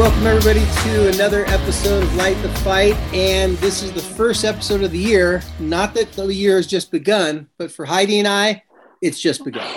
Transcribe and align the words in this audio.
Welcome 0.00 0.26
everybody 0.26 0.64
to 0.82 1.08
another 1.10 1.44
episode 1.48 2.02
of 2.02 2.16
Light 2.16 2.40
the 2.40 2.48
Fight. 2.60 2.94
And 3.12 3.58
this 3.58 3.82
is 3.82 3.92
the 3.92 4.00
first 4.00 4.46
episode 4.46 4.82
of 4.82 4.92
the 4.92 4.98
year. 4.98 5.42
Not 5.58 5.92
that 5.92 6.10
the 6.12 6.24
year 6.24 6.56
has 6.56 6.66
just 6.66 6.90
begun, 6.90 7.50
but 7.58 7.70
for 7.70 7.84
Heidi 7.84 8.18
and 8.18 8.26
I, 8.26 8.62
it's 9.02 9.20
just 9.20 9.44
begun. 9.44 9.70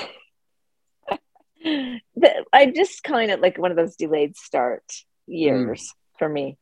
I 2.53 2.71
just 2.73 3.03
kind 3.03 3.31
of 3.31 3.41
like 3.41 3.57
one 3.57 3.71
of 3.71 3.75
those 3.75 3.97
delayed 3.97 4.37
start 4.37 4.85
years 5.27 5.81
mm. 5.81 6.19
for 6.19 6.29
me. 6.29 6.57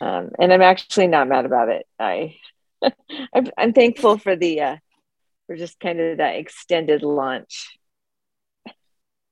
Um, 0.00 0.30
and 0.38 0.52
I'm 0.52 0.62
actually 0.62 1.08
not 1.08 1.26
mad 1.26 1.46
about 1.46 1.68
it. 1.68 1.84
I, 1.98 2.36
I'm, 3.34 3.48
I'm, 3.58 3.72
thankful 3.72 4.18
for 4.18 4.36
the, 4.36 4.60
uh, 4.60 4.76
for 5.48 5.56
just 5.56 5.80
kind 5.80 5.98
of 5.98 6.18
that 6.18 6.36
extended 6.36 7.02
launch 7.02 7.76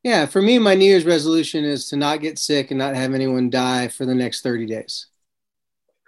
yeah, 0.03 0.27
for 0.27 0.41
me, 0.41 0.59
my 0.59 0.75
New 0.75 0.85
Year's 0.85 1.05
resolution 1.05 1.65
is 1.65 1.89
to 1.89 1.97
not 1.97 2.21
get 2.21 2.39
sick 2.39 2.71
and 2.71 2.79
not 2.79 2.95
have 2.95 3.15
anyone 3.15 3.51
die 3.51 3.89
for 3.89 4.07
the 4.07 4.15
next 4.15 4.43
30 4.43 4.67
days. 4.67 5.07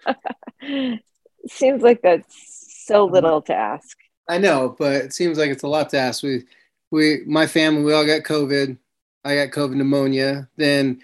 seems 1.49 1.83
like 1.83 2.01
that's 2.03 2.87
so 2.87 3.05
uh-huh. 3.05 3.13
little 3.13 3.43
to 3.43 3.55
ask. 3.55 3.97
I 4.29 4.39
know, 4.39 4.77
but 4.79 4.93
it 4.93 5.13
seems 5.13 5.39
like 5.39 5.51
it's 5.51 5.65
a 5.65 5.69
lot 5.69 5.91
to 5.91 5.99
ask. 5.99 6.23
We, 6.23 6.45
we, 6.91 7.23
my 7.27 7.47
family, 7.47 7.83
we 7.83 7.93
all 7.93 8.07
got 8.07 8.23
COVID. 8.23 8.79
I 9.25 9.35
got 9.35 9.51
COVID 9.51 9.75
pneumonia. 9.75 10.49
Then 10.57 11.03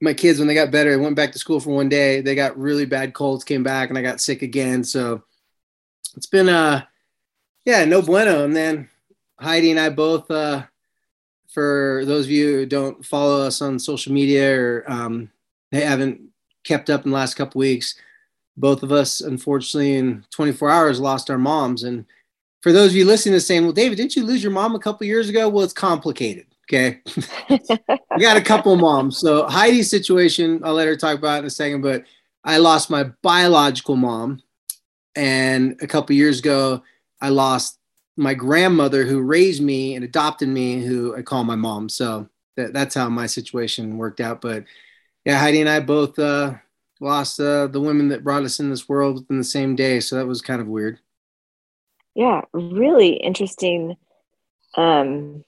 my 0.00 0.12
kids, 0.12 0.38
when 0.38 0.46
they 0.46 0.54
got 0.54 0.70
better, 0.70 0.98
went 0.98 1.16
back 1.16 1.32
to 1.32 1.38
school 1.38 1.60
for 1.60 1.70
one 1.70 1.88
day. 1.88 2.20
They 2.20 2.34
got 2.34 2.58
really 2.58 2.84
bad 2.84 3.14
colds, 3.14 3.42
came 3.42 3.62
back, 3.62 3.88
and 3.88 3.98
I 3.98 4.02
got 4.02 4.20
sick 4.20 4.42
again. 4.42 4.84
So 4.84 5.24
it's 6.14 6.26
been, 6.26 6.50
uh, 6.50 6.82
yeah, 7.64 7.86
no 7.86 8.02
bueno. 8.02 8.44
And 8.44 8.54
then 8.54 8.90
Heidi 9.40 9.70
and 9.70 9.80
I 9.80 9.88
both, 9.88 10.30
uh, 10.30 10.64
for 11.56 12.02
those 12.04 12.26
of 12.26 12.30
you 12.30 12.52
who 12.52 12.66
don't 12.66 13.02
follow 13.02 13.40
us 13.40 13.62
on 13.62 13.78
social 13.78 14.12
media 14.12 14.54
or 14.60 14.84
um, 14.88 15.30
they 15.72 15.80
haven't 15.80 16.20
kept 16.64 16.90
up 16.90 17.06
in 17.06 17.10
the 17.10 17.16
last 17.16 17.32
couple 17.32 17.58
weeks, 17.58 17.94
both 18.58 18.82
of 18.82 18.92
us, 18.92 19.22
unfortunately, 19.22 19.94
in 19.94 20.22
24 20.30 20.68
hours, 20.68 21.00
lost 21.00 21.30
our 21.30 21.38
moms. 21.38 21.82
And 21.84 22.04
for 22.60 22.72
those 22.72 22.90
of 22.90 22.96
you 22.96 23.06
listening 23.06 23.32
to 23.32 23.40
saying, 23.40 23.62
well, 23.62 23.72
David, 23.72 23.96
didn't 23.96 24.16
you 24.16 24.22
lose 24.22 24.42
your 24.42 24.52
mom 24.52 24.74
a 24.74 24.78
couple 24.78 25.06
years 25.06 25.30
ago? 25.30 25.48
Well, 25.48 25.64
it's 25.64 25.72
complicated. 25.72 26.44
Okay. 26.68 27.00
we 27.48 28.20
got 28.20 28.36
a 28.36 28.42
couple 28.42 28.76
moms. 28.76 29.16
So 29.16 29.46
Heidi's 29.46 29.88
situation, 29.88 30.60
I'll 30.62 30.74
let 30.74 30.86
her 30.86 30.94
talk 30.94 31.16
about 31.16 31.38
in 31.38 31.46
a 31.46 31.50
second, 31.50 31.80
but 31.80 32.04
I 32.44 32.58
lost 32.58 32.90
my 32.90 33.04
biological 33.22 33.96
mom. 33.96 34.42
And 35.14 35.78
a 35.80 35.86
couple 35.86 36.14
years 36.16 36.38
ago, 36.38 36.82
I 37.22 37.30
lost 37.30 37.78
my 38.16 38.34
grandmother 38.34 39.04
who 39.04 39.20
raised 39.20 39.62
me 39.62 39.94
and 39.94 40.04
adopted 40.04 40.48
me, 40.48 40.82
who 40.82 41.14
I 41.16 41.22
call 41.22 41.44
my 41.44 41.56
mom. 41.56 41.88
So 41.88 42.28
that, 42.56 42.72
that's 42.72 42.94
how 42.94 43.08
my 43.08 43.26
situation 43.26 43.98
worked 43.98 44.20
out. 44.20 44.40
But 44.40 44.64
yeah, 45.24 45.38
Heidi 45.38 45.60
and 45.60 45.68
I 45.68 45.80
both 45.80 46.18
uh, 46.18 46.54
lost 47.00 47.38
uh, 47.40 47.66
the 47.66 47.80
women 47.80 48.08
that 48.08 48.24
brought 48.24 48.44
us 48.44 48.58
in 48.58 48.70
this 48.70 48.88
world 48.88 49.16
within 49.16 49.38
the 49.38 49.44
same 49.44 49.76
day. 49.76 50.00
So 50.00 50.16
that 50.16 50.26
was 50.26 50.40
kind 50.40 50.60
of 50.60 50.66
weird. 50.66 50.98
Yeah, 52.14 52.40
really 52.54 53.14
interesting 53.14 53.96
um, 54.76 55.44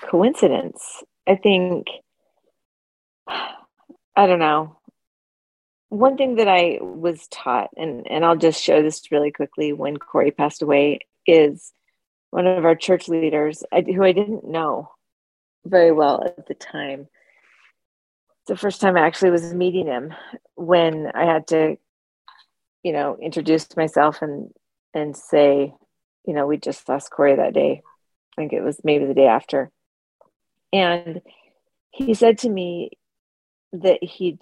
coincidence. 0.00 1.02
I 1.26 1.34
think, 1.34 1.88
I 3.28 4.26
don't 4.26 4.38
know. 4.38 4.78
One 5.88 6.16
thing 6.16 6.36
that 6.36 6.48
I 6.48 6.78
was 6.80 7.28
taught, 7.28 7.70
and, 7.76 8.10
and 8.10 8.24
I'll 8.24 8.36
just 8.36 8.62
show 8.62 8.82
this 8.82 9.12
really 9.12 9.30
quickly 9.30 9.72
when 9.72 9.98
Corey 9.98 10.30
passed 10.30 10.62
away, 10.62 11.00
is 11.26 11.72
one 12.30 12.46
of 12.46 12.64
our 12.64 12.74
church 12.74 13.08
leaders 13.08 13.62
who 13.72 14.04
I 14.04 14.12
didn't 14.12 14.46
know 14.46 14.90
very 15.64 15.92
well 15.92 16.22
at 16.24 16.46
the 16.46 16.54
time. 16.54 17.08
The 18.46 18.56
first 18.56 18.80
time 18.80 18.96
I 18.96 19.06
actually 19.06 19.30
was 19.30 19.52
meeting 19.52 19.86
him 19.86 20.14
when 20.54 21.10
I 21.14 21.24
had 21.24 21.48
to, 21.48 21.76
you 22.82 22.92
know, 22.92 23.16
introduce 23.20 23.76
myself 23.76 24.22
and 24.22 24.50
and 24.94 25.16
say, 25.16 25.74
you 26.26 26.34
know, 26.34 26.46
we 26.46 26.56
just 26.56 26.88
lost 26.88 27.10
Corey 27.10 27.36
that 27.36 27.54
day. 27.54 27.82
I 28.36 28.40
think 28.40 28.52
it 28.52 28.62
was 28.62 28.80
maybe 28.84 29.06
the 29.06 29.14
day 29.14 29.26
after. 29.26 29.70
And 30.72 31.20
he 31.90 32.14
said 32.14 32.38
to 32.38 32.48
me 32.48 32.90
that 33.72 34.02
he'd 34.02 34.38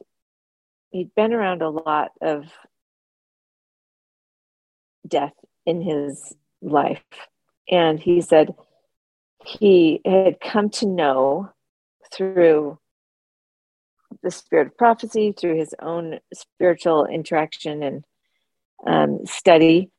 he'd 0.91 1.15
been 1.15 1.33
around 1.33 1.62
a 1.62 1.71
lot 1.71 2.12
of 2.21 2.47
death 5.06 5.34
in 5.66 5.81
his 5.81 6.34
life. 6.65 7.03
And 7.71 7.99
he 7.99 8.21
said 8.21 8.55
he 9.45 10.01
had 10.05 10.41
come 10.41 10.71
to 10.71 10.87
know 10.87 11.51
through 12.13 12.79
the 14.23 14.31
spirit 14.31 14.69
of 14.69 14.79
prophecy, 14.79 15.33
through 15.33 15.57
his 15.57 15.75
own 15.81 16.19
spiritual 16.33 17.07
interaction 17.07 17.83
and 17.83 18.05
um, 18.87 19.27
study. 19.27 19.91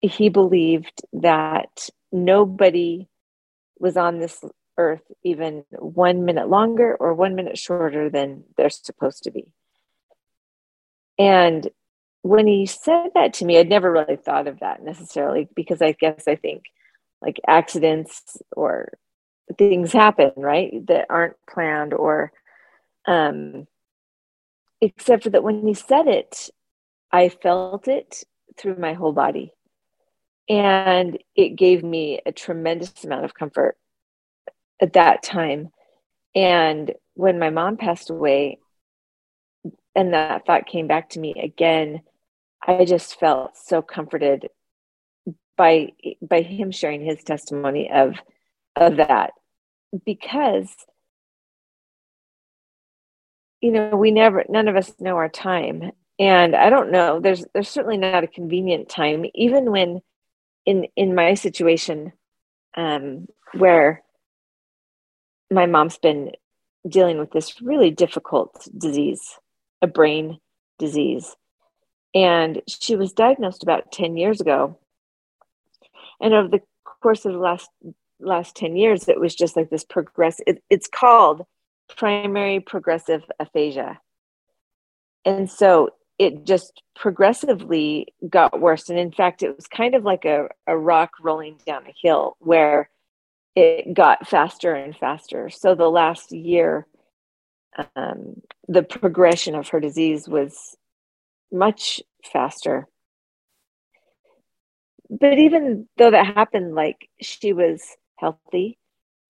He 0.00 0.28
believed 0.28 1.02
that 1.12 1.88
nobody 2.10 3.08
was 3.78 3.96
on 3.96 4.18
this 4.18 4.42
earth 4.78 5.02
even 5.22 5.64
one 5.78 6.24
minute 6.24 6.48
longer 6.48 6.96
or 6.98 7.12
one 7.14 7.34
minute 7.34 7.58
shorter 7.58 8.08
than 8.08 8.44
they're 8.56 8.70
supposed 8.70 9.24
to 9.24 9.30
be. 9.30 9.52
And 11.18 11.68
when 12.22 12.46
he 12.46 12.66
said 12.66 13.10
that 13.14 13.34
to 13.34 13.44
me, 13.44 13.58
I'd 13.58 13.68
never 13.68 13.90
really 13.90 14.16
thought 14.16 14.46
of 14.46 14.60
that 14.60 14.82
necessarily 14.82 15.48
because 15.54 15.80
I 15.80 15.92
guess 15.92 16.24
I 16.28 16.36
think 16.36 16.64
like 17.22 17.40
accidents 17.46 18.38
or 18.56 18.92
things 19.58 19.92
happen, 19.92 20.32
right, 20.36 20.86
that 20.86 21.06
aren't 21.10 21.36
planned 21.48 21.94
or 21.94 22.32
um 23.06 23.66
except 24.80 25.24
for 25.24 25.30
that 25.30 25.42
when 25.42 25.66
he 25.66 25.74
said 25.74 26.06
it, 26.06 26.50
I 27.12 27.28
felt 27.28 27.88
it 27.88 28.24
through 28.56 28.76
my 28.76 28.94
whole 28.94 29.12
body. 29.12 29.52
And 30.48 31.18
it 31.36 31.50
gave 31.50 31.84
me 31.84 32.20
a 32.24 32.32
tremendous 32.32 33.04
amount 33.04 33.24
of 33.24 33.34
comfort 33.34 33.76
at 34.80 34.94
that 34.94 35.22
time. 35.22 35.68
And 36.34 36.92
when 37.14 37.38
my 37.38 37.50
mom 37.50 37.76
passed 37.76 38.10
away, 38.10 38.58
and 39.94 40.14
that 40.14 40.46
thought 40.46 40.66
came 40.66 40.86
back 40.86 41.10
to 41.10 41.20
me 41.20 41.34
again, 41.34 42.00
I 42.66 42.84
just 42.84 43.18
felt 43.18 43.56
so 43.56 43.82
comforted 43.82 44.48
by 45.56 45.88
by 46.22 46.42
him 46.42 46.70
sharing 46.70 47.02
his 47.04 47.22
testimony 47.22 47.90
of 47.90 48.14
of 48.76 48.96
that. 48.96 49.32
Because 50.04 50.68
you 53.60 53.72
know 53.72 53.96
we 53.96 54.10
never 54.10 54.44
none 54.48 54.68
of 54.68 54.76
us 54.76 54.92
know 55.00 55.16
our 55.16 55.28
time. 55.28 55.92
And 56.18 56.54
i 56.54 56.68
don't 56.68 56.92
know 56.92 57.18
there's 57.18 57.46
there's 57.54 57.70
certainly 57.70 57.96
not 57.96 58.24
a 58.24 58.26
convenient 58.28 58.90
time 58.90 59.24
even 59.34 59.70
when 59.70 60.02
in 60.66 60.86
in 60.94 61.14
my 61.14 61.32
situation 61.32 62.12
um 62.76 63.26
where 63.54 64.02
my 65.50 65.64
mom's 65.64 65.96
been 65.96 66.32
dealing 66.86 67.18
with 67.18 67.30
this 67.32 67.62
really 67.62 67.90
difficult 67.90 68.68
disease 68.76 69.38
a 69.80 69.86
brain 69.86 70.38
disease 70.78 71.36
and 72.14 72.62
she 72.66 72.96
was 72.96 73.12
diagnosed 73.12 73.62
about 73.62 73.92
10 73.92 74.16
years 74.16 74.40
ago. 74.40 74.78
And 76.20 76.34
over 76.34 76.48
the 76.48 76.62
course 77.02 77.24
of 77.24 77.32
the 77.32 77.38
last 77.38 77.70
last 78.18 78.54
10 78.56 78.76
years, 78.76 79.08
it 79.08 79.18
was 79.18 79.34
just 79.34 79.56
like 79.56 79.70
this 79.70 79.84
progress. 79.84 80.40
It, 80.46 80.62
it's 80.68 80.88
called 80.88 81.46
primary 81.96 82.60
progressive 82.60 83.22
aphasia. 83.40 83.98
And 85.24 85.50
so 85.50 85.90
it 86.18 86.44
just 86.44 86.82
progressively 86.94 88.08
got 88.28 88.60
worse. 88.60 88.90
And 88.90 88.98
in 88.98 89.10
fact, 89.10 89.42
it 89.42 89.56
was 89.56 89.66
kind 89.66 89.94
of 89.94 90.04
like 90.04 90.26
a, 90.26 90.48
a 90.66 90.76
rock 90.76 91.12
rolling 91.22 91.56
down 91.66 91.86
a 91.86 91.94
hill 92.02 92.36
where 92.40 92.90
it 93.56 93.94
got 93.94 94.28
faster 94.28 94.74
and 94.74 94.94
faster. 94.94 95.48
So 95.48 95.74
the 95.74 95.90
last 95.90 96.30
year, 96.30 96.86
um, 97.96 98.42
the 98.68 98.82
progression 98.82 99.54
of 99.54 99.68
her 99.68 99.80
disease 99.80 100.28
was 100.28 100.76
much 101.52 102.00
faster. 102.32 102.86
But 105.08 105.38
even 105.38 105.88
though 105.96 106.10
that 106.10 106.34
happened, 106.36 106.74
like 106.74 107.08
she 107.20 107.52
was 107.52 107.82
healthy 108.18 108.78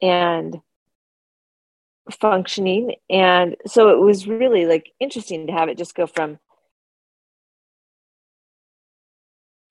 and 0.02 0.60
functioning. 2.10 2.94
And 3.08 3.56
so 3.66 3.88
it 3.90 3.98
was 4.00 4.26
really 4.26 4.66
like 4.66 4.92
interesting 5.00 5.46
to 5.46 5.52
have 5.52 5.68
it 5.68 5.78
just 5.78 5.94
go 5.94 6.06
from 6.06 6.38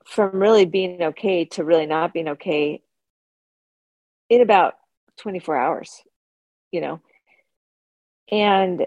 from 0.05 0.39
really 0.39 0.65
being 0.65 1.03
okay 1.03 1.45
to 1.45 1.63
really 1.63 1.85
not 1.85 2.13
being 2.13 2.29
okay 2.29 2.81
in 4.29 4.41
about 4.41 4.73
24 5.17 5.55
hours, 5.55 6.01
you 6.71 6.81
know. 6.81 7.01
And 8.31 8.85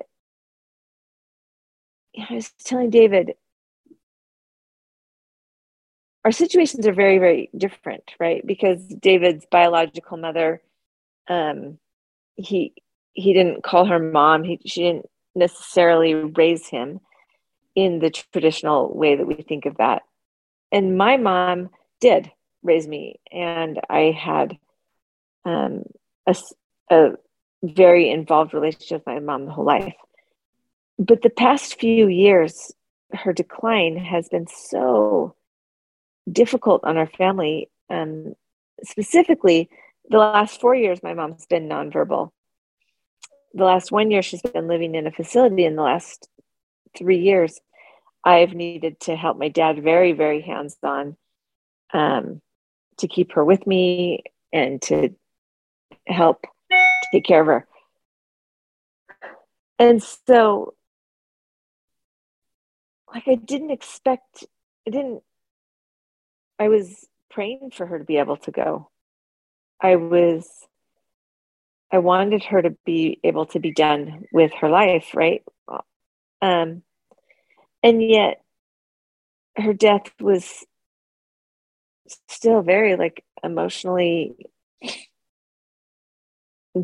I 2.18 2.34
was 2.34 2.50
telling 2.64 2.90
David, 2.90 3.34
our 6.24 6.32
situations 6.32 6.86
are 6.86 6.92
very, 6.92 7.18
very 7.18 7.50
different, 7.56 8.12
right? 8.20 8.46
Because 8.46 8.86
David's 8.86 9.44
biological 9.50 10.16
mother, 10.16 10.62
um, 11.28 11.78
he 12.36 12.74
he 13.12 13.34
didn't 13.34 13.62
call 13.62 13.86
her 13.86 13.98
mom. 13.98 14.44
He, 14.44 14.60
she 14.64 14.82
didn't 14.82 15.06
necessarily 15.34 16.14
raise 16.14 16.68
him 16.68 17.00
in 17.74 17.98
the 17.98 18.10
traditional 18.10 18.94
way 18.96 19.16
that 19.16 19.26
we 19.26 19.34
think 19.34 19.66
of 19.66 19.76
that. 19.78 20.02
And 20.70 20.96
my 20.96 21.16
mom 21.16 21.70
did 22.00 22.30
raise 22.62 22.86
me, 22.86 23.20
and 23.30 23.80
I 23.90 24.12
had 24.12 24.56
um, 25.44 25.84
a, 26.26 26.36
a 26.90 27.10
very 27.62 28.10
involved 28.10 28.54
relationship 28.54 29.02
with 29.04 29.14
my 29.14 29.20
mom 29.20 29.46
the 29.46 29.52
whole 29.52 29.64
life. 29.64 29.94
But 30.98 31.22
the 31.22 31.30
past 31.30 31.80
few 31.80 32.08
years, 32.08 32.72
her 33.12 33.32
decline 33.32 33.96
has 33.96 34.28
been 34.28 34.46
so 34.46 35.34
difficult 36.30 36.84
on 36.84 36.96
our 36.96 37.06
family. 37.06 37.70
Um, 37.90 38.34
specifically, 38.84 39.68
the 40.08 40.18
last 40.18 40.60
four 40.60 40.74
years, 40.74 41.02
my 41.02 41.14
mom's 41.14 41.46
been 41.46 41.68
nonverbal. 41.68 42.30
The 43.54 43.64
last 43.64 43.92
one 43.92 44.10
year, 44.10 44.22
she's 44.22 44.42
been 44.42 44.68
living 44.68 44.94
in 44.94 45.06
a 45.06 45.12
facility. 45.12 45.64
In 45.64 45.76
the 45.76 45.82
last 45.82 46.28
three 46.96 47.18
years, 47.18 47.60
I've 48.24 48.54
needed 48.54 49.00
to 49.00 49.16
help 49.16 49.38
my 49.38 49.48
dad 49.48 49.82
very, 49.82 50.12
very 50.12 50.40
hands 50.40 50.76
on 50.82 51.16
um, 51.92 52.40
to 52.98 53.08
keep 53.08 53.32
her 53.32 53.44
with 53.44 53.66
me 53.66 54.22
and 54.52 54.80
to 54.82 55.14
help 56.06 56.44
take 57.12 57.24
care 57.24 57.40
of 57.40 57.46
her. 57.46 57.66
And 59.78 60.02
so, 60.02 60.74
like, 63.12 63.24
I 63.26 63.34
didn't 63.34 63.70
expect, 63.70 64.44
I 64.86 64.90
didn't, 64.90 65.22
I 66.62 66.68
was 66.68 67.08
praying 67.28 67.72
for 67.74 67.86
her 67.86 67.98
to 67.98 68.04
be 68.04 68.18
able 68.18 68.36
to 68.36 68.52
go. 68.52 68.88
I 69.80 69.96
was, 69.96 70.48
I 71.90 71.98
wanted 71.98 72.44
her 72.44 72.62
to 72.62 72.76
be 72.86 73.18
able 73.24 73.46
to 73.46 73.58
be 73.58 73.72
done 73.72 74.26
with 74.32 74.52
her 74.60 74.68
life, 74.68 75.10
right? 75.12 75.42
Um, 76.40 76.82
and 77.82 78.00
yet 78.00 78.42
her 79.56 79.72
death 79.72 80.12
was 80.20 80.64
still 82.28 82.62
very 82.62 82.94
like 82.94 83.24
emotionally 83.42 84.46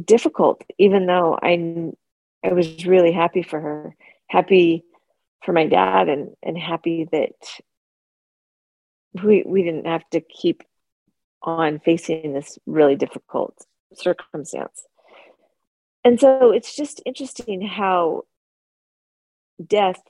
difficult 0.04 0.62
even 0.76 1.06
though 1.06 1.38
i 1.42 1.90
i 2.44 2.52
was 2.52 2.84
really 2.84 3.12
happy 3.12 3.42
for 3.42 3.58
her 3.58 3.96
happy 4.26 4.84
for 5.42 5.52
my 5.52 5.66
dad 5.66 6.08
and 6.08 6.30
and 6.42 6.58
happy 6.58 7.08
that 7.10 7.32
we 9.14 9.42
we 9.46 9.62
didn't 9.62 9.86
have 9.86 10.08
to 10.10 10.20
keep 10.20 10.62
on 11.42 11.78
facing 11.80 12.32
this 12.32 12.58
really 12.66 12.96
difficult 12.96 13.64
circumstance. 13.94 14.84
And 16.04 16.20
so 16.20 16.50
it's 16.50 16.74
just 16.74 17.02
interesting 17.04 17.62
how 17.62 18.24
death 19.64 20.00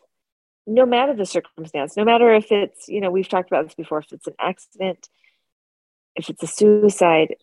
no 0.66 0.84
matter 0.84 1.14
the 1.14 1.24
circumstance 1.24 1.96
no 1.96 2.04
matter 2.04 2.34
if 2.34 2.52
it's 2.52 2.88
you 2.88 3.00
know 3.00 3.10
we've 3.10 3.28
talked 3.28 3.50
about 3.50 3.64
this 3.64 3.74
before 3.74 4.00
if 4.00 4.12
it's 4.12 4.26
an 4.26 4.34
accident 4.38 5.08
if 6.14 6.28
it's 6.28 6.42
a 6.42 6.46
suicide 6.46 7.36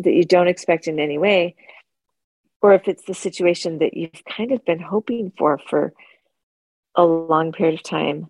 that 0.00 0.12
you 0.12 0.24
don't 0.24 0.48
expect 0.48 0.88
in 0.88 0.98
any 0.98 1.18
way, 1.18 1.54
or 2.60 2.74
if 2.74 2.88
it's 2.88 3.04
the 3.04 3.14
situation 3.14 3.78
that 3.78 3.96
you've 3.96 4.22
kind 4.28 4.52
of 4.52 4.64
been 4.64 4.80
hoping 4.80 5.32
for 5.36 5.58
for 5.58 5.92
a 6.94 7.04
long 7.04 7.52
period 7.52 7.74
of 7.74 7.82
time, 7.82 8.26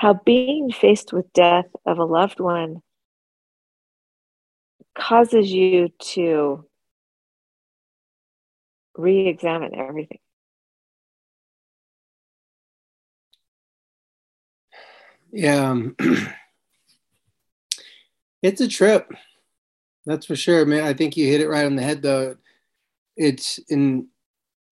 how 0.00 0.14
being 0.14 0.72
faced 0.72 1.12
with 1.12 1.30
death 1.34 1.66
of 1.84 1.98
a 1.98 2.04
loved 2.04 2.40
one 2.40 2.80
causes 4.96 5.52
you 5.52 5.90
to 5.98 6.64
re 8.96 9.28
examine 9.28 9.74
everything. 9.74 10.20
Yeah. 15.32 15.68
Um, 15.68 15.94
it's 18.42 18.62
a 18.62 18.68
trip. 18.68 19.12
That's 20.06 20.24
for 20.24 20.34
sure, 20.34 20.64
man. 20.64 20.82
I 20.82 20.94
think 20.94 21.18
you 21.18 21.26
hit 21.26 21.42
it 21.42 21.48
right 21.48 21.66
on 21.66 21.76
the 21.76 21.82
head, 21.82 22.00
though. 22.00 22.36
It's 23.18 23.58
in, 23.68 24.08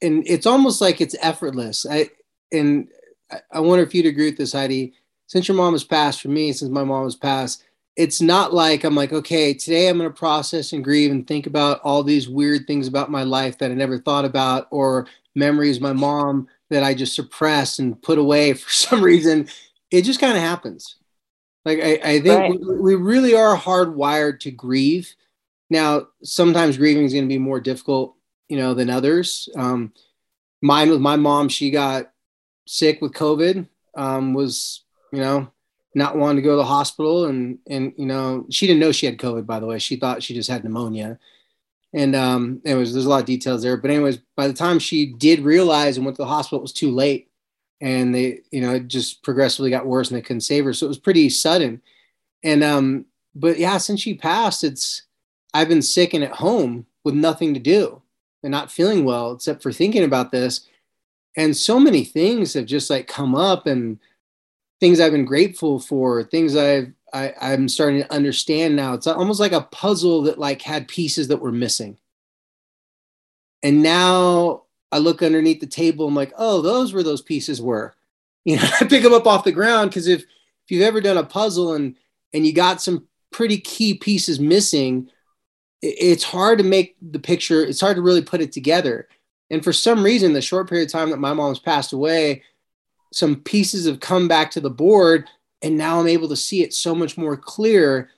and 0.00 0.26
it's 0.26 0.46
almost 0.46 0.80
like 0.80 1.02
it's 1.02 1.16
effortless. 1.20 1.84
I 1.84 2.08
and 2.50 2.88
I 3.52 3.60
wonder 3.60 3.84
if 3.84 3.94
you'd 3.94 4.06
agree 4.06 4.30
with 4.30 4.38
this, 4.38 4.54
Heidi. 4.54 4.94
Since 5.28 5.46
your 5.46 5.56
mom 5.56 5.74
has 5.74 5.84
passed, 5.84 6.22
for 6.22 6.28
me, 6.28 6.52
since 6.52 6.70
my 6.70 6.82
mom 6.82 7.04
has 7.04 7.14
passed, 7.14 7.62
it's 7.96 8.22
not 8.22 8.54
like 8.54 8.82
I'm 8.82 8.94
like, 8.94 9.12
okay, 9.12 9.52
today 9.52 9.88
I'm 9.88 9.98
going 9.98 10.10
to 10.10 10.16
process 10.16 10.72
and 10.72 10.82
grieve 10.82 11.10
and 11.10 11.26
think 11.26 11.46
about 11.46 11.80
all 11.82 12.02
these 12.02 12.28
weird 12.28 12.66
things 12.66 12.88
about 12.88 13.10
my 13.10 13.24
life 13.24 13.58
that 13.58 13.70
I 13.70 13.74
never 13.74 13.98
thought 13.98 14.24
about, 14.24 14.68
or 14.70 15.06
memories 15.34 15.80
my 15.80 15.92
mom 15.92 16.48
that 16.70 16.82
I 16.82 16.94
just 16.94 17.14
suppressed 17.14 17.78
and 17.78 18.00
put 18.00 18.18
away 18.18 18.52
for 18.54 18.70
some 18.70 19.02
reason. 19.02 19.48
It 19.90 20.02
just 20.02 20.20
kind 20.20 20.36
of 20.36 20.42
happens. 20.42 20.96
Like 21.64 21.80
I, 21.80 22.00
I 22.02 22.20
think 22.20 22.40
right. 22.40 22.50
we, 22.60 22.76
we, 22.78 22.94
really 22.94 23.34
are 23.34 23.56
hardwired 23.56 24.40
to 24.40 24.50
grieve. 24.50 25.14
Now, 25.68 26.06
sometimes 26.22 26.78
grieving 26.78 27.04
is 27.04 27.12
going 27.12 27.24
to 27.24 27.28
be 27.28 27.38
more 27.38 27.60
difficult, 27.60 28.14
you 28.48 28.56
know, 28.56 28.72
than 28.72 28.88
others. 28.88 29.50
Um, 29.54 29.92
mine 30.62 30.88
with 30.88 31.00
my 31.00 31.16
mom, 31.16 31.50
she 31.50 31.70
got 31.70 32.10
sick 32.66 33.02
with 33.02 33.12
COVID. 33.12 33.68
Um, 33.94 34.32
was 34.32 34.84
you 35.12 35.20
know 35.20 35.50
not 35.94 36.16
wanting 36.16 36.36
to 36.36 36.42
go 36.42 36.50
to 36.50 36.56
the 36.56 36.64
hospital, 36.64 37.26
and 37.26 37.58
and 37.68 37.92
you 37.96 38.06
know 38.06 38.46
she 38.50 38.66
didn't 38.66 38.80
know 38.80 38.92
she 38.92 39.06
had 39.06 39.18
COVID. 39.18 39.46
By 39.46 39.60
the 39.60 39.66
way, 39.66 39.78
she 39.78 39.96
thought 39.96 40.22
she 40.22 40.34
just 40.34 40.50
had 40.50 40.64
pneumonia. 40.64 41.18
And 41.94 42.14
um, 42.14 42.60
anyways, 42.66 42.92
there's 42.92 43.06
a 43.06 43.08
lot 43.08 43.20
of 43.20 43.26
details 43.26 43.62
there. 43.62 43.78
But 43.78 43.90
anyways, 43.90 44.18
by 44.36 44.46
the 44.46 44.52
time 44.52 44.78
she 44.78 45.06
did 45.06 45.40
realize 45.40 45.96
and 45.96 46.04
went 46.04 46.16
to 46.16 46.22
the 46.22 46.28
hospital, 46.28 46.58
it 46.58 46.62
was 46.62 46.72
too 46.74 46.90
late 46.90 47.28
and 47.80 48.14
they 48.14 48.40
you 48.50 48.60
know 48.60 48.74
it 48.74 48.88
just 48.88 49.22
progressively 49.22 49.70
got 49.70 49.86
worse 49.86 50.10
and 50.10 50.16
they 50.16 50.22
couldn't 50.22 50.40
save 50.40 50.64
her 50.64 50.72
so 50.72 50.86
it 50.86 50.88
was 50.88 50.98
pretty 50.98 51.28
sudden 51.28 51.80
and 52.42 52.64
um 52.64 53.04
but 53.34 53.58
yeah 53.58 53.78
since 53.78 54.00
she 54.00 54.14
passed 54.14 54.64
it's 54.64 55.02
i've 55.54 55.68
been 55.68 55.82
sick 55.82 56.14
and 56.14 56.24
at 56.24 56.32
home 56.32 56.86
with 57.04 57.14
nothing 57.14 57.54
to 57.54 57.60
do 57.60 58.02
and 58.42 58.50
not 58.50 58.70
feeling 58.70 59.04
well 59.04 59.32
except 59.32 59.62
for 59.62 59.72
thinking 59.72 60.04
about 60.04 60.30
this 60.30 60.66
and 61.36 61.56
so 61.56 61.78
many 61.78 62.04
things 62.04 62.54
have 62.54 62.66
just 62.66 62.90
like 62.90 63.06
come 63.06 63.34
up 63.34 63.66
and 63.66 63.98
things 64.80 65.00
i've 65.00 65.12
been 65.12 65.24
grateful 65.24 65.78
for 65.78 66.22
things 66.22 66.56
i've 66.56 66.92
I, 67.12 67.32
i'm 67.40 67.68
starting 67.68 68.02
to 68.02 68.12
understand 68.12 68.76
now 68.76 68.94
it's 68.94 69.06
almost 69.06 69.40
like 69.40 69.52
a 69.52 69.62
puzzle 69.62 70.22
that 70.22 70.38
like 70.38 70.60
had 70.62 70.88
pieces 70.88 71.28
that 71.28 71.40
were 71.40 71.52
missing 71.52 71.98
and 73.62 73.82
now 73.82 74.64
I 74.90 74.98
look 74.98 75.22
underneath 75.22 75.60
the 75.60 75.66
table. 75.66 76.06
I'm 76.06 76.14
like, 76.14 76.32
oh, 76.36 76.62
those 76.62 76.92
were 76.92 77.02
those 77.02 77.22
pieces 77.22 77.60
were. 77.60 77.94
You 78.44 78.56
know, 78.56 78.68
I 78.80 78.84
pick 78.84 79.02
them 79.02 79.12
up 79.12 79.26
off 79.26 79.44
the 79.44 79.52
ground 79.52 79.90
because 79.90 80.06
if 80.06 80.22
if 80.22 80.70
you've 80.70 80.80
ever 80.80 81.02
done 81.02 81.18
a 81.18 81.24
puzzle 81.24 81.74
and 81.74 81.96
and 82.32 82.46
you 82.46 82.54
got 82.54 82.80
some 82.80 83.06
pretty 83.30 83.58
key 83.58 83.92
pieces 83.92 84.40
missing, 84.40 85.10
it's 85.82 86.24
hard 86.24 86.56
to 86.58 86.64
make 86.64 86.96
the 87.02 87.18
picture. 87.18 87.62
It's 87.62 87.80
hard 87.80 87.96
to 87.96 88.02
really 88.02 88.22
put 88.22 88.40
it 88.40 88.52
together. 88.52 89.06
And 89.50 89.62
for 89.62 89.74
some 89.74 90.02
reason, 90.02 90.32
the 90.32 90.40
short 90.40 90.66
period 90.66 90.86
of 90.86 90.92
time 90.92 91.10
that 91.10 91.18
my 91.18 91.34
mom's 91.34 91.58
passed 91.58 91.92
away, 91.92 92.42
some 93.12 93.36
pieces 93.36 93.86
have 93.86 94.00
come 94.00 94.28
back 94.28 94.50
to 94.52 94.60
the 94.60 94.70
board, 94.70 95.28
and 95.62 95.76
now 95.76 96.00
I'm 96.00 96.06
able 96.06 96.28
to 96.28 96.36
see 96.36 96.62
it 96.62 96.74
so 96.74 96.94
much 96.94 97.16
more 97.16 97.36
clear 97.36 98.10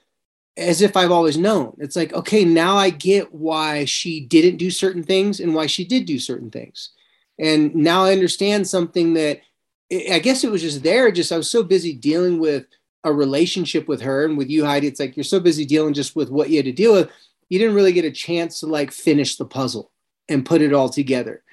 as 0.57 0.81
if 0.81 0.97
I've 0.97 1.11
always 1.11 1.37
known. 1.37 1.75
It's 1.79 1.95
like, 1.95 2.13
okay, 2.13 2.43
now 2.43 2.75
I 2.75 2.89
get 2.89 3.33
why 3.33 3.85
she 3.85 4.19
didn't 4.19 4.57
do 4.57 4.69
certain 4.69 5.03
things 5.03 5.39
and 5.39 5.55
why 5.55 5.65
she 5.65 5.85
did 5.85 6.05
do 6.05 6.19
certain 6.19 6.51
things. 6.51 6.89
And 7.39 7.73
now 7.73 8.03
I 8.03 8.11
understand 8.11 8.67
something 8.67 9.13
that 9.13 9.41
I 9.91 10.19
guess 10.19 10.43
it 10.43 10.51
was 10.51 10.61
just 10.61 10.83
there. 10.83 11.11
Just 11.11 11.31
I 11.31 11.37
was 11.37 11.49
so 11.49 11.63
busy 11.63 11.93
dealing 11.93 12.39
with 12.39 12.65
a 13.03 13.11
relationship 13.11 13.87
with 13.87 14.01
her 14.01 14.25
and 14.25 14.37
with 14.37 14.49
you, 14.49 14.65
Heidi. 14.65 14.87
It's 14.87 14.99
like 14.99 15.17
you're 15.17 15.23
so 15.23 15.39
busy 15.39 15.65
dealing 15.65 15.93
just 15.93 16.15
with 16.15 16.29
what 16.29 16.49
you 16.49 16.57
had 16.57 16.65
to 16.65 16.71
deal 16.71 16.93
with. 16.93 17.09
You 17.49 17.59
didn't 17.59 17.75
really 17.75 17.93
get 17.93 18.05
a 18.05 18.11
chance 18.11 18.59
to 18.59 18.67
like 18.67 18.91
finish 18.91 19.37
the 19.37 19.45
puzzle 19.45 19.91
and 20.29 20.45
put 20.45 20.61
it 20.61 20.73
all 20.73 20.89
together. 20.89 21.43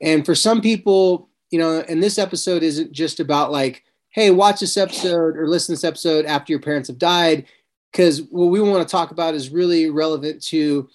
And 0.00 0.26
for 0.26 0.34
some 0.34 0.60
people, 0.60 1.28
you 1.52 1.58
know, 1.58 1.84
and 1.86 2.02
this 2.02 2.18
episode 2.18 2.62
isn't 2.62 2.92
just 2.92 3.20
about 3.20 3.52
like, 3.52 3.84
hey, 4.08 4.30
watch 4.30 4.60
this 4.60 4.76
episode 4.76 5.36
or 5.36 5.46
listen 5.46 5.74
to 5.74 5.78
this 5.78 5.84
episode 5.84 6.24
after 6.24 6.50
your 6.50 6.60
parents 6.60 6.88
have 6.88 6.98
died 6.98 7.44
because 7.92 8.22
what 8.22 8.46
we 8.46 8.60
want 8.60 8.86
to 8.86 8.90
talk 8.90 9.10
about 9.10 9.34
is 9.34 9.50
really 9.50 9.90
relevant 9.90 10.42
to 10.42 10.88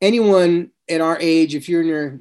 anyone 0.00 0.70
at 0.88 1.00
our 1.00 1.18
age. 1.20 1.56
If 1.56 1.68
you're 1.68 1.80
in 1.82 1.88
your 1.88 2.20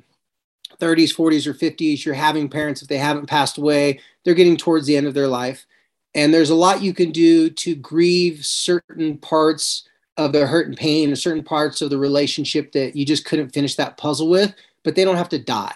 30s, 0.79 1.15
40s, 1.15 1.45
or 1.45 1.53
50s, 1.53 2.03
you're 2.03 2.15
having 2.15 2.49
parents, 2.49 2.81
if 2.81 2.87
they 2.87 2.97
haven't 2.97 3.27
passed 3.27 3.59
away, 3.59 3.99
they're 4.25 4.33
getting 4.33 4.57
towards 4.57 4.87
the 4.87 4.97
end 4.97 5.05
of 5.05 5.13
their 5.13 5.27
life. 5.27 5.67
And 6.15 6.33
there's 6.33 6.49
a 6.49 6.55
lot 6.55 6.81
you 6.81 6.95
can 6.95 7.11
do 7.11 7.51
to 7.51 7.75
grieve 7.75 8.43
certain 8.43 9.19
parts 9.19 9.87
of 10.17 10.33
the 10.33 10.47
hurt 10.47 10.65
and 10.65 10.75
pain, 10.75 11.15
certain 11.15 11.43
parts 11.43 11.81
of 11.81 11.91
the 11.91 11.99
relationship 11.99 12.71
that 12.71 12.95
you 12.95 13.05
just 13.05 13.23
couldn't 13.23 13.53
finish 13.53 13.75
that 13.75 13.97
puzzle 13.97 14.29
with, 14.29 14.55
but 14.83 14.95
they 14.95 15.05
don't 15.05 15.17
have 15.17 15.29
to 15.29 15.37
die. 15.37 15.75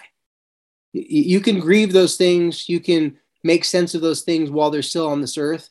You 0.92 1.40
can 1.40 1.58
grieve 1.58 1.92
those 1.92 2.16
things. 2.16 2.68
You 2.68 2.80
can 2.80 3.16
make 3.44 3.64
sense 3.64 3.94
of 3.94 4.02
those 4.02 4.22
things 4.22 4.50
while 4.50 4.70
they're 4.70 4.82
still 4.82 5.08
on 5.08 5.20
this 5.20 5.38
earth. 5.38 5.70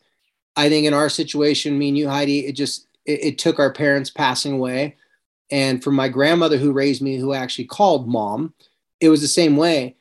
I 0.56 0.68
think 0.68 0.86
in 0.86 0.94
our 0.94 1.10
situation, 1.10 1.78
me 1.78 1.90
and 1.90 1.98
you, 1.98 2.10
Heidi, 2.10 2.40
it 2.48 2.54
just 2.54 2.88
it, 3.06 3.24
it 3.24 3.38
took 3.38 3.60
our 3.60 3.72
parents 3.72 4.10
passing 4.10 4.54
away, 4.54 4.98
and 5.50 5.84
for 5.84 5.92
my 5.92 6.10
grandmother 6.10 6.58
who 6.58 6.72
raised 6.72 7.01
me, 7.01 7.18
who 7.18 7.34
actually 7.34 7.66
called 7.66 8.08
mom, 8.08 8.54
it 9.00 9.10
was 9.10 9.22
the 9.22 9.28
same 9.28 9.58
way. 9.58 9.96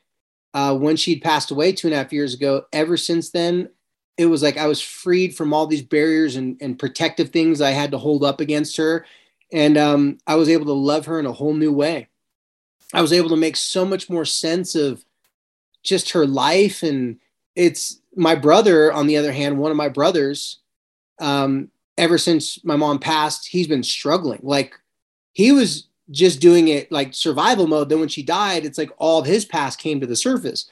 Uh, 0.52 0.76
when 0.76 0.96
she'd 0.96 1.22
passed 1.22 1.50
away 1.50 1.72
two 1.72 1.86
and 1.86 1.94
a 1.94 1.96
half 1.96 2.12
years 2.12 2.34
ago, 2.34 2.64
ever 2.72 2.96
since 2.96 3.30
then, 3.30 3.68
it 4.16 4.26
was 4.26 4.42
like 4.42 4.56
I 4.56 4.66
was 4.66 4.82
freed 4.82 5.36
from 5.36 5.52
all 5.52 5.66
these 5.66 5.82
barriers 5.82 6.36
and, 6.36 6.56
and 6.60 6.78
protective 6.78 7.30
things 7.30 7.60
I 7.60 7.70
had 7.70 7.92
to 7.92 7.98
hold 7.98 8.24
up 8.24 8.40
against 8.40 8.76
her. 8.76 9.06
And 9.52 9.78
um, 9.78 10.18
I 10.26 10.34
was 10.34 10.48
able 10.48 10.66
to 10.66 10.72
love 10.72 11.06
her 11.06 11.18
in 11.18 11.26
a 11.26 11.32
whole 11.32 11.54
new 11.54 11.72
way. 11.72 12.08
I 12.92 13.00
was 13.00 13.12
able 13.12 13.30
to 13.30 13.36
make 13.36 13.56
so 13.56 13.84
much 13.84 14.10
more 14.10 14.24
sense 14.24 14.74
of 14.74 15.04
just 15.82 16.10
her 16.10 16.26
life. 16.26 16.82
And 16.82 17.18
it's 17.54 18.00
my 18.14 18.34
brother, 18.34 18.92
on 18.92 19.06
the 19.06 19.16
other 19.16 19.32
hand, 19.32 19.58
one 19.58 19.70
of 19.70 19.76
my 19.76 19.88
brothers, 19.88 20.60
um, 21.20 21.70
ever 21.98 22.18
since 22.18 22.64
my 22.64 22.76
mom 22.76 22.98
passed, 22.98 23.48
he's 23.48 23.68
been 23.68 23.82
struggling. 23.82 24.40
Like 24.42 24.74
he 25.32 25.52
was 25.52 25.88
just 26.10 26.40
doing 26.40 26.68
it 26.68 26.90
like 26.90 27.14
survival 27.14 27.66
mode. 27.66 27.88
Then 27.88 28.00
when 28.00 28.08
she 28.08 28.22
died, 28.22 28.64
it's 28.64 28.78
like 28.78 28.90
all 28.98 29.20
of 29.20 29.26
his 29.26 29.44
past 29.44 29.78
came 29.78 30.00
to 30.00 30.06
the 30.06 30.16
surface. 30.16 30.68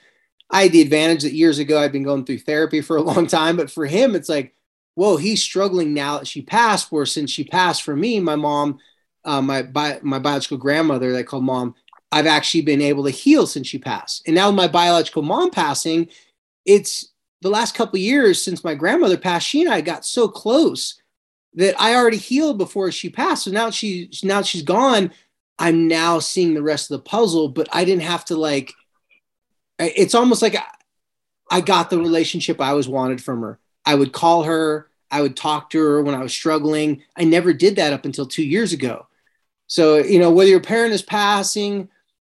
I 0.51 0.65
had 0.65 0.73
the 0.73 0.81
advantage 0.81 1.23
that 1.23 1.35
years 1.35 1.59
ago 1.59 1.79
I'd 1.79 1.93
been 1.93 2.03
going 2.03 2.25
through 2.25 2.41
therapy 2.41 2.81
for 2.81 2.97
a 2.97 3.03
long 3.11 3.27
time, 3.27 3.57
but 3.57 3.71
for 3.71 3.87
him, 3.87 4.15
it's 4.15 4.29
like, 4.29 4.55
whoa, 4.95 5.17
he's 5.17 5.43
struggling 5.43 5.95
now 5.95 6.19
that 6.19 6.27
she 6.27 6.43
passed. 6.43 6.91
Where 6.91 7.07
since 7.07 7.31
she 7.31 7.45
passed 7.45 7.83
for 7.83 7.95
me, 7.95 8.19
my 8.21 8.37
mom, 8.37 8.79
uh, 9.25 9.43
my 9.43 9.63
bi- 9.63 10.01
my 10.03 10.19
biological 10.19 10.59
grandmother, 10.59 11.13
they 11.13 11.23
call 11.23 11.41
mom, 11.41 11.75
I've 12.11 12.27
actually 12.27 12.63
been 12.63 12.81
able 12.81 13.05
to 13.05 13.11
heal 13.11 13.47
since 13.47 13.67
she 13.67 13.79
passed. 13.79 14.23
And 14.27 14.35
now 14.35 14.51
my 14.51 14.69
biological 14.69 15.23
mom 15.23 15.51
passing, 15.51 16.09
it's 16.65 17.13
the 17.43 17.51
last 17.51 17.75
couple 17.75 17.99
years 17.99 18.43
since 18.43 18.65
my 18.65 18.75
grandmother 18.75 19.19
passed. 19.19 19.47
She 19.47 19.63
and 19.63 19.73
I 19.73 19.81
got 19.81 20.05
so 20.05 20.29
close 20.29 21.01
that 21.55 21.79
I 21.81 21.95
already 21.95 22.17
healed 22.17 22.59
before 22.59 22.91
she 22.93 23.11
passed. 23.11 23.45
So 23.45 23.51
now 23.51 23.71
she 23.71 24.11
now 24.23 24.43
she's 24.43 24.63
gone. 24.63 25.13
I'm 25.59 25.89
now 25.89 26.19
seeing 26.19 26.55
the 26.55 26.63
rest 26.63 26.91
of 26.91 26.99
the 26.99 27.09
puzzle, 27.09 27.49
but 27.49 27.69
I 27.73 27.85
didn't 27.85 28.03
have 28.03 28.25
to 28.27 28.37
like 28.37 28.73
it's 29.79 30.15
almost 30.15 30.43
like 30.43 30.57
I 31.51 31.61
got 31.61 31.91
the 31.91 31.99
relationship 31.99 32.61
I 32.61 32.71
always 32.71 32.89
wanted 32.89 33.23
from 33.23 33.43
her. 33.43 33.59
I 33.85 33.95
would 33.95 34.13
call 34.13 34.45
her, 34.45 34.91
I 35.11 35.23
would 35.23 35.37
talk 35.37 35.71
to 35.71 35.79
her 35.79 36.03
when 36.03 36.15
I 36.15 36.23
was 36.23 36.33
struggling. 36.33 37.03
I 37.17 37.25
never 37.25 37.53
did 37.53 37.77
that 37.77 37.93
up 37.93 38.05
until 38.05 38.27
two 38.27 38.45
years 38.45 38.73
ago. 38.73 39.07
So, 39.67 39.97
you 39.99 40.19
know, 40.19 40.31
whether 40.31 40.51
your 40.51 40.61
parent 40.61 40.95
is 40.95 41.03
passing, 41.03 41.89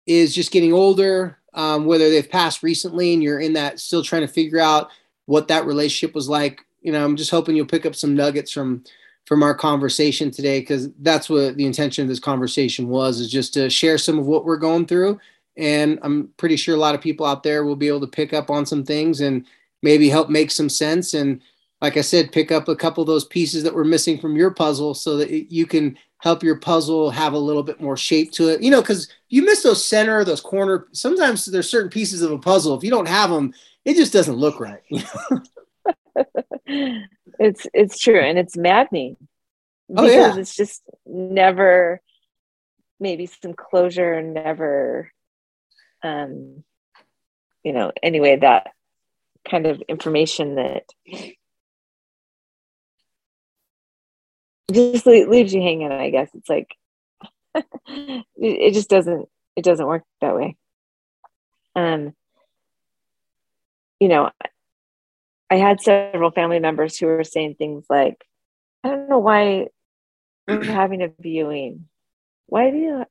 is 0.07 0.35
just 0.35 0.53
getting 0.53 0.73
older, 0.73 1.39
um, 1.55 1.87
whether 1.87 2.09
they've 2.11 2.31
passed 2.31 2.63
recently 2.63 3.13
and 3.13 3.23
you're 3.23 3.41
in 3.41 3.55
that 3.55 3.81
still 3.81 4.03
trying 4.03 4.23
to 4.23 4.29
figure 4.29 4.61
out 4.61 4.91
what 5.27 5.49
that 5.49 5.67
relationship 5.67 6.15
was 6.15 6.29
like, 6.29 6.65
you 6.83 6.93
know, 6.93 7.05
I'm 7.05 7.17
just 7.17 7.31
hoping 7.31 7.57
you'll 7.57 7.67
pick 7.67 7.87
up 7.87 7.95
some 7.95 8.15
nuggets 8.15 8.53
from 8.53 8.85
from 9.25 9.43
our 9.43 9.57
conversation 9.57 10.31
today 10.31 10.61
because 10.61 10.89
that's 11.01 11.29
what 11.29 11.57
the 11.57 11.67
intention 11.67 12.03
of 12.03 12.09
this 12.09 12.21
conversation 12.21 12.87
was 12.87 13.19
is 13.19 13.29
just 13.29 13.53
to 13.55 13.69
share 13.69 13.99
some 13.99 14.21
of 14.21 14.27
what 14.27 14.45
we're 14.45 14.57
going 14.57 14.87
through 14.87 15.19
and 15.57 15.99
I'm 16.03 16.29
pretty 16.37 16.57
sure 16.57 16.75
a 16.75 16.79
lot 16.79 16.95
of 16.95 17.01
people 17.01 17.27
out 17.27 17.43
there 17.43 17.65
will 17.65 17.77
be 17.77 17.89
able 17.89 18.01
to 18.01 18.07
pick 18.07 18.33
up 18.33 18.51
on 18.51 18.67
some 18.67 18.85
things 18.85 19.21
and 19.21 19.47
maybe 19.83 20.09
help 20.09 20.29
make 20.29 20.51
some 20.51 20.69
sense. 20.69 21.15
And 21.15 21.41
like 21.81 21.97
I 21.97 22.03
said, 22.03 22.33
pick 22.33 22.53
up 22.53 22.69
a 22.69 22.77
couple 22.77 23.03
of 23.03 23.07
those 23.07 23.25
pieces 23.25 23.63
that 23.63 23.75
were 23.75 23.85
missing 23.85 24.19
from 24.19 24.37
your 24.37 24.51
puzzle 24.51 24.95
so 24.95 25.17
that 25.17 25.31
you 25.31 25.67
can 25.67 25.97
help 26.19 26.43
your 26.43 26.57
puzzle 26.57 27.11
have 27.11 27.33
a 27.33 27.39
little 27.39 27.63
bit 27.63 27.81
more 27.81 27.97
shape 27.97 28.33
to 28.33 28.49
it. 28.49 28.63
You 28.63 28.71
know, 28.71 28.81
because 28.81 29.09
you 29.29 29.45
miss 29.45 29.63
those 29.63 29.85
center, 29.85 30.25
those 30.25 30.41
corner. 30.41 30.87
Sometimes 30.93 31.45
there's 31.45 31.71
certain 31.71 31.91
pieces 31.91 32.23
of 32.23 32.31
a 32.33 32.39
puzzle. 32.39 32.77
If 32.77 32.85
you 32.85 32.91
don't 32.91 33.09
have 33.09 33.31
them, 33.31 33.53
it 33.85 33.97
just 33.97 34.13
doesn't 34.13 34.37
look 34.37 34.61
right. 34.61 34.83
it's 36.67 37.67
it's 37.73 37.99
true, 37.99 38.21
and 38.21 38.39
it's 38.39 38.57
maddening. 38.57 39.17
Oh 39.95 40.07
yeah, 40.07 40.37
it's 40.37 40.57
just 40.57 40.83
never 41.05 42.01
maybe 42.99 43.27
some 43.27 43.53
closure, 43.55 44.23
never 44.23 45.13
um, 46.03 46.65
you 47.63 47.73
know, 47.73 47.93
anyway, 48.03 48.37
that 48.37 48.69
kind 49.49 49.67
of 49.67 49.83
information 49.89 50.57
that 50.57 50.85
just 54.73 55.07
leaves 55.07 55.55
you 55.55 55.63
hanging. 55.63 55.93
I 55.93 56.11
guess 56.11 56.31
it's 56.35 56.49
like 56.49 56.75
it 57.87 58.75
just 58.75 58.89
doesn't 58.89 59.29
it 59.57 59.65
doesn't 59.65 59.87
work 59.87 60.05
that 60.21 60.37
way. 60.37 60.57
Um, 61.75 62.15
you 64.01 64.09
know, 64.09 64.31
I 65.51 65.57
had 65.57 65.81
several 65.81 66.31
family 66.31 66.59
members 66.59 66.99
who 66.99 67.07
were 67.07 67.25
saying 67.25 67.55
things 67.55 67.85
like, 67.89 68.25
"I 68.85 68.91
don't 68.91 69.09
know 69.09 69.19
why 69.19 69.69
we're 70.47 70.65
having 70.73 71.03
a 71.03 71.09
viewing. 71.21 71.89
Why 72.47 72.71
do 72.71 72.77
you 72.77 73.05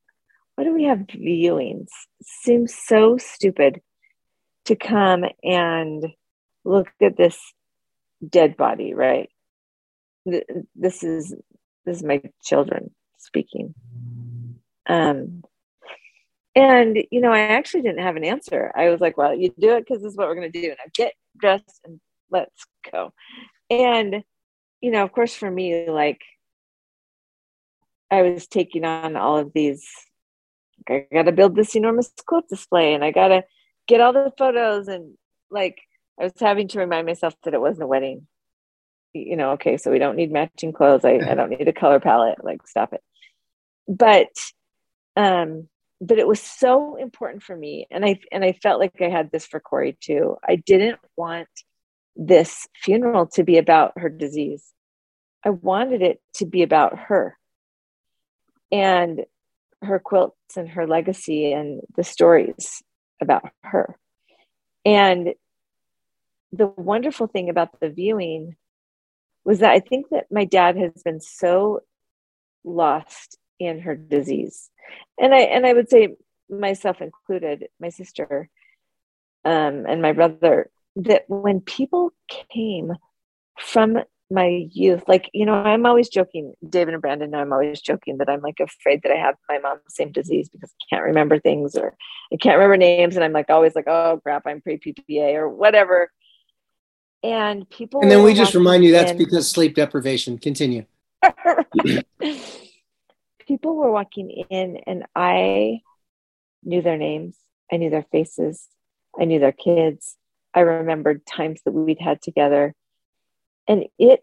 why 0.54 0.64
do 0.64 0.72
we 0.72 0.84
have 0.84 0.98
viewings? 0.98 1.88
It 2.20 2.26
seems 2.26 2.74
so 2.74 3.18
stupid 3.18 3.80
to 4.66 4.76
come 4.76 5.24
and 5.42 6.04
look 6.64 6.88
at 7.02 7.16
this 7.16 7.38
dead 8.26 8.56
body, 8.56 8.94
right? 8.94 9.28
This 10.74 11.04
is 11.04 11.34
this 11.86 11.98
is 11.98 12.04
my 12.04 12.22
children 12.44 12.90
speaking. 13.18 13.74
Um, 14.88 15.42
and 16.54 16.98
you 17.10 17.20
know, 17.20 17.32
I 17.32 17.40
actually 17.40 17.82
didn't 17.82 18.02
have 18.02 18.16
an 18.16 18.24
answer. 18.24 18.72
I 18.76 18.90
was 18.90 19.00
like, 19.00 19.16
"Well, 19.16 19.34
you 19.34 19.52
do 19.58 19.76
it 19.76 19.86
because 19.86 20.02
this 20.02 20.12
is 20.12 20.18
what 20.18 20.28
we're 20.28 20.36
going 20.36 20.52
to 20.52 20.60
do." 20.60 20.68
And 20.68 20.78
I 20.84 20.88
get 20.94 21.12
dressed 21.38 21.80
and 21.84 22.00
let's 22.30 22.66
go. 22.92 23.12
And 23.70 24.22
you 24.80 24.90
know, 24.90 25.02
of 25.04 25.12
course, 25.12 25.34
for 25.34 25.50
me, 25.50 25.88
like 25.88 26.20
I 28.10 28.22
was 28.22 28.46
taking 28.46 28.84
on 28.84 29.16
all 29.16 29.38
of 29.38 29.52
these 29.54 29.86
I 30.88 31.06
got 31.12 31.24
to 31.24 31.32
build 31.32 31.56
this 31.56 31.74
enormous 31.74 32.12
quilt 32.26 32.48
display 32.48 32.94
and 32.94 33.04
I 33.04 33.10
got 33.10 33.28
to 33.28 33.44
get 33.86 34.00
all 34.00 34.12
the 34.12 34.32
photos. 34.36 34.88
And 34.88 35.14
like, 35.50 35.78
I 36.20 36.24
was 36.24 36.32
having 36.38 36.68
to 36.68 36.78
remind 36.78 37.06
myself 37.06 37.34
that 37.44 37.54
it 37.54 37.60
wasn't 37.60 37.84
a 37.84 37.88
wedding. 37.88 38.26
You 39.24 39.36
know, 39.36 39.52
okay, 39.52 39.76
so 39.76 39.90
we 39.90 39.98
don't 39.98 40.16
need 40.16 40.32
matching 40.32 40.72
clothes. 40.72 41.04
I, 41.04 41.14
I 41.14 41.34
don't 41.34 41.50
need 41.50 41.68
a 41.68 41.72
color 41.72 42.00
palette. 42.00 42.44
Like, 42.44 42.66
stop 42.66 42.92
it. 42.92 43.02
But, 43.88 44.28
um, 45.16 45.68
but 46.00 46.18
it 46.18 46.26
was 46.26 46.40
so 46.40 46.96
important 46.96 47.42
for 47.42 47.56
me. 47.56 47.86
And 47.90 48.04
I, 48.04 48.20
and 48.30 48.44
I 48.44 48.52
felt 48.52 48.80
like 48.80 49.00
I 49.00 49.08
had 49.08 49.30
this 49.30 49.46
for 49.46 49.60
Corey 49.60 49.96
too. 50.00 50.36
I 50.46 50.56
didn't 50.56 51.00
want 51.16 51.48
this 52.16 52.66
funeral 52.74 53.26
to 53.34 53.44
be 53.44 53.58
about 53.58 53.92
her 53.96 54.08
disease. 54.08 54.64
I 55.44 55.50
wanted 55.50 56.02
it 56.02 56.20
to 56.34 56.46
be 56.46 56.62
about 56.62 56.98
her. 56.98 57.36
And 58.72 59.24
her 59.82 59.98
quilts 59.98 60.56
and 60.56 60.68
her 60.70 60.86
legacy 60.86 61.52
and 61.52 61.80
the 61.96 62.04
stories 62.04 62.82
about 63.20 63.48
her. 63.62 63.96
And 64.84 65.34
the 66.52 66.66
wonderful 66.66 67.26
thing 67.26 67.48
about 67.48 67.80
the 67.80 67.90
viewing 67.90 68.56
was 69.46 69.60
that 69.60 69.70
I 69.70 69.80
think 69.80 70.08
that 70.10 70.26
my 70.30 70.44
dad 70.44 70.76
has 70.76 71.02
been 71.04 71.20
so 71.20 71.80
lost 72.64 73.38
in 73.60 73.78
her 73.80 73.94
disease. 73.94 74.70
And 75.18 75.32
I 75.32 75.38
and 75.38 75.64
I 75.64 75.72
would 75.72 75.88
say 75.88 76.16
myself 76.50 77.00
included, 77.00 77.68
my 77.80 77.88
sister 77.88 78.50
um, 79.44 79.86
and 79.86 80.02
my 80.02 80.12
brother, 80.12 80.68
that 80.96 81.24
when 81.28 81.60
people 81.60 82.10
came 82.50 82.92
from 83.58 83.98
my 84.28 84.66
youth 84.72 85.04
like 85.06 85.30
you 85.32 85.46
know 85.46 85.54
i'm 85.54 85.86
always 85.86 86.08
joking 86.08 86.52
david 86.68 86.92
and 86.94 87.00
brandon 87.00 87.32
i'm 87.32 87.52
always 87.52 87.80
joking 87.80 88.18
that 88.18 88.28
i'm 88.28 88.40
like 88.40 88.58
afraid 88.58 89.00
that 89.02 89.12
i 89.12 89.16
have 89.16 89.36
my 89.48 89.56
mom's 89.58 89.80
same 89.86 90.10
disease 90.10 90.48
because 90.48 90.68
i 90.68 90.84
can't 90.90 91.04
remember 91.04 91.38
things 91.38 91.76
or 91.76 91.96
i 92.32 92.36
can't 92.36 92.56
remember 92.56 92.76
names 92.76 93.14
and 93.14 93.24
i'm 93.24 93.32
like 93.32 93.50
always 93.50 93.76
like 93.76 93.86
oh 93.86 94.18
crap 94.24 94.42
i'm 94.44 94.60
pre-ppa 94.60 95.32
or 95.34 95.48
whatever 95.48 96.10
and 97.22 97.68
people 97.68 98.00
and 98.00 98.10
then 98.10 98.22
we 98.22 98.34
just 98.34 98.54
remind 98.54 98.84
you 98.84 98.92
that's 98.92 99.12
in, 99.12 99.18
because 99.18 99.50
sleep 99.50 99.74
deprivation. 99.74 100.38
Continue. 100.38 100.84
People 103.46 103.76
were 103.76 103.92
walking 103.92 104.44
in 104.50 104.78
and 104.86 105.04
i 105.14 105.80
knew 106.66 106.82
their 106.82 106.98
names. 106.98 107.36
I 107.72 107.76
knew 107.76 107.90
their 107.90 108.06
faces. 108.12 108.66
I 109.18 109.24
knew 109.24 109.38
their 109.38 109.52
kids. 109.52 110.16
I 110.52 110.60
remembered 110.60 111.24
times 111.24 111.60
that 111.64 111.72
we'd 111.72 112.00
had 112.00 112.20
together. 112.20 112.74
And 113.68 113.84
it 113.98 114.20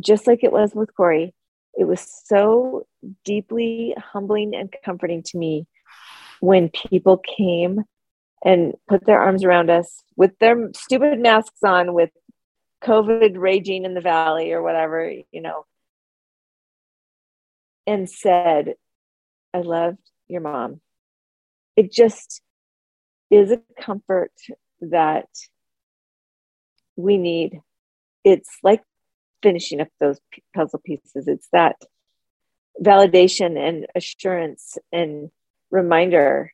just 0.00 0.26
like 0.26 0.44
it 0.44 0.52
was 0.52 0.74
with 0.74 0.94
Corey, 0.94 1.34
it 1.76 1.84
was 1.84 2.06
so 2.24 2.86
deeply 3.24 3.94
humbling 4.12 4.54
and 4.54 4.72
comforting 4.84 5.22
to 5.22 5.38
me 5.38 5.66
when 6.40 6.68
people 6.68 7.18
came 7.18 7.84
and 8.44 8.74
put 8.88 9.06
their 9.06 9.20
arms 9.20 9.42
around 9.42 9.70
us 9.70 10.02
with 10.16 10.38
their 10.38 10.70
stupid 10.74 11.18
masks 11.18 11.62
on, 11.64 11.94
with 11.94 12.10
COVID 12.82 13.36
raging 13.36 13.84
in 13.84 13.94
the 13.94 14.00
valley 14.00 14.52
or 14.52 14.62
whatever, 14.62 15.10
you 15.32 15.40
know, 15.40 15.64
and 17.86 18.08
said, 18.08 18.74
I 19.54 19.58
loved 19.58 19.98
your 20.28 20.42
mom. 20.42 20.80
It 21.76 21.90
just 21.90 22.42
is 23.30 23.50
a 23.50 23.60
comfort 23.80 24.32
that 24.80 25.28
we 26.96 27.16
need. 27.16 27.60
It's 28.24 28.58
like 28.62 28.82
finishing 29.42 29.80
up 29.80 29.88
those 30.00 30.20
puzzle 30.54 30.80
pieces. 30.84 31.28
It's 31.28 31.48
that 31.52 31.76
validation 32.82 33.58
and 33.58 33.86
assurance 33.94 34.78
and 34.92 35.30
reminder. 35.70 36.52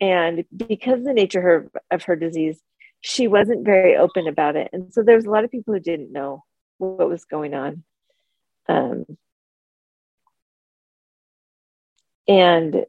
And 0.00 0.44
because 0.54 1.04
the 1.04 1.14
nature 1.14 1.70
of 1.90 2.02
her, 2.04 2.16
disease, 2.16 2.60
she 3.00 3.28
wasn't 3.28 3.64
very 3.64 3.96
open 3.96 4.26
about 4.26 4.56
it. 4.56 4.68
And 4.72 4.92
so 4.92 5.02
there's 5.02 5.24
a 5.24 5.30
lot 5.30 5.44
of 5.44 5.50
people 5.50 5.74
who 5.74 5.80
didn't 5.80 6.12
know 6.12 6.44
what 6.78 7.08
was 7.08 7.24
going 7.24 7.54
on. 7.54 7.82
Um, 8.68 9.06
and 12.28 12.84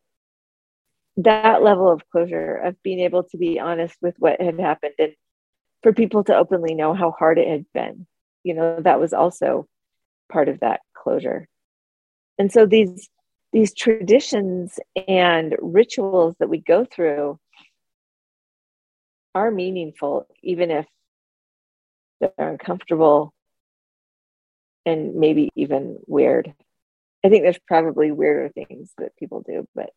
that 1.18 1.64
level 1.64 1.92
of 1.92 2.08
closure 2.12 2.56
of 2.56 2.82
being 2.84 3.00
able 3.00 3.24
to 3.24 3.38
be 3.38 3.60
honest 3.60 3.96
with 4.02 4.16
what 4.20 4.40
had 4.40 4.60
happened 4.60 4.94
and 5.00 5.14
for 5.84 5.94
people 5.94 6.24
to 6.24 6.36
openly 6.36 6.76
know 6.76 6.94
how 6.94 7.12
hard 7.12 7.38
it 7.40 7.48
had 7.48 7.66
been 7.74 8.06
you 8.44 8.54
know 8.54 8.80
that 8.82 9.00
was 9.00 9.14
also 9.14 9.68
part 10.32 10.48
of 10.48 10.60
that 10.60 10.82
closure 10.96 11.48
and 12.38 12.52
so 12.52 12.66
these 12.66 13.10
these 13.54 13.74
traditions 13.74 14.80
and 15.08 15.56
rituals 15.60 16.36
that 16.40 16.50
we 16.50 16.60
go 16.60 16.86
through 16.86 17.40
are 19.34 19.52
meaningful 19.52 20.28
even 20.42 20.72
if 20.72 20.86
they're 22.20 22.32
uncomfortable 22.38 23.34
and 24.86 25.16
maybe 25.16 25.50
even 25.56 26.00
weird. 26.08 26.54
I 27.24 27.30
think 27.30 27.44
there's 27.44 27.60
probably 27.68 28.12
weirder 28.12 28.50
things 28.50 28.92
that 28.98 29.16
people 29.18 29.44
do 29.48 29.68
but 29.76 29.90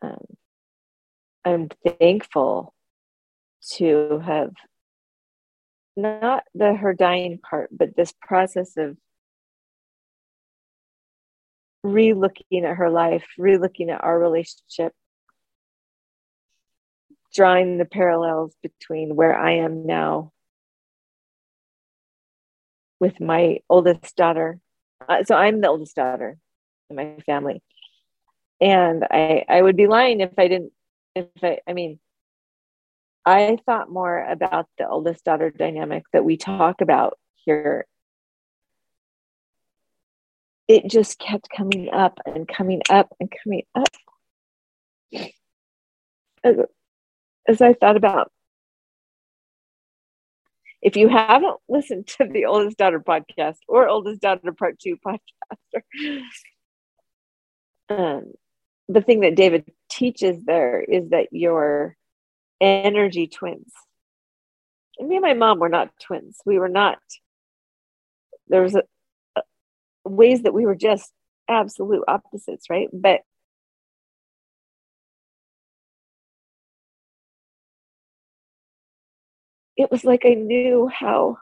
um, 0.00 0.24
I'm 1.44 1.68
thankful 1.98 2.74
to 3.76 4.20
have 4.24 4.52
not 5.96 6.44
the 6.54 6.74
her 6.74 6.94
dying 6.94 7.38
part, 7.38 7.70
but 7.72 7.96
this 7.96 8.14
process 8.22 8.76
of 8.76 8.96
re-looking 11.82 12.64
at 12.64 12.76
her 12.76 12.90
life, 12.90 13.24
re-looking 13.38 13.90
at 13.90 14.02
our 14.02 14.18
relationship, 14.18 14.92
drawing 17.34 17.78
the 17.78 17.84
parallels 17.84 18.54
between 18.62 19.14
where 19.14 19.38
I 19.38 19.56
am 19.56 19.86
now 19.86 20.32
with 23.00 23.20
my 23.20 23.58
oldest 23.68 24.16
daughter. 24.16 24.58
Uh, 25.08 25.22
so 25.24 25.34
I'm 25.34 25.60
the 25.60 25.68
oldest 25.68 25.94
daughter 25.94 26.36
in 26.90 26.96
my 26.96 27.16
family 27.26 27.62
and 28.60 29.04
i 29.10 29.44
i 29.48 29.60
would 29.60 29.76
be 29.76 29.86
lying 29.86 30.20
if 30.20 30.32
i 30.38 30.48
didn't 30.48 30.72
if 31.14 31.26
i 31.42 31.58
i 31.66 31.72
mean 31.72 31.98
i 33.24 33.56
thought 33.66 33.90
more 33.90 34.24
about 34.24 34.66
the 34.78 34.88
oldest 34.88 35.24
daughter 35.24 35.50
dynamic 35.50 36.04
that 36.12 36.24
we 36.24 36.36
talk 36.36 36.80
about 36.80 37.18
here 37.44 37.86
it 40.68 40.88
just 40.88 41.18
kept 41.18 41.48
coming 41.50 41.88
up 41.92 42.20
and 42.26 42.46
coming 42.46 42.82
up 42.90 43.12
and 43.18 43.32
coming 43.42 43.62
up 43.74 43.88
as, 46.44 46.56
as 47.48 47.60
i 47.60 47.72
thought 47.72 47.96
about 47.96 48.30
if 50.80 50.94
you 50.96 51.08
haven't 51.08 51.56
listened 51.68 52.06
to 52.06 52.28
the 52.30 52.44
oldest 52.44 52.76
daughter 52.78 53.00
podcast 53.00 53.56
or 53.66 53.88
oldest 53.88 54.20
daughter 54.20 54.52
part 54.52 54.78
two 54.78 54.96
podcast 55.04 56.22
um, 57.88 58.32
the 58.88 59.02
thing 59.02 59.20
that 59.20 59.34
David 59.34 59.70
teaches 59.90 60.44
there 60.44 60.80
is 60.80 61.10
that 61.10 61.28
you're 61.30 61.96
energy 62.60 63.26
twins. 63.26 63.72
And 64.98 65.08
me 65.08 65.16
and 65.16 65.22
my 65.22 65.34
mom 65.34 65.58
were 65.58 65.68
not 65.68 65.90
twins. 66.02 66.38
We 66.44 66.58
were 66.58 66.68
not. 66.68 66.98
There 68.48 68.62
was 68.62 68.74
a, 68.74 68.82
ways 70.10 70.42
that 70.42 70.54
we 70.54 70.66
were 70.66 70.74
just 70.74 71.12
absolute 71.48 72.04
opposites, 72.08 72.68
right? 72.70 72.88
But 72.92 73.20
it 79.76 79.90
was 79.90 80.04
like 80.04 80.22
I 80.24 80.34
knew 80.34 80.88
how 80.88 81.38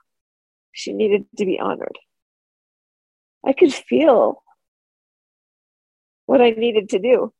she 0.72 0.92
needed 0.92 1.26
to 1.38 1.44
be 1.46 1.58
honored. 1.58 1.98
I 3.44 3.52
could 3.52 3.72
feel 3.72 4.42
what 6.26 6.40
I 6.40 6.50
needed 6.50 6.90
to 6.90 6.98
do. 6.98 7.32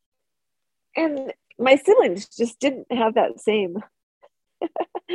And 0.96 1.32
my 1.58 1.76
siblings 1.76 2.28
just 2.28 2.60
didn't 2.60 2.90
have 2.90 3.14
that 3.14 3.40
same 3.40 3.78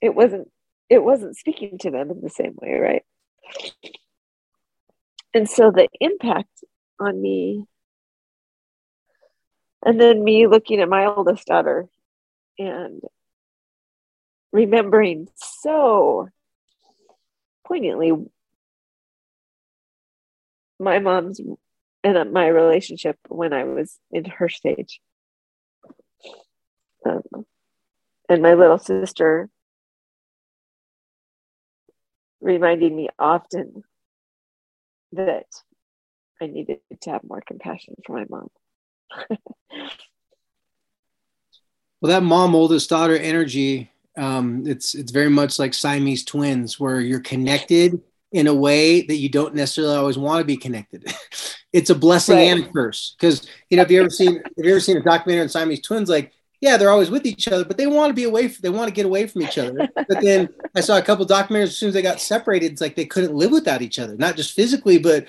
it 0.00 0.14
wasn't 0.14 0.50
it 0.88 1.02
wasn't 1.02 1.36
speaking 1.36 1.78
to 1.78 1.90
them 1.90 2.10
in 2.10 2.20
the 2.20 2.30
same 2.30 2.56
way, 2.60 2.74
right? 2.74 3.02
And 5.34 5.48
so 5.48 5.70
the 5.70 5.88
impact 6.00 6.64
on 6.98 7.20
me 7.20 7.66
and 9.84 10.00
then 10.00 10.24
me 10.24 10.46
looking 10.46 10.80
at 10.80 10.88
my 10.88 11.06
oldest 11.06 11.46
daughter 11.46 11.86
and 12.58 13.00
remembering 14.52 15.28
so 15.36 16.28
poignantly 17.66 18.12
my 20.80 20.98
mom's 20.98 21.40
and 22.04 22.32
my 22.32 22.46
relationship 22.46 23.18
when 23.28 23.52
I 23.52 23.64
was 23.64 23.98
in 24.10 24.24
her 24.24 24.48
stage. 24.48 25.00
Um, 27.04 27.46
and 28.28 28.42
my 28.42 28.54
little 28.54 28.78
sister 28.78 29.48
reminding 32.40 32.94
me 32.94 33.08
often 33.18 33.82
that 35.12 35.46
I 36.40 36.46
needed 36.46 36.78
to 37.02 37.10
have 37.10 37.22
more 37.24 37.42
compassion 37.46 37.94
for 38.06 38.16
my 38.16 38.26
mom. 38.28 38.48
well, 42.00 42.10
that 42.12 42.22
mom, 42.22 42.54
oldest 42.54 42.90
daughter 42.90 43.16
energy, 43.16 43.90
um, 44.16 44.64
it's 44.66 44.94
it's 44.94 45.12
very 45.12 45.30
much 45.30 45.58
like 45.58 45.74
Siamese 45.74 46.24
twins, 46.24 46.78
where 46.78 47.00
you're 47.00 47.20
connected 47.20 48.00
in 48.32 48.46
a 48.46 48.54
way 48.54 49.02
that 49.02 49.16
you 49.16 49.28
don't 49.28 49.54
necessarily 49.54 49.96
always 49.96 50.18
want 50.18 50.40
to 50.40 50.44
be 50.44 50.56
connected. 50.56 51.04
it's 51.72 51.90
a 51.90 51.94
blessing 51.94 52.36
right. 52.36 52.48
and 52.48 52.64
a 52.64 52.72
curse. 52.72 53.14
Because 53.18 53.46
you 53.70 53.76
know, 53.76 53.82
if 53.82 53.90
you 53.90 54.00
ever 54.00 54.10
seen 54.10 54.42
if 54.56 54.64
you 54.64 54.70
ever 54.70 54.80
seen 54.80 54.96
a 54.96 55.02
documentary 55.02 55.42
on 55.42 55.48
Siamese 55.48 55.82
twins, 55.82 56.08
like 56.08 56.32
yeah, 56.60 56.76
they're 56.76 56.90
always 56.90 57.10
with 57.10 57.26
each 57.26 57.46
other, 57.46 57.64
but 57.64 57.76
they 57.76 57.86
want 57.86 58.10
to 58.10 58.14
be 58.14 58.24
away. 58.24 58.48
From, 58.48 58.62
they 58.62 58.68
want 58.68 58.88
to 58.88 58.94
get 58.94 59.06
away 59.06 59.26
from 59.26 59.42
each 59.42 59.58
other. 59.58 59.88
But 59.94 60.20
then 60.22 60.48
I 60.74 60.80
saw 60.80 60.98
a 60.98 61.02
couple 61.02 61.24
documentaries. 61.26 61.64
As 61.64 61.76
soon 61.76 61.88
as 61.88 61.94
they 61.94 62.02
got 62.02 62.20
separated, 62.20 62.72
it's 62.72 62.80
like 62.80 62.96
they 62.96 63.06
couldn't 63.06 63.34
live 63.34 63.52
without 63.52 63.82
each 63.82 63.98
other, 63.98 64.16
not 64.16 64.36
just 64.36 64.54
physically, 64.54 64.98
but 64.98 65.26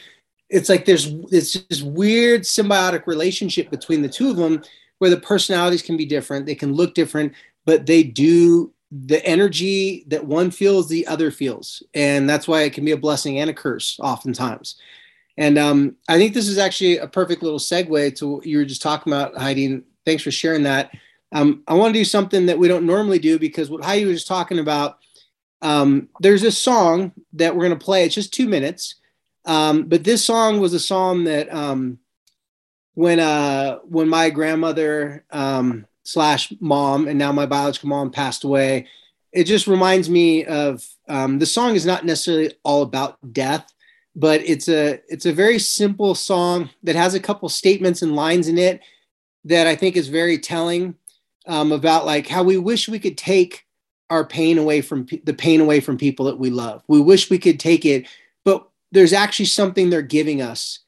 it's 0.50 0.70
like 0.70 0.86
there's 0.86 1.08
it's 1.32 1.54
this 1.70 1.84
weird 1.84 2.42
symbiotic 2.42 3.06
relationship 3.06 3.70
between 3.70 4.02
the 4.02 4.10
two 4.10 4.30
of 4.30 4.38
them, 4.38 4.64
where 4.98 5.12
the 5.12 5.18
personalities 5.18 5.84
can 5.84 5.98
be 5.98 6.06
different, 6.06 6.46
they 6.46 6.56
can 6.56 6.74
look 6.74 6.94
different, 6.96 7.34
but 7.66 7.86
they 7.86 8.04
do 8.04 8.74
the 8.92 9.24
energy 9.24 10.04
that 10.08 10.26
one 10.26 10.50
feels, 10.50 10.90
the 10.90 11.06
other 11.06 11.30
feels, 11.30 11.84
and 11.94 12.28
that's 12.28 12.48
why 12.48 12.64
it 12.64 12.74
can 12.74 12.84
be 12.84 12.92
a 12.92 12.98
blessing 12.98 13.40
and 13.40 13.50
a 13.50 13.54
curse 13.54 14.00
oftentimes. 14.02 14.76
And 15.38 15.58
um, 15.58 15.96
I 16.10 16.18
think 16.18 16.34
this 16.34 16.50
is 16.50 16.58
actually 16.58 16.98
a 16.98 17.08
perfect 17.08 17.44
little 17.44 17.60
segue 17.60 18.16
to 18.16 18.28
what 18.28 18.46
you 18.46 18.58
were 18.58 18.66
just 18.66 18.82
talking 18.82 19.14
about, 19.14 19.38
Heidi. 19.38 19.68
And 19.68 19.84
thanks 20.06 20.22
for 20.22 20.32
sharing 20.32 20.64
that. 20.64 20.92
Um, 21.32 21.64
I 21.68 21.74
want 21.76 21.94
to 21.94 22.00
do 22.00 22.06
something 22.06 22.48
that 22.48 22.58
we 22.58 22.68
don't 22.68 22.86
normally 22.86 23.20
do 23.20 23.38
because 23.38 23.70
what 23.70 23.84
Heidi 23.84 24.06
was 24.06 24.26
talking 24.26 24.60
about, 24.60 24.98
um, 25.62 26.10
there's 26.22 26.44
a 26.44 26.52
song 26.52 27.12
that 27.34 27.56
we're 27.56 27.68
going 27.68 27.78
to 27.78 27.86
play. 27.86 28.06
It's 28.06 28.16
just 28.16 28.34
two 28.34 28.48
minutes. 28.48 28.96
Um, 29.46 29.84
but 29.84 30.04
this 30.04 30.24
song 30.24 30.60
was 30.60 30.74
a 30.74 30.80
song 30.80 31.26
that 31.26 31.54
um, 31.54 32.00
when 32.94 33.20
uh, 33.20 33.78
when 33.80 34.10
my 34.10 34.30
grandmother 34.30 35.24
um, 35.32 35.86
slash 36.04 36.54
mom 36.60 37.08
and 37.08 37.20
now 37.20 37.32
my 37.32 37.46
biological 37.46 37.90
mom 37.90 38.12
passed 38.12 38.44
away, 38.44 38.88
it 39.32 39.44
just 39.44 39.68
reminds 39.68 40.10
me 40.10 40.46
of 40.46 40.86
the 41.08 41.46
song 41.46 41.76
is 41.76 41.86
not 41.86 42.06
necessarily 42.06 42.54
all 42.64 42.82
about 42.82 43.18
death 43.34 43.72
but 44.16 44.42
it's 44.42 44.68
a 44.68 45.02
it's 45.08 45.26
a 45.26 45.34
very 45.34 45.58
simple 45.58 46.14
song 46.14 46.70
that 46.84 46.96
has 46.96 47.14
a 47.14 47.20
couple 47.20 47.48
statements 47.48 48.02
and 48.02 48.16
lines 48.16 48.48
in 48.48 48.58
it 48.58 48.82
that 49.46 49.68
I 49.68 49.76
think 49.76 49.96
is 49.96 50.10
very 50.10 50.38
telling 50.38 50.96
um, 51.50 51.72
about 51.72 52.06
like 52.06 52.28
how 52.28 52.44
we 52.44 52.58
wish 52.58 52.88
we 52.88 53.00
could 53.00 53.18
take 53.18 53.66
our 54.10 54.26
pain 54.26 54.58
away 54.58 54.82
from 54.82 55.06
the 55.24 55.34
pain 55.34 55.60
away 55.60 55.80
from 55.80 55.98
people 55.98 56.26
that 56.28 56.40
we 56.40 56.50
love. 56.50 56.84
We 56.88 57.02
wish 57.02 57.30
we 57.30 57.40
could 57.40 57.60
take 57.60 57.86
it, 57.86 58.08
but 58.46 58.68
there's 58.92 59.14
actually 59.14 59.46
something 59.46 59.90
they're 59.90 60.02
giving 60.02 60.42
us 60.42 60.80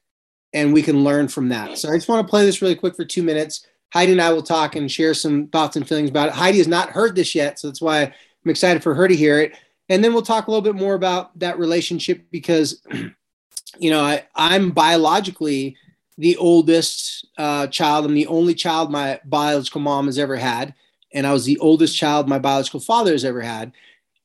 and 0.52 0.72
we 0.72 0.82
can 0.82 1.04
learn 1.04 1.28
from 1.28 1.48
that. 1.48 1.78
So 1.78 1.90
I 1.90 1.96
just 1.96 2.08
want 2.08 2.26
to 2.26 2.30
play 2.30 2.44
this 2.44 2.62
really 2.62 2.74
quick 2.74 2.96
for 2.96 3.04
two 3.04 3.22
minutes. 3.22 3.66
Heidi 3.92 4.12
and 4.12 4.20
I 4.20 4.32
will 4.32 4.42
talk 4.42 4.76
and 4.76 4.90
share 4.90 5.14
some 5.14 5.48
thoughts 5.48 5.76
and 5.76 5.86
feelings 5.86 6.10
about 6.10 6.28
it. 6.28 6.34
Heidi 6.34 6.58
has 6.58 6.68
not 6.68 6.90
heard 6.90 7.14
this 7.14 7.34
yet, 7.34 7.58
so 7.58 7.68
that's 7.68 7.82
why 7.82 8.02
I'm 8.02 8.50
excited 8.50 8.82
for 8.82 8.94
her 8.94 9.08
to 9.08 9.16
hear 9.16 9.40
it. 9.40 9.56
And 9.88 10.02
then 10.02 10.12
we'll 10.12 10.22
talk 10.22 10.46
a 10.46 10.50
little 10.50 10.62
bit 10.62 10.80
more 10.80 10.94
about 10.94 11.38
that 11.40 11.58
relationship 11.58 12.24
because, 12.30 12.82
you 13.78 13.90
know, 13.90 14.00
I, 14.00 14.24
I'm 14.34 14.70
biologically 14.70 15.76
the 16.22 16.36
oldest 16.36 17.26
uh, 17.36 17.66
child. 17.66 18.04
I'm 18.04 18.14
the 18.14 18.28
only 18.28 18.54
child 18.54 18.92
my 18.92 19.18
biological 19.24 19.80
mom 19.80 20.06
has 20.06 20.20
ever 20.20 20.36
had. 20.36 20.72
And 21.12 21.26
I 21.26 21.32
was 21.32 21.44
the 21.44 21.58
oldest 21.58 21.96
child 21.96 22.28
my 22.28 22.38
biological 22.38 22.78
father 22.78 23.10
has 23.10 23.24
ever 23.24 23.40
had. 23.40 23.72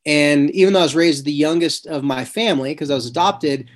And 0.05 0.51
even 0.51 0.73
though 0.73 0.81
I 0.81 0.83
was 0.83 0.93
raised 0.93 1.25
the 1.25 1.33
youngest 1.33 1.87
of 1.87 2.03
my 2.03 2.23
family 2.23 2.69
because 2.69 2.91
I 2.91 2.95
was 2.95 3.07
adopted, 3.07 3.67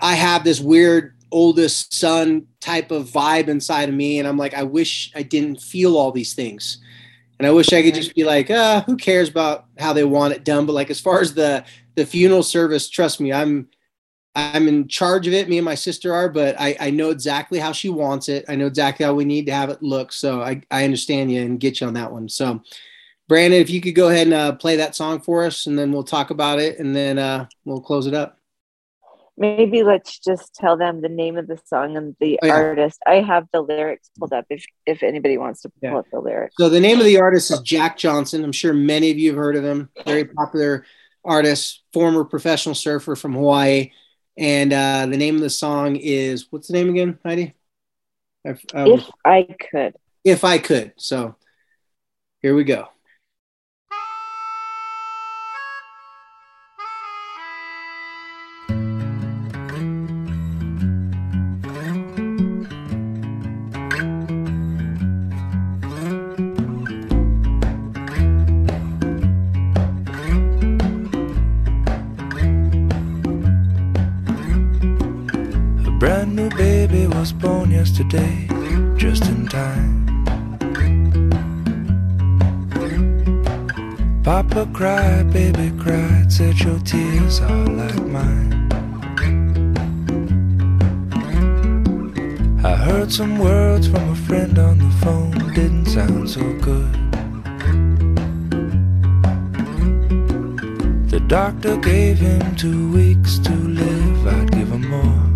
I 0.00 0.16
have 0.16 0.42
this 0.42 0.58
weird 0.58 1.14
oldest 1.30 1.94
son 1.94 2.48
type 2.58 2.90
of 2.90 3.06
vibe 3.06 3.46
inside 3.46 3.88
of 3.88 3.94
me. 3.94 4.18
And 4.18 4.26
I'm 4.26 4.36
like, 4.36 4.54
I 4.54 4.64
wish 4.64 5.12
I 5.14 5.22
didn't 5.22 5.62
feel 5.62 5.96
all 5.96 6.10
these 6.10 6.34
things. 6.34 6.78
And 7.38 7.46
I 7.46 7.52
wish 7.52 7.72
I 7.72 7.82
could 7.84 7.94
just 7.94 8.16
be 8.16 8.24
like, 8.24 8.50
uh, 8.50 8.82
who 8.82 8.96
cares 8.96 9.28
about 9.28 9.66
how 9.78 9.92
they 9.92 10.02
want 10.02 10.34
it 10.34 10.44
done? 10.44 10.66
But 10.66 10.72
like 10.72 10.90
as 10.90 11.00
far 11.00 11.20
as 11.20 11.32
the 11.32 11.64
the 11.94 12.04
funeral 12.04 12.42
service, 12.42 12.90
trust 12.90 13.20
me, 13.20 13.32
I'm 13.32 13.68
I'm 14.34 14.68
in 14.68 14.88
charge 14.88 15.26
of 15.26 15.32
it. 15.32 15.48
Me 15.48 15.58
and 15.58 15.64
my 15.64 15.74
sister 15.74 16.14
are, 16.14 16.28
but 16.28 16.54
I, 16.60 16.76
I 16.80 16.90
know 16.90 17.10
exactly 17.10 17.58
how 17.58 17.72
she 17.72 17.88
wants 17.88 18.28
it. 18.28 18.44
I 18.48 18.54
know 18.54 18.66
exactly 18.66 19.04
how 19.04 19.14
we 19.14 19.24
need 19.24 19.46
to 19.46 19.52
have 19.52 19.70
it 19.70 19.82
look. 19.82 20.12
So 20.12 20.42
I, 20.42 20.62
I 20.70 20.84
understand 20.84 21.32
you 21.32 21.42
and 21.42 21.58
get 21.58 21.80
you 21.80 21.86
on 21.86 21.94
that 21.94 22.12
one. 22.12 22.28
So 22.28 22.62
Brandon, 23.26 23.60
if 23.60 23.68
you 23.68 23.80
could 23.80 23.94
go 23.94 24.08
ahead 24.08 24.28
and 24.28 24.34
uh, 24.34 24.52
play 24.52 24.76
that 24.76 24.94
song 24.94 25.20
for 25.20 25.44
us, 25.44 25.66
and 25.66 25.78
then 25.78 25.92
we'll 25.92 26.04
talk 26.04 26.30
about 26.30 26.60
it, 26.60 26.78
and 26.78 26.94
then 26.94 27.18
uh, 27.18 27.46
we'll 27.64 27.80
close 27.80 28.06
it 28.06 28.14
up 28.14 28.38
maybe 29.38 29.82
let's 29.82 30.18
just 30.18 30.54
tell 30.54 30.76
them 30.76 31.00
the 31.00 31.08
name 31.08 31.36
of 31.36 31.46
the 31.46 31.58
song 31.64 31.96
and 31.96 32.16
the 32.20 32.38
oh, 32.42 32.46
yeah. 32.46 32.54
artist. 32.54 32.98
I 33.06 33.16
have 33.16 33.46
the 33.52 33.62
lyrics 33.62 34.10
pulled 34.18 34.32
up 34.32 34.46
if 34.50 34.64
if 34.84 35.02
anybody 35.02 35.38
wants 35.38 35.62
to 35.62 35.68
pull 35.68 35.90
yeah. 35.90 35.98
up 35.98 36.06
the 36.12 36.20
lyrics. 36.20 36.54
So 36.58 36.68
the 36.68 36.80
name 36.80 36.98
of 36.98 37.04
the 37.04 37.20
artist 37.20 37.50
is 37.50 37.60
Jack 37.60 37.96
Johnson. 37.96 38.44
I'm 38.44 38.52
sure 38.52 38.74
many 38.74 39.10
of 39.10 39.18
you 39.18 39.30
have 39.30 39.38
heard 39.38 39.56
of 39.56 39.64
him. 39.64 39.88
Very 40.04 40.24
popular 40.24 40.84
artist, 41.24 41.82
former 41.92 42.24
professional 42.24 42.74
surfer 42.74 43.16
from 43.16 43.34
Hawaii. 43.34 43.92
And 44.38 44.72
uh, 44.72 45.06
the 45.06 45.16
name 45.16 45.34
of 45.34 45.40
the 45.40 45.50
song 45.50 45.96
is 45.96 46.46
what's 46.50 46.68
the 46.68 46.74
name 46.74 46.88
again, 46.90 47.18
Heidi? 47.24 47.54
Um, 48.46 48.56
if 48.92 49.10
I 49.24 49.48
could. 49.70 49.96
If 50.24 50.44
I 50.44 50.58
could. 50.58 50.92
So 50.96 51.34
here 52.40 52.54
we 52.54 52.62
go. 52.62 52.86
Papa 84.58 84.72
cried, 84.72 85.32
baby 85.32 85.72
cried, 85.78 86.32
said 86.32 86.58
your 86.58 86.80
tears 86.80 87.38
are 87.38 87.66
like 87.66 88.02
mine. 88.02 88.68
I 92.64 92.74
heard 92.74 93.12
some 93.12 93.38
words 93.38 93.86
from 93.86 94.08
a 94.10 94.16
friend 94.16 94.58
on 94.58 94.78
the 94.78 94.90
phone, 95.00 95.54
didn't 95.54 95.86
sound 95.86 96.28
so 96.28 96.42
good. 96.54 96.92
The 101.08 101.20
doctor 101.28 101.76
gave 101.76 102.18
him 102.18 102.56
two 102.56 102.90
weeks 102.90 103.38
to 103.38 103.54
live, 103.54 104.26
I'd 104.26 104.50
give 104.50 104.72
him 104.72 104.88
more 104.88 105.27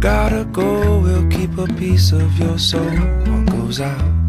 gotta 0.00 0.44
go, 0.46 1.00
we'll 1.00 1.28
keep 1.28 1.56
a 1.58 1.66
piece 1.74 2.12
of 2.12 2.38
your 2.38 2.58
soul. 2.58 2.80
One 2.80 3.44
goes 3.44 3.80
out. 3.82 4.19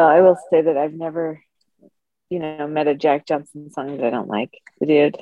Well, 0.00 0.08
I 0.08 0.22
will 0.22 0.38
say 0.48 0.62
that 0.62 0.78
I've 0.78 0.94
never, 0.94 1.42
you 2.30 2.38
know, 2.38 2.66
met 2.66 2.88
a 2.88 2.94
Jack 2.94 3.26
Johnson 3.26 3.70
song 3.70 3.98
that 3.98 4.06
I 4.06 4.08
don't 4.08 4.28
like. 4.28 4.50
The 4.80 4.86
dude 4.86 5.18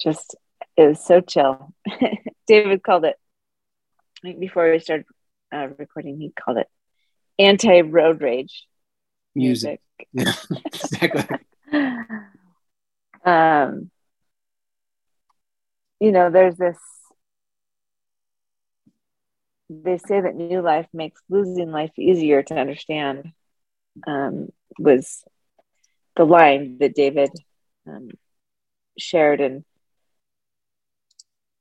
just 0.00 0.34
was 0.78 1.04
so 1.04 1.20
chill. 1.20 1.74
David 2.46 2.82
called 2.82 3.04
it 3.04 3.16
before 4.40 4.70
we 4.72 4.78
started 4.78 5.04
uh, 5.52 5.68
recording. 5.76 6.18
He 6.18 6.30
called 6.30 6.56
it 6.56 6.68
anti 7.38 7.82
road 7.82 8.22
rage 8.22 8.66
music. 9.34 9.82
music. 10.14 10.40
Yeah, 10.50 10.56
exactly. 10.64 11.36
um, 13.26 13.90
you 16.00 16.12
know, 16.12 16.30
there's 16.30 16.56
this. 16.56 16.78
They 19.68 19.98
say 19.98 20.22
that 20.22 20.34
new 20.34 20.62
life 20.62 20.86
makes 20.94 21.20
losing 21.28 21.70
life 21.70 21.92
easier 21.98 22.42
to 22.42 22.54
understand 22.54 23.32
um, 24.06 24.48
was 24.78 25.24
the 26.16 26.24
line 26.24 26.78
that 26.80 26.94
David 26.94 27.30
um, 27.86 28.10
shared. 28.98 29.40
And, 29.40 29.64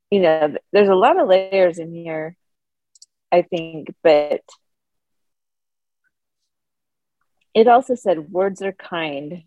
you 0.10 0.22
know, 0.22 0.56
there's 0.72 0.90
a 0.90 0.96
lot 0.96 1.20
of 1.20 1.28
layers 1.28 1.78
in 1.78 1.94
here, 1.94 2.36
I 3.32 3.42
think, 3.44 3.94
but 4.04 4.42
it 7.54 7.68
also 7.68 7.96
said 7.96 8.30
words 8.30 8.62
are 8.62 8.74
kind, 8.74 9.44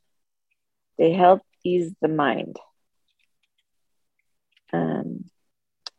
they 0.96 1.12
help 1.12 1.42
ease 1.64 1.92
the 2.00 2.08
mind. 2.08 2.56
Um, 4.72 5.24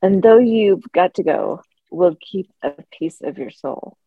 and 0.01 0.21
though 0.21 0.37
you've 0.37 0.91
got 0.91 1.15
to 1.15 1.23
go, 1.23 1.61
will 1.91 2.15
keep 2.19 2.51
a 2.61 2.71
piece 2.91 3.21
of 3.21 3.37
your 3.37 3.51
soul. 3.51 3.97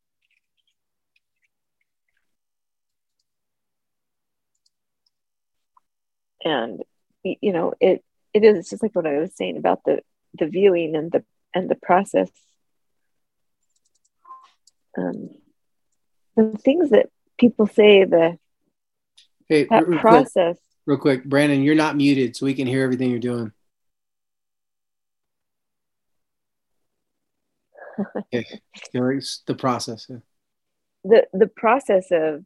And 6.44 6.82
you 7.22 7.52
know 7.52 7.74
it 7.80 8.04
it 8.34 8.44
is 8.44 8.70
just 8.70 8.82
like 8.82 8.94
what 8.94 9.06
I 9.06 9.18
was 9.18 9.34
saying 9.36 9.56
about 9.56 9.84
the 9.84 10.00
the 10.34 10.46
viewing 10.46 10.96
and 10.96 11.10
the 11.12 11.24
and 11.54 11.68
the 11.68 11.74
process 11.74 12.30
um 14.96 15.30
the 16.36 16.56
things 16.58 16.90
that 16.90 17.10
people 17.38 17.66
say 17.66 18.04
the 18.04 18.38
Hey, 19.48 19.64
that 19.64 19.86
real 19.86 19.98
quick, 19.98 20.00
process 20.00 20.56
real 20.86 20.98
quick, 20.98 21.24
Brandon, 21.24 21.62
you're 21.62 21.74
not 21.74 21.96
muted, 21.96 22.36
so 22.36 22.46
we 22.46 22.54
can 22.54 22.66
hear 22.66 22.82
everything 22.82 23.10
you're 23.10 23.18
doing. 23.18 23.52
Okay, 28.34 28.60
the 29.46 29.54
process. 29.54 30.06
yeah. 30.08 30.16
the 31.04 31.26
the 31.34 31.46
process 31.46 32.06
of 32.10 32.44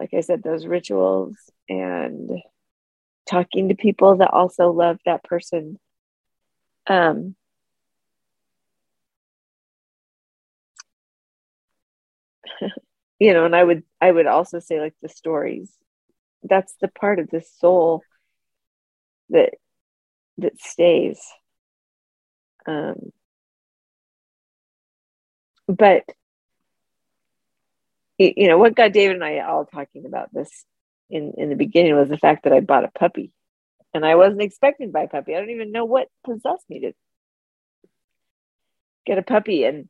like 0.00 0.14
i 0.14 0.20
said 0.20 0.42
those 0.42 0.66
rituals 0.66 1.36
and 1.68 2.30
talking 3.28 3.68
to 3.68 3.74
people 3.74 4.16
that 4.16 4.30
also 4.32 4.70
love 4.72 4.98
that 5.06 5.22
person. 5.24 5.78
Um 6.86 7.36
you 13.18 13.32
know 13.32 13.44
and 13.44 13.54
i 13.56 13.62
would 13.62 13.82
i 14.00 14.10
would 14.10 14.26
also 14.26 14.58
say 14.58 14.80
like 14.80 14.94
the 15.02 15.08
stories. 15.08 15.70
That's 16.44 16.74
the 16.80 16.88
part 16.88 17.18
of 17.18 17.30
the 17.30 17.42
soul 17.42 18.02
that 19.30 19.54
that 20.38 20.60
stays. 20.60 21.20
Um 22.66 23.12
but 25.68 26.04
you 28.20 28.48
know 28.48 28.58
what 28.58 28.74
got 28.74 28.92
david 28.92 29.16
and 29.16 29.24
i 29.24 29.40
all 29.40 29.64
talking 29.64 30.04
about 30.06 30.32
this 30.32 30.64
in 31.08 31.32
in 31.38 31.48
the 31.48 31.56
beginning 31.56 31.96
was 31.96 32.08
the 32.08 32.18
fact 32.18 32.44
that 32.44 32.52
i 32.52 32.60
bought 32.60 32.84
a 32.84 32.88
puppy. 32.88 33.32
And 33.94 34.04
i 34.06 34.14
wasn't 34.14 34.42
expecting 34.42 34.88
to 34.88 34.92
buy 34.92 35.02
a 35.04 35.08
puppy. 35.08 35.34
I 35.34 35.40
don't 35.40 35.50
even 35.50 35.72
know 35.72 35.84
what 35.84 36.08
possessed 36.24 36.68
me 36.68 36.80
to 36.80 36.92
get 39.06 39.18
a 39.18 39.22
puppy. 39.22 39.64
And 39.64 39.88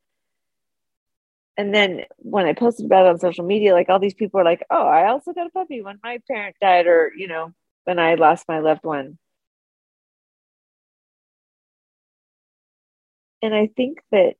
and 1.57 1.75
then 1.75 2.05
when 2.17 2.47
i 2.47 2.55
posted 2.55 2.87
about 2.87 3.05
it 3.05 3.11
on 3.11 3.19
social 3.19 3.45
media 3.45 3.75
like 3.75 3.91
all 3.91 3.99
these 3.99 4.15
people 4.15 4.41
are 4.41 4.45
like 4.45 4.65
oh 4.71 4.87
i 4.87 5.09
also 5.09 5.33
got 5.33 5.47
a 5.47 5.51
puppy 5.51 5.83
when 5.83 5.99
my 6.03 6.19
parent 6.27 6.57
died 6.61 6.87
or 6.87 7.13
you 7.15 7.29
know 7.29 7.53
when 7.85 7.99
i 7.99 8.15
lost 8.15 8.49
my 8.49 8.61
loved 8.61 8.85
one. 8.85 9.19
And 13.43 13.55
i 13.55 13.67
think 13.67 14.01
that 14.11 14.37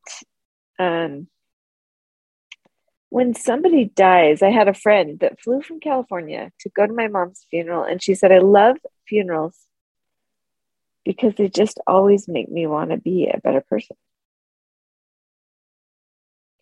um 0.79 1.27
when 3.11 3.35
somebody 3.35 3.85
dies, 3.85 4.41
I 4.41 4.51
had 4.51 4.69
a 4.69 4.75
friend 4.75 5.19
that 5.21 5.41
flew 5.41 5.63
from 5.63 5.81
California 5.81 6.53
to 6.61 6.69
go 6.71 6.87
to 6.87 6.93
my 6.93 7.09
mom's 7.09 7.45
funeral, 7.51 7.83
and 7.85 8.03
she 8.03 8.15
said, 8.15 8.33
I 8.33 8.39
love 8.39 8.77
funerals 9.07 9.59
because 11.05 11.35
they 11.35 11.49
just 11.49 11.81
always 11.87 12.29
make 12.29 12.49
me 12.49 12.67
want 12.67 12.91
to 12.91 12.97
be 12.97 13.27
a 13.27 13.41
better 13.41 13.63
person. 13.63 13.97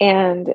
And, 0.01 0.55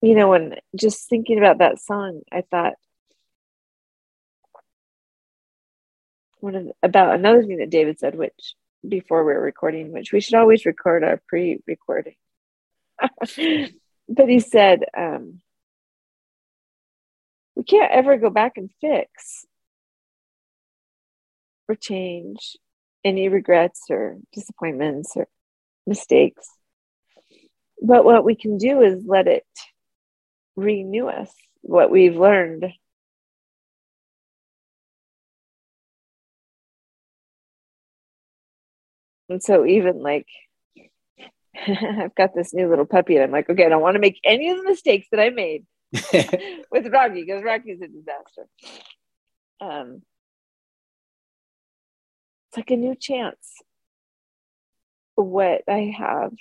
you 0.00 0.14
know, 0.14 0.28
when 0.28 0.56
just 0.76 1.08
thinking 1.08 1.38
about 1.38 1.58
that 1.58 1.80
song, 1.80 2.20
I 2.30 2.42
thought, 2.42 2.74
one 6.40 6.54
of 6.54 6.70
about 6.84 7.16
another 7.16 7.42
thing 7.42 7.56
that 7.58 7.70
David 7.70 7.98
said, 7.98 8.14
which 8.14 8.54
before 8.86 9.24
we 9.24 9.32
were 9.32 9.40
recording, 9.40 9.90
which 9.92 10.12
we 10.12 10.20
should 10.20 10.34
always 10.34 10.64
record 10.64 11.02
our 11.02 11.20
pre-recording. 11.26 12.14
but 14.08 14.28
he 14.28 14.40
said, 14.40 14.84
um, 14.96 15.40
we 17.56 17.64
can't 17.64 17.92
ever 17.92 18.16
go 18.16 18.30
back 18.30 18.52
and 18.56 18.70
fix 18.80 19.44
or 21.68 21.74
change 21.74 22.56
any 23.04 23.28
regrets 23.28 23.82
or 23.90 24.18
disappointments 24.32 25.12
or 25.16 25.26
mistakes. 25.86 26.48
But 27.82 28.04
what 28.04 28.24
we 28.24 28.34
can 28.34 28.58
do 28.58 28.82
is 28.82 29.04
let 29.06 29.26
it 29.26 29.46
renew 30.56 31.06
us, 31.06 31.32
what 31.62 31.90
we've 31.90 32.16
learned. 32.16 32.66
And 39.28 39.42
so, 39.42 39.64
even 39.66 40.02
like 40.02 40.26
I've 41.66 42.14
got 42.14 42.34
this 42.34 42.54
new 42.54 42.68
little 42.68 42.86
puppy, 42.86 43.16
and 43.16 43.24
I'm 43.24 43.30
like, 43.30 43.48
okay, 43.48 43.66
I 43.66 43.68
don't 43.68 43.82
want 43.82 43.94
to 43.94 44.00
make 44.00 44.20
any 44.24 44.50
of 44.50 44.58
the 44.58 44.64
mistakes 44.64 45.08
that 45.10 45.20
I 45.20 45.30
made 45.30 45.66
with 46.70 46.86
Rocky 46.92 47.24
because 47.24 47.42
Rocky's 47.42 47.80
a 47.80 47.88
disaster. 47.88 48.46
Um, 49.60 50.02
it's 52.48 52.56
like 52.56 52.70
a 52.70 52.76
new 52.76 52.94
chance. 52.94 53.62
What 55.14 55.62
I 55.68 55.92
have 55.98 56.32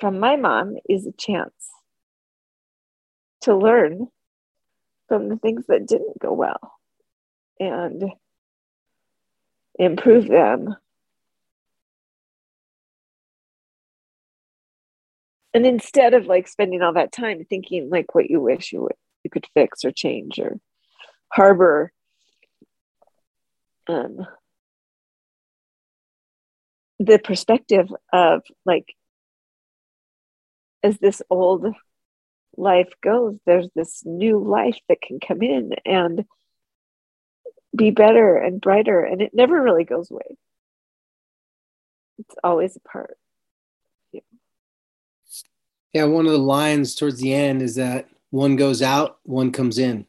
from 0.00 0.18
my 0.18 0.36
mom 0.36 0.76
is 0.88 1.06
a 1.06 1.12
chance 1.12 1.52
to 3.42 3.56
learn 3.56 4.08
from 5.08 5.28
the 5.28 5.36
things 5.36 5.66
that 5.68 5.86
didn't 5.86 6.18
go 6.18 6.32
well 6.32 6.74
and 7.60 8.04
improve 9.78 10.26
them 10.26 10.76
and 15.54 15.66
instead 15.66 16.14
of 16.14 16.26
like 16.26 16.48
spending 16.48 16.82
all 16.82 16.92
that 16.92 17.12
time 17.12 17.44
thinking 17.44 17.88
like 17.90 18.14
what 18.14 18.30
you 18.30 18.40
wish 18.40 18.72
you 18.72 18.82
would 18.82 18.94
you 19.24 19.30
could 19.30 19.46
fix 19.54 19.84
or 19.84 19.90
change 19.90 20.38
or 20.38 20.58
harbor 21.32 21.92
um 23.88 24.26
the 26.98 27.18
perspective 27.18 27.88
of 28.12 28.42
like 28.64 28.94
as 30.82 30.98
this 30.98 31.22
old 31.30 31.66
life 32.56 32.92
goes 33.02 33.38
there's 33.46 33.68
this 33.74 34.02
new 34.04 34.38
life 34.38 34.78
that 34.88 35.00
can 35.00 35.20
come 35.20 35.42
in 35.42 35.72
and 35.84 36.24
be 37.76 37.90
better 37.90 38.36
and 38.36 38.60
brighter 38.60 39.04
and 39.04 39.22
it 39.22 39.32
never 39.34 39.62
really 39.62 39.84
goes 39.84 40.10
away. 40.10 40.36
It's 42.18 42.34
always 42.42 42.76
a 42.76 42.80
part 42.80 43.16
Yeah, 45.92 46.04
one 46.04 46.26
of 46.26 46.32
the 46.32 46.38
lines 46.38 46.94
towards 46.94 47.20
the 47.20 47.32
end 47.32 47.62
is 47.62 47.76
that 47.76 48.08
one 48.30 48.56
goes 48.56 48.82
out, 48.82 49.18
one 49.22 49.52
comes 49.52 49.78
in. 49.78 50.06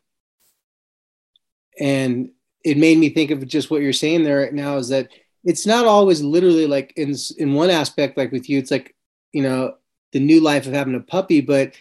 And 1.80 2.32
it 2.64 2.78
made 2.78 2.98
me 2.98 3.10
think 3.10 3.32
of 3.32 3.48
just 3.48 3.72
what 3.72 3.82
you're 3.82 3.94
saying 3.94 4.24
there 4.24 4.40
right 4.40 4.54
now 4.54 4.78
is 4.78 4.90
that 4.90 5.10
it's 5.44 5.66
not 5.66 5.86
always 5.86 6.22
literally 6.22 6.68
like 6.68 6.94
in 6.98 7.16
in 7.38 7.54
one 7.54 7.70
aspect 7.70 8.18
like 8.18 8.32
with 8.32 8.50
you 8.50 8.60
it's 8.60 8.72
like 8.72 8.96
you 9.32 9.42
know 9.42 9.76
the 10.12 10.20
new 10.20 10.42
life 10.42 10.68
of 10.68 10.74
having 10.74 10.96
a 10.96 11.00
puppy 11.00 11.42
but 11.42 11.74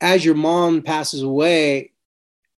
as 0.00 0.24
your 0.24 0.34
mom 0.34 0.82
passes 0.82 1.22
away 1.22 1.92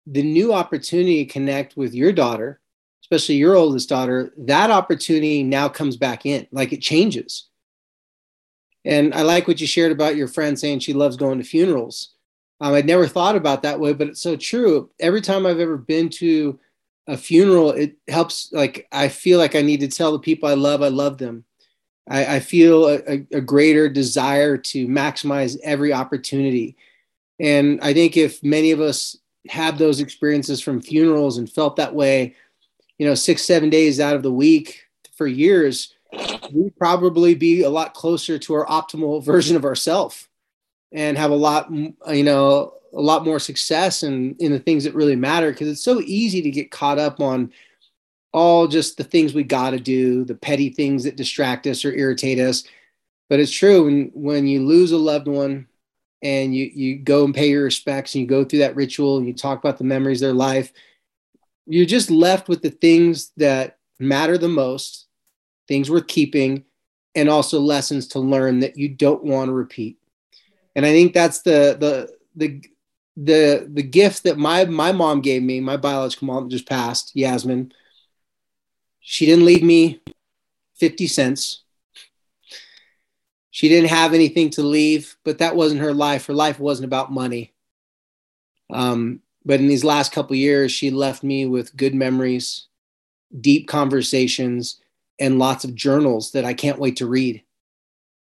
the 0.07 0.23
new 0.23 0.53
opportunity 0.53 1.25
to 1.25 1.33
connect 1.33 1.77
with 1.77 1.95
your 1.95 2.13
daughter 2.13 2.61
especially 3.03 3.35
your 3.35 3.55
oldest 3.55 3.89
daughter 3.89 4.33
that 4.39 4.71
opportunity 4.71 5.43
now 5.43 5.69
comes 5.69 5.97
back 5.97 6.25
in 6.25 6.47
like 6.51 6.73
it 6.73 6.81
changes 6.81 7.49
and 8.87 9.13
I 9.15 9.23
like 9.23 9.49
what 9.49 9.61
you 9.61 9.67
shared 9.67 9.93
about 9.93 10.17
your 10.17 10.29
friend 10.29 10.59
saying 10.59 10.79
she 10.79 10.93
loves 10.93 11.17
going 11.17 11.39
to 11.39 11.45
funerals. 11.45 12.15
Um, 12.61 12.73
I'd 12.73 12.87
never 12.87 13.07
thought 13.07 13.37
about 13.37 13.63
that 13.63 13.81
way, 13.81 13.93
but 13.93 14.07
it's 14.07 14.23
so 14.23 14.37
true. 14.37 14.91
Every 15.01 15.21
time 15.21 15.45
I've 15.45 15.61
ever 15.61 15.77
been 15.77 16.09
to 16.11 16.59
a 17.07 17.17
funeral, 17.17 17.73
it 17.73 17.97
helps. 18.09 18.53
Like 18.53 18.87
I 18.93 19.09
feel 19.09 19.39
like 19.39 19.55
I 19.55 19.63
need 19.63 19.81
to 19.81 19.89
tell 19.89 20.13
the 20.13 20.19
people 20.19 20.49
I 20.49 20.55
love, 20.55 20.83
I 20.83 20.89
love 20.89 21.19
them. 21.19 21.45
I, 22.09 22.37
I 22.37 22.41
feel 22.41 22.87
a, 22.87 23.27
a 23.33 23.41
greater 23.41 23.89
desire 23.89 24.57
to 24.57 24.87
maximize 24.87 25.59
every 25.65 25.93
opportunity. 25.93 26.77
And 27.41 27.81
I 27.83 27.93
think 27.93 28.17
if 28.17 28.43
many 28.43 28.71
of 28.71 28.81
us 28.81 29.17
had 29.49 29.79
those 29.79 30.01
experiences 30.01 30.61
from 30.61 30.81
funerals 30.81 31.39
and 31.39 31.51
felt 31.51 31.77
that 31.77 31.95
way, 31.95 32.35
you 32.99 33.07
know, 33.07 33.15
six, 33.15 33.43
seven 33.43 33.69
days 33.69 34.01
out 34.01 34.17
of 34.17 34.23
the 34.23 34.33
week 34.33 34.85
for 35.17 35.27
years, 35.27 35.96
we'd 36.53 36.77
probably 36.79 37.35
be 37.35 37.63
a 37.63 37.71
lot 37.71 37.95
closer 37.95 38.39
to 38.39 38.55
our 38.55 38.67
optimal 38.67 39.23
version 39.23 39.57
of 39.57 39.65
ourselves 39.65 40.29
and 40.93 41.19
have 41.19 41.31
a 41.31 41.37
lot 41.37 41.71
you 41.71 42.25
know 42.25 42.73
a 42.95 43.01
lot 43.01 43.25
more 43.25 43.39
success 43.39 44.03
in 44.03 44.37
in 44.39 44.53
the 44.53 44.59
things 44.59 44.85
that 44.85 44.95
really 44.95 45.17
matter. 45.17 45.51
Because 45.51 45.69
it's 45.69 45.83
so 45.83 46.01
easy 46.01 46.43
to 46.43 46.51
get 46.51 46.71
caught 46.71 46.99
up 46.99 47.21
on 47.21 47.53
all 48.33 48.67
just 48.69 48.97
the 48.97 49.05
things 49.05 49.35
we 49.35 49.43
got 49.43 49.71
to 49.71 49.81
do 49.81 50.25
the 50.25 50.35
petty 50.35 50.71
things 50.71 51.05
that 51.05 51.17
distract 51.17 51.67
us 51.67 51.85
or 51.85 51.93
irritate 51.93 52.39
us. 52.39 52.65
But 53.29 53.41
it's 53.41 53.53
true 53.53 53.85
when 53.85 54.11
when 54.15 54.47
you 54.47 54.65
lose 54.65 54.93
a 54.93 54.99
loved 54.99 55.29
one 55.29 55.67
and 56.23 56.55
you 56.55 56.71
you 56.73 56.97
go 56.97 57.25
and 57.25 57.35
pay 57.35 57.51
your 57.51 57.65
respects 57.65 58.15
and 58.15 58.23
you 58.23 58.29
go 58.29 58.45
through 58.45 58.61
that 58.61 58.77
ritual 58.77 59.19
and 59.19 59.27
you 59.27 59.35
talk 59.35 59.59
about 59.59 59.79
the 59.79 59.85
memories 59.85 60.23
of 60.23 60.29
their 60.29 60.35
life 60.35 60.73
you're 61.67 61.87
just 61.87 62.11
left 62.11 62.49
with 62.49 62.63
the 62.63 62.71
things 62.71 63.33
that 63.37 63.79
matter 63.99 64.39
the 64.39 64.49
most 64.49 65.06
things 65.69 65.91
worth 65.91 66.07
keeping, 66.07 66.65
and 67.15 67.29
also 67.29 67.61
lessons 67.61 68.09
to 68.09 68.19
learn 68.19 68.61
that 68.61 68.77
you 68.77 68.89
don't 68.89 69.25
want 69.25 69.49
to 69.49 69.53
repeat. 69.53 69.99
And 70.75 70.85
I 70.85 70.91
think 70.91 71.15
that's 71.15 71.43
the 71.43 71.77
the 71.79 72.15
the 72.35 72.63
the 73.17 73.69
the 73.73 73.83
gift 73.83 74.25
that 74.25 74.39
my 74.39 74.65
my 74.67 74.93
mom 74.93 75.21
gave 75.23 75.43
me, 75.43 75.61
my 75.61 75.77
biological 75.77 76.27
mom 76.27 76.51
just 76.51 76.69
passed, 76.69 77.13
Yasmin. 77.15 77.73
She 79.01 79.25
didn't 79.25 79.45
leave 79.45 79.63
me 79.63 80.01
50 80.75 81.07
cents. 81.07 81.63
She 83.51 83.69
didn't 83.69 83.89
have 83.89 84.13
anything 84.13 84.51
to 84.51 84.63
leave, 84.63 85.17
but 85.25 85.39
that 85.39 85.57
wasn't 85.57 85.81
her 85.81 85.95
life. 85.95 86.27
Her 86.27 86.35
life 86.35 86.59
wasn't 86.59 86.87
about 86.87 87.13
money. 87.13 87.55
Um, 88.71 89.21
but 89.45 89.61
in 89.61 89.69
these 89.69 89.85
last 89.85 90.13
couple 90.13 90.37
years, 90.37 90.73
she 90.73 90.91
left 90.91 91.23
me 91.23 91.47
with 91.47 91.77
good 91.77 91.95
memories, 91.95 92.67
deep 93.41 93.69
conversations, 93.69 94.81
and 95.19 95.39
lots 95.39 95.65
of 95.65 95.75
journals 95.75 96.33
that 96.33 96.45
I 96.45 96.55
can't 96.55 96.79
wait 96.79 96.97
to 96.97 97.07
read. 97.07 97.43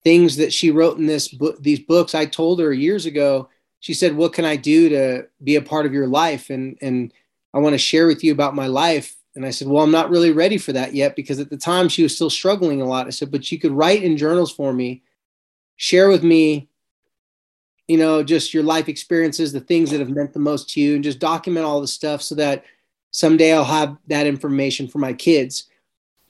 Things 0.04 0.38
that 0.38 0.54
she 0.54 0.72
wrote 0.72 0.98
in 0.98 1.06
this 1.06 1.28
book, 1.28 1.62
these 1.62 1.80
books, 1.80 2.15
I 2.15 2.26
told 2.26 2.60
her 2.60 2.74
years 2.74 3.06
ago. 3.06 3.50
She 3.80 3.94
said, 3.94 4.15
"What 4.15 4.34
can 4.34 4.46
I 4.46 4.56
do 4.56 4.89
to 4.89 5.28
be 5.44 5.56
a 5.56 5.62
part 5.62 5.86
of 5.86 5.94
your 5.94 6.08
life?" 6.08 6.50
And 6.50 6.78
and 6.82 7.13
I 7.54 7.60
want 7.60 7.74
to 7.74 7.78
share 7.78 8.08
with 8.08 8.24
you 8.24 8.32
about 8.32 8.56
my 8.56 8.67
life. 8.67 9.15
And 9.36 9.46
I 9.46 9.52
said, 9.52 9.67
Well, 9.67 9.84
I'm 9.84 9.91
not 9.91 10.10
really 10.10 10.32
ready 10.32 10.58
for 10.58 10.74
that 10.74 10.94
yet 10.94 11.15
because 11.15 11.39
at 11.39 11.50
the 11.50 11.58
time 11.58 11.89
she 11.89 12.04
was 12.04 12.15
still 12.15 12.30
struggling 12.30 12.82
a 12.82 12.86
lot. 12.86 13.08
I 13.08 13.12
said, 13.12 13.32
But 13.32 13.52
you 13.52 13.60
could 13.60 13.72
write 13.72 14.04
in 14.04 14.17
journals 14.17 14.52
for 14.52 14.74
me, 14.74 15.04
share 15.78 16.10
with 16.10 16.24
me, 16.24 16.70
you 17.88 17.98
know, 17.98 18.24
just 18.24 18.54
your 18.54 18.63
life 18.63 18.88
experiences, 18.88 19.52
the 19.52 19.60
things 19.60 19.91
that 19.91 20.00
have 20.00 20.10
meant 20.10 20.34
the 20.34 20.39
most 20.39 20.70
to 20.72 20.82
you, 20.82 20.96
and 20.96 21.04
just 21.04 21.20
document 21.20 21.65
all 21.65 21.82
the 21.82 21.88
stuff 21.88 22.22
so 22.22 22.36
that 22.36 22.63
someday 23.12 23.54
I'll 23.54 23.63
have 23.63 23.98
that 24.08 24.28
information 24.28 24.88
for 24.88 25.00
my 25.00 25.13
kids. 25.13 25.67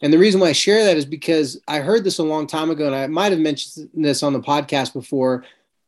And 0.01 0.11
the 0.11 0.17
reason 0.17 0.41
why 0.41 0.47
I 0.47 0.53
share 0.53 0.83
that 0.83 0.97
is 0.97 1.05
because 1.05 1.61
I 1.67 1.79
heard 1.79 2.03
this 2.03 2.17
a 2.17 2.23
long 2.23 2.47
time 2.47 2.71
ago, 2.71 2.87
and 2.87 2.95
I 2.95 3.07
might 3.07 3.31
have 3.31 3.39
mentioned 3.39 3.89
this 3.93 4.23
on 4.23 4.33
the 4.33 4.39
podcast 4.39 4.93
before, 4.93 5.43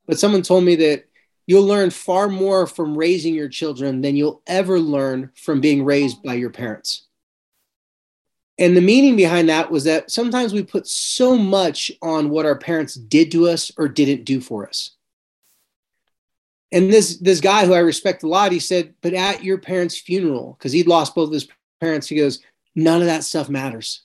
but 0.05 0.19
someone 0.19 0.43
told 0.43 0.63
me 0.63 0.75
that 0.75 1.05
you'll 1.47 1.65
learn 1.65 1.89
far 1.89 2.29
more 2.29 2.67
from 2.67 2.97
raising 2.97 3.33
your 3.33 3.49
children 3.49 4.01
than 4.01 4.15
you'll 4.15 4.41
ever 4.45 4.79
learn 4.79 5.31
from 5.35 5.61
being 5.61 5.83
raised 5.83 6.21
by 6.21 6.35
your 6.35 6.51
parents. 6.51 7.07
And 8.59 8.77
the 8.77 8.81
meaning 8.81 9.15
behind 9.15 9.49
that 9.49 9.71
was 9.71 9.83
that 9.85 10.11
sometimes 10.11 10.53
we 10.53 10.61
put 10.61 10.87
so 10.87 11.35
much 11.35 11.91
on 12.03 12.29
what 12.29 12.45
our 12.45 12.57
parents 12.57 12.93
did 12.93 13.31
to 13.31 13.47
us 13.47 13.71
or 13.77 13.87
didn't 13.87 14.25
do 14.25 14.39
for 14.39 14.67
us. 14.67 14.91
And 16.71 16.91
this 16.91 17.17
this 17.17 17.39
guy 17.39 17.65
who 17.65 17.73
I 17.73 17.79
respect 17.79 18.23
a 18.23 18.27
lot, 18.27 18.51
he 18.51 18.59
said, 18.59 18.93
"But 19.01 19.13
at 19.13 19.43
your 19.43 19.57
parents' 19.57 19.97
funeral, 19.97 20.55
because 20.57 20.71
he'd 20.71 20.87
lost 20.87 21.13
both 21.15 21.33
his 21.33 21.47
parents, 21.79 22.07
he 22.07 22.15
goes, 22.15 22.39
none 22.75 23.01
of 23.01 23.07
that 23.07 23.23
stuff 23.23 23.49
matters 23.49 24.03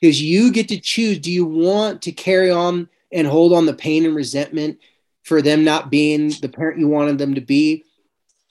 because 0.00 0.22
you 0.22 0.52
get 0.52 0.68
to 0.68 0.80
choose. 0.80 1.18
Do 1.18 1.32
you 1.32 1.44
want 1.44 2.02
to 2.02 2.12
carry 2.12 2.50
on 2.50 2.88
and 3.12 3.26
hold 3.26 3.52
on 3.52 3.66
the 3.66 3.74
pain 3.74 4.04
and 4.04 4.14
resentment 4.14 4.78
for 5.22 5.42
them 5.42 5.64
not 5.64 5.90
being 5.90 6.30
the 6.40 6.48
parent 6.48 6.78
you 6.78 6.88
wanted 6.88 7.18
them 7.18 7.34
to 7.34 7.40
be 7.40 7.84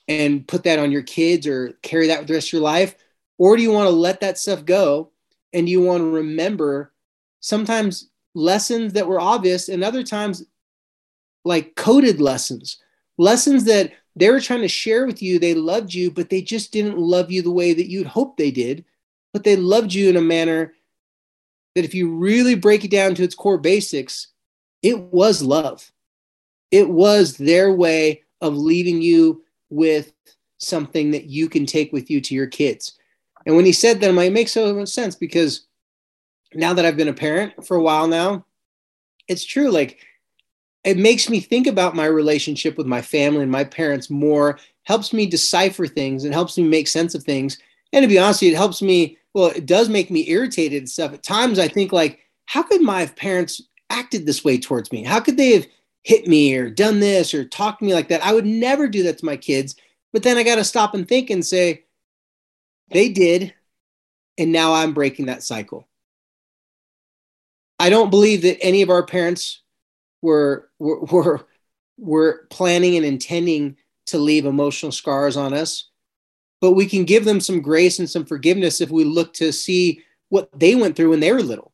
and 0.08 0.48
put 0.48 0.64
that 0.64 0.80
on 0.80 0.92
your 0.92 1.04
kids 1.04 1.48
or 1.48 1.74
carry 1.82 2.08
that 2.08 2.20
with 2.20 2.28
the 2.28 2.34
rest 2.34 2.50
of 2.50 2.54
your 2.54 2.62
life? 2.62 2.96
Or 3.38 3.56
do 3.56 3.64
you 3.64 3.72
want 3.72 3.88
to 3.88 3.96
let 3.96 4.22
that 4.22 4.38
stuff 4.38 4.66
go 4.66 5.12
and 5.54 5.70
you 5.70 5.82
want 5.82 6.02
to 6.02 6.10
remember 6.10 6.94
sometimes 7.40 8.10
lessons 8.34 8.94
that 8.94 9.08
were 9.08 9.20
obvious 9.20 9.70
and 9.70 9.84
other 9.84 10.04
times 10.04 10.44
like 11.46 11.76
coded 11.76 12.20
lessons, 12.20 12.82
lessons 13.18 13.64
that 13.66 13.94
they 14.20 14.30
were 14.30 14.40
trying 14.40 14.62
to 14.62 14.68
share 14.68 15.06
with 15.06 15.22
you. 15.22 15.40
They 15.40 15.54
loved 15.54 15.94
you, 15.94 16.12
but 16.12 16.30
they 16.30 16.42
just 16.42 16.72
didn't 16.72 16.98
love 16.98 17.32
you 17.32 17.42
the 17.42 17.52
way 17.52 17.74
that 17.74 17.90
you'd 17.90 18.08
hope 18.08 18.38
they 18.38 18.52
did. 18.52 18.84
But 19.34 19.44
they 19.44 19.56
loved 19.56 19.94
you 19.94 20.10
in 20.10 20.18
a 20.18 20.22
manner 20.22 20.74
that 21.76 21.86
if 21.86 21.94
you 21.94 22.16
really 22.16 22.56
break 22.56 22.84
it 22.84 22.92
down 22.92 23.14
to 23.16 23.24
its 23.24 23.36
core 23.36 23.58
basics, 23.58 24.28
it 24.82 25.00
was 25.00 25.42
love 25.44 25.92
it 26.72 26.90
was 26.90 27.38
their 27.38 27.74
way 27.74 28.24
of 28.42 28.56
leaving 28.56 29.02
you 29.02 29.44
with 29.70 30.14
something 30.58 31.12
that 31.12 31.26
you 31.26 31.50
can 31.50 31.66
take 31.66 31.94
with 31.94 32.10
you 32.10 32.22
to 32.22 32.36
your 32.36 32.48
kids. 32.48 32.98
And 33.46 33.56
when 33.56 33.66
he 33.66 33.72
said 33.72 34.02
that, 34.02 34.10
it 34.10 34.34
makes 34.34 34.52
so 34.52 34.74
much 34.74 34.90
sense 34.90 35.16
because 35.16 35.68
now 36.54 36.74
that 36.74 36.86
I've 36.86 36.98
been 36.98 37.08
a 37.08 37.14
parent 37.14 37.66
for 37.66 37.78
a 37.78 37.82
while 37.82 38.08
now, 38.08 38.46
it's 39.28 39.46
true. 39.46 39.70
Like 39.70 40.00
it 40.84 40.98
makes 40.98 41.30
me 41.30 41.40
think 41.40 41.68
about 41.68 41.96
my 41.96 42.06
relationship 42.06 42.78
with 42.78 42.88
my 42.88 43.02
family 43.02 43.44
and 43.44 43.52
my 43.52 43.64
parents 43.64 44.10
more, 44.10 44.60
helps 44.84 45.12
me 45.12 45.26
decipher 45.26 45.86
things 45.86 46.24
and 46.24 46.34
helps 46.34 46.58
me 46.58 46.64
make 46.64 46.88
sense 46.88 47.14
of 47.14 47.24
things. 47.24 47.58
And 47.94 48.04
to 48.04 48.08
be 48.08 48.20
honest, 48.20 48.42
you, 48.42 48.52
it 48.52 48.58
helps 48.58 48.82
me. 48.82 49.18
Well, 49.34 49.48
it 49.48 49.66
does 49.66 49.90
make 49.90 50.10
me 50.10 50.30
irritated 50.30 50.80
and 50.80 50.90
stuff. 50.90 51.14
At 51.14 51.24
times, 51.24 51.60
I 51.60 51.68
think 51.68 51.92
like, 51.92 52.20
how 52.46 52.64
could 52.64 52.82
my 52.82 53.06
parents 53.06 53.62
acted 53.90 54.26
this 54.26 54.44
way 54.44 54.58
towards 54.58 54.92
me? 54.92 55.04
How 55.04 55.20
could 55.20 55.38
they 55.38 55.52
have 55.52 55.68
hit 56.08 56.26
me 56.26 56.56
or 56.56 56.70
done 56.70 57.02
this 57.02 57.34
or 57.34 57.44
talked 57.44 57.80
to 57.80 57.86
me 57.86 57.94
like 57.94 58.08
that. 58.08 58.26
I 58.26 58.34
would 58.34 58.46
never 58.46 58.88
do 58.88 59.04
that 59.04 59.18
to 59.18 59.26
my 59.26 59.36
kids. 59.36 59.76
But 60.14 60.24
then 60.24 60.38
I 60.38 60.44
got 60.44 60.56
to 60.56 60.64
stop 60.64 60.94
and 60.94 61.06
think 61.06 61.30
and 61.30 61.46
say, 61.46 61.84
they 62.92 63.10
did. 63.10 63.54
And 64.38 64.54
now 64.54 64.74
I'm 64.74 64.94
breaking 64.94 65.26
that 65.26 65.44
cycle. 65.44 65.86
I 67.78 67.90
don't 67.90 68.10
believe 68.10 68.44
that 68.44 68.64
any 68.64 68.82
of 68.82 68.90
our 68.90 69.06
parents 69.06 69.62
were, 70.22 70.70
were, 70.80 71.48
were, 71.98 72.48
planning 72.50 72.96
and 72.96 73.06
intending 73.06 73.78
to 74.08 74.18
leave 74.18 74.46
emotional 74.46 74.92
scars 74.92 75.38
on 75.38 75.54
us. 75.54 75.90
But 76.62 76.72
we 76.72 76.88
can 76.88 77.04
give 77.04 77.26
them 77.26 77.40
some 77.40 77.62
grace 77.62 78.00
and 78.00 78.10
some 78.10 78.26
forgiveness 78.26 78.82
if 78.82 78.90
we 78.90 79.04
look 79.04 79.34
to 79.36 79.52
see 79.52 80.02
what 80.30 80.50
they 80.58 80.76
went 80.76 80.96
through 80.96 81.12
when 81.12 81.20
they 81.20 81.32
were 81.32 81.42
little 81.42 81.74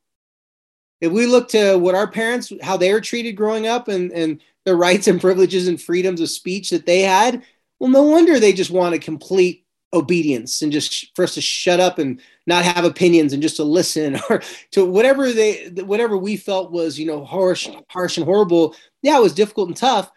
if 1.04 1.12
we 1.12 1.26
look 1.26 1.50
to 1.50 1.76
what 1.76 1.96
our 1.96 2.08
parents 2.08 2.54
how 2.62 2.78
they 2.78 2.94
were 2.94 3.02
treated 3.02 3.34
growing 3.34 3.68
up 3.68 3.90
and 3.90 4.12
and 4.14 4.40
the 4.64 4.74
rights 4.74 5.08
and 5.08 5.20
privileges 5.20 5.68
and 5.68 5.82
freedoms 5.82 6.22
of 6.22 6.30
speech 6.30 6.70
that 6.70 6.86
they 6.86 7.02
had 7.02 7.44
well 7.80 7.90
no 7.90 8.04
wonder 8.04 8.40
they 8.40 8.54
just 8.54 8.72
wanted 8.72 9.02
complete 9.02 9.66
obedience 9.92 10.62
and 10.62 10.72
just 10.72 11.14
for 11.14 11.24
us 11.24 11.34
to 11.34 11.42
shut 11.42 11.82
up 11.82 12.00
and 12.00 12.22
not 12.46 12.66
have 12.66 12.86
opinions 12.86 13.34
and 13.34 13.42
just 13.42 13.56
to 13.58 13.64
listen 13.64 14.20
or 14.30 14.42
to 14.72 14.86
whatever 14.86 15.32
they 15.32 15.70
whatever 15.86 16.18
we 16.18 16.38
felt 16.38 16.72
was 16.72 17.00
you 17.00 17.06
know 17.06 17.24
harsh 17.24 17.70
harsh 17.90 18.18
and 18.18 18.26
horrible 18.26 18.76
yeah 19.02 19.18
it 19.18 19.24
was 19.24 19.34
difficult 19.34 19.68
and 19.68 19.78
tough 19.78 20.12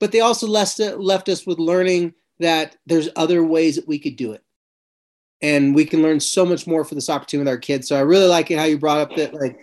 but 0.00 0.12
they 0.12 0.20
also 0.20 0.46
left 0.46 0.78
left 0.78 1.28
us 1.28 1.46
with 1.46 1.58
learning 1.58 2.14
that 2.40 2.76
there's 2.86 3.08
other 3.16 3.44
ways 3.44 3.76
that 3.76 3.88
we 3.88 3.98
could 3.98 4.16
do 4.16 4.32
it 4.32 4.42
and 5.42 5.74
we 5.74 5.84
can 5.84 6.02
learn 6.02 6.20
so 6.20 6.44
much 6.44 6.66
more 6.66 6.84
for 6.84 6.94
this 6.94 7.10
opportunity 7.10 7.44
with 7.44 7.52
our 7.52 7.58
kids 7.58 7.88
so 7.88 7.96
i 7.96 8.00
really 8.00 8.26
like 8.26 8.50
it 8.50 8.58
how 8.58 8.64
you 8.64 8.78
brought 8.78 9.00
up 9.00 9.14
that 9.16 9.34
like 9.34 9.58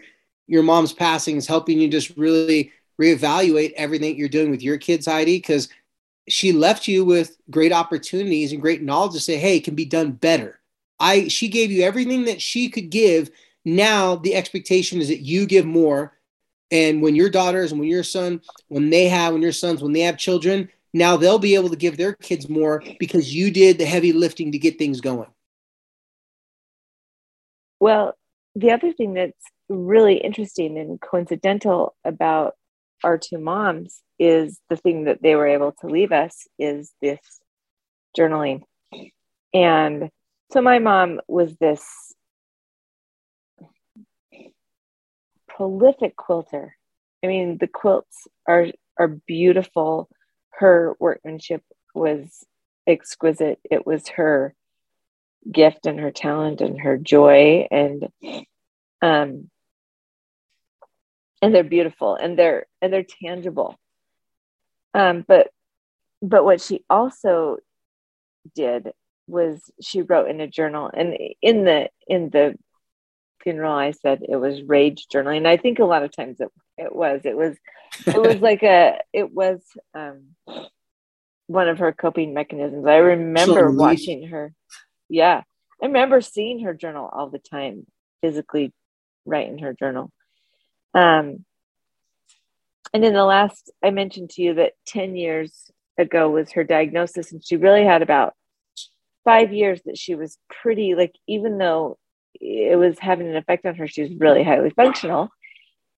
your 0.47 0.63
mom's 0.63 0.93
passing 0.93 1.37
is 1.37 1.47
helping 1.47 1.79
you 1.79 1.87
just 1.87 2.15
really 2.17 2.71
reevaluate 3.01 3.73
everything 3.73 4.15
you're 4.15 4.29
doing 4.29 4.51
with 4.51 4.61
your 4.61 4.77
kids, 4.77 5.05
Heidi, 5.05 5.37
because 5.37 5.69
she 6.27 6.51
left 6.51 6.87
you 6.87 7.03
with 7.03 7.37
great 7.49 7.71
opportunities 7.71 8.51
and 8.51 8.61
great 8.61 8.83
knowledge 8.83 9.13
to 9.13 9.19
say, 9.19 9.37
hey, 9.37 9.57
it 9.57 9.63
can 9.63 9.75
be 9.75 9.85
done 9.85 10.11
better. 10.11 10.59
I 11.01 11.27
she 11.27 11.47
gave 11.47 11.71
you 11.71 11.83
everything 11.83 12.25
that 12.25 12.41
she 12.41 12.69
could 12.69 12.89
give. 12.89 13.31
Now 13.65 14.15
the 14.15 14.35
expectation 14.35 15.01
is 15.01 15.07
that 15.09 15.21
you 15.21 15.45
give 15.45 15.65
more. 15.65 16.13
And 16.69 17.01
when 17.01 17.15
your 17.15 17.29
daughters 17.29 17.71
and 17.71 17.81
when 17.81 17.89
your 17.89 18.03
son, 18.03 18.41
when 18.69 18.89
they 18.89 19.09
have, 19.09 19.33
when 19.33 19.41
your 19.41 19.51
sons, 19.51 19.81
when 19.81 19.91
they 19.91 20.01
have 20.01 20.17
children, 20.17 20.69
now 20.93 21.17
they'll 21.17 21.39
be 21.39 21.55
able 21.55 21.69
to 21.69 21.75
give 21.75 21.97
their 21.97 22.13
kids 22.13 22.47
more 22.47 22.81
because 22.99 23.35
you 23.35 23.51
did 23.51 23.77
the 23.77 23.85
heavy 23.85 24.13
lifting 24.13 24.51
to 24.53 24.57
get 24.57 24.77
things 24.77 25.01
going. 25.01 25.29
Well, 27.79 28.15
the 28.55 28.71
other 28.71 28.93
thing 28.93 29.13
that's 29.13 29.33
really 29.69 30.15
interesting 30.15 30.77
and 30.77 30.99
coincidental 31.01 31.95
about 32.05 32.55
our 33.03 33.17
two 33.17 33.39
moms 33.39 34.01
is 34.19 34.59
the 34.69 34.75
thing 34.75 35.05
that 35.05 35.21
they 35.21 35.35
were 35.35 35.47
able 35.47 35.71
to 35.81 35.87
leave 35.87 36.11
us 36.11 36.47
is 36.59 36.93
this 37.01 37.19
journaling. 38.17 38.61
And 39.53 40.09
so 40.51 40.61
my 40.61 40.79
mom 40.79 41.21
was 41.27 41.55
this 41.57 42.13
prolific 45.47 46.15
quilter. 46.15 46.75
I 47.23 47.27
mean, 47.27 47.57
the 47.57 47.67
quilts 47.67 48.27
are 48.47 48.67
are 48.97 49.07
beautiful. 49.07 50.09
Her 50.49 50.95
workmanship 50.99 51.63
was 51.95 52.45
exquisite. 52.85 53.59
It 53.69 53.85
was 53.85 54.07
her 54.09 54.53
gift 55.49 55.85
and 55.85 55.99
her 55.99 56.11
talent 56.11 56.61
and 56.61 56.79
her 56.81 56.97
joy 56.97 57.67
and 57.71 58.09
um 59.01 59.49
and 61.41 61.55
they're 61.55 61.63
beautiful 61.63 62.15
and 62.15 62.37
they're 62.37 62.67
and 62.79 62.93
they're 62.93 63.03
tangible 63.03 63.75
um 64.93 65.25
but 65.27 65.49
but 66.21 66.45
what 66.45 66.61
she 66.61 66.83
also 66.91 67.57
did 68.53 68.91
was 69.31 69.71
she 69.81 70.01
wrote 70.01 70.29
in 70.29 70.41
a 70.41 70.47
journal 70.47 70.91
and 70.93 71.17
in 71.41 71.63
the 71.63 71.89
in 72.07 72.29
the 72.29 72.55
funeral 73.41 73.73
i 73.73 73.91
said 73.91 74.21
it 74.27 74.35
was 74.35 74.61
rage 74.61 75.07
journaling. 75.11 75.37
And 75.37 75.47
i 75.47 75.57
think 75.57 75.79
a 75.79 75.85
lot 75.85 76.03
of 76.03 76.15
times 76.15 76.39
it, 76.39 76.49
it 76.81 76.95
was. 76.95 77.21
It 77.23 77.37
was 77.37 77.57
it 78.05 78.21
was 78.21 78.35
like 78.41 78.63
a 78.63 78.99
it 79.13 79.31
was 79.31 79.61
um 79.93 80.35
one 81.47 81.67
of 81.67 81.79
her 81.79 81.91
coping 81.91 82.33
mechanisms. 82.33 82.85
I 82.85 82.97
remember 82.97 83.69
so 83.69 83.75
watching 83.75 84.27
her 84.27 84.53
yeah. 85.09 85.43
I 85.81 85.85
remember 85.85 86.21
seeing 86.21 86.61
her 86.61 86.73
journal 86.73 87.09
all 87.11 87.29
the 87.29 87.39
time 87.39 87.85
physically 88.21 88.71
write 89.25 89.49
in 89.49 89.57
her 89.59 89.73
journal. 89.73 90.11
Um, 90.93 91.43
and 92.93 93.03
in 93.03 93.13
the 93.13 93.23
last, 93.23 93.71
I 93.83 93.89
mentioned 93.89 94.29
to 94.31 94.41
you 94.41 94.53
that 94.55 94.73
10 94.85 95.15
years 95.15 95.71
ago 95.97 96.29
was 96.29 96.51
her 96.51 96.63
diagnosis, 96.63 97.31
and 97.31 97.43
she 97.43 97.57
really 97.57 97.83
had 97.83 98.01
about 98.01 98.35
five 99.23 99.53
years 99.53 99.81
that 99.85 99.97
she 99.97 100.15
was 100.15 100.37
pretty 100.49 100.95
like 100.95 101.15
even 101.27 101.57
though 101.57 101.97
it 102.33 102.77
was 102.77 102.97
having 102.99 103.29
an 103.29 103.35
effect 103.35 103.65
on 103.65 103.75
her, 103.75 103.87
she 103.87 104.01
was 104.01 104.11
really 104.13 104.43
highly 104.43 104.71
functional, 104.71 105.29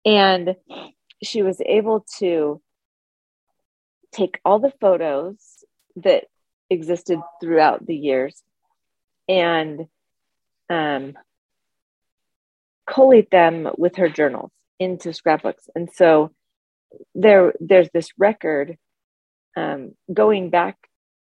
and 0.06 0.56
she 1.24 1.42
was 1.42 1.62
able 1.66 2.06
to 2.20 2.62
take 4.12 4.40
all 4.46 4.60
the 4.60 4.74
photos 4.80 5.38
that 5.98 6.26
existed 6.70 7.20
throughout 7.42 7.86
the 7.86 7.96
years 7.96 8.42
and 9.28 9.88
um, 10.70 11.14
collate 12.88 13.32
them 13.32 13.70
with 13.78 13.96
her 13.98 14.10
journals 14.10 14.52
into 14.80 15.14
scrapbooks. 15.14 15.70
And 15.76 15.90
so 15.92 16.32
there, 17.16 17.54
there's 17.60 17.90
this 17.94 18.10
record 18.18 18.78
um, 19.56 19.94
going 20.12 20.50
back 20.50 20.78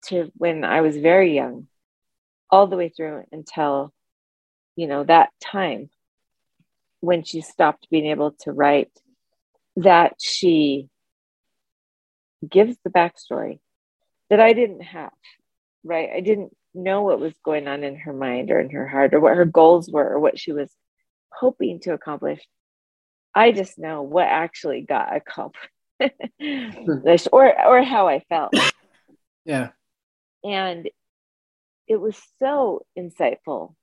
to 0.08 0.32
when 0.36 0.64
I 0.64 0.82
was 0.82 0.97
very 0.97 1.36
young, 1.36 1.68
all 2.52 2.68
the 2.68 2.78
way 2.78 2.89
through 2.89 3.24
until, 3.32 3.93
you 4.76 4.88
know, 4.88 5.04
that 5.04 5.30
time 5.41 5.89
when 7.02 7.24
she 7.24 7.41
stopped 7.41 7.89
being 7.89 8.08
able 8.08 8.32
to 8.41 8.52
write, 8.52 8.91
that 9.78 10.16
she 10.20 10.89
gives 12.47 12.78
the 12.84 12.89
backstory 12.89 13.60
that 14.30 14.39
I 14.39 14.54
didn't 14.54 14.82
have, 14.82 15.12
right? 15.84 16.10
I 16.16 16.20
didn't 16.20 16.56
know 16.74 17.02
what 17.02 17.20
was 17.20 17.34
going 17.43 17.68
on 17.68 17.84
in 17.84 17.95
her 17.97 18.14
mind 18.14 18.52
or 18.52 18.60
in 18.60 18.70
her 18.72 18.88
heart 18.88 19.14
or 19.14 19.20
what 19.20 19.36
her 19.36 19.45
goals 19.45 19.89
were 19.89 20.08
or 20.08 20.20
what 20.20 20.39
she 20.39 20.52
was 20.52 20.72
hoping 21.32 21.80
to 21.82 21.93
accomplish. 21.93 22.41
I 23.34 23.52
just 23.52 23.78
know 23.78 24.02
what 24.02 24.28
actually 24.28 24.82
got 24.82 25.16
accomplished 26.00 27.28
or 27.32 27.68
or 27.68 27.84
how 27.84 28.08
I 28.08 28.20
felt. 28.30 28.54
Yeah. 29.45 29.70
And 30.43 30.89
it 31.89 31.99
was 31.99 32.15
so 32.37 32.85
insightful 32.97 33.73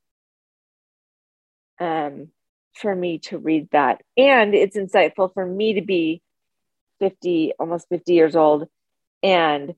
um, 1.79 2.29
for 2.73 2.95
me 2.95 3.19
to 3.19 3.37
read 3.37 3.67
that. 3.71 4.01
And 4.15 4.55
it's 4.55 4.77
insightful 4.77 5.33
for 5.33 5.45
me 5.45 5.73
to 5.73 5.81
be 5.81 6.21
50, 6.99 7.53
almost 7.59 7.89
50 7.89 8.13
years 8.13 8.35
old 8.35 8.67
and 9.21 9.75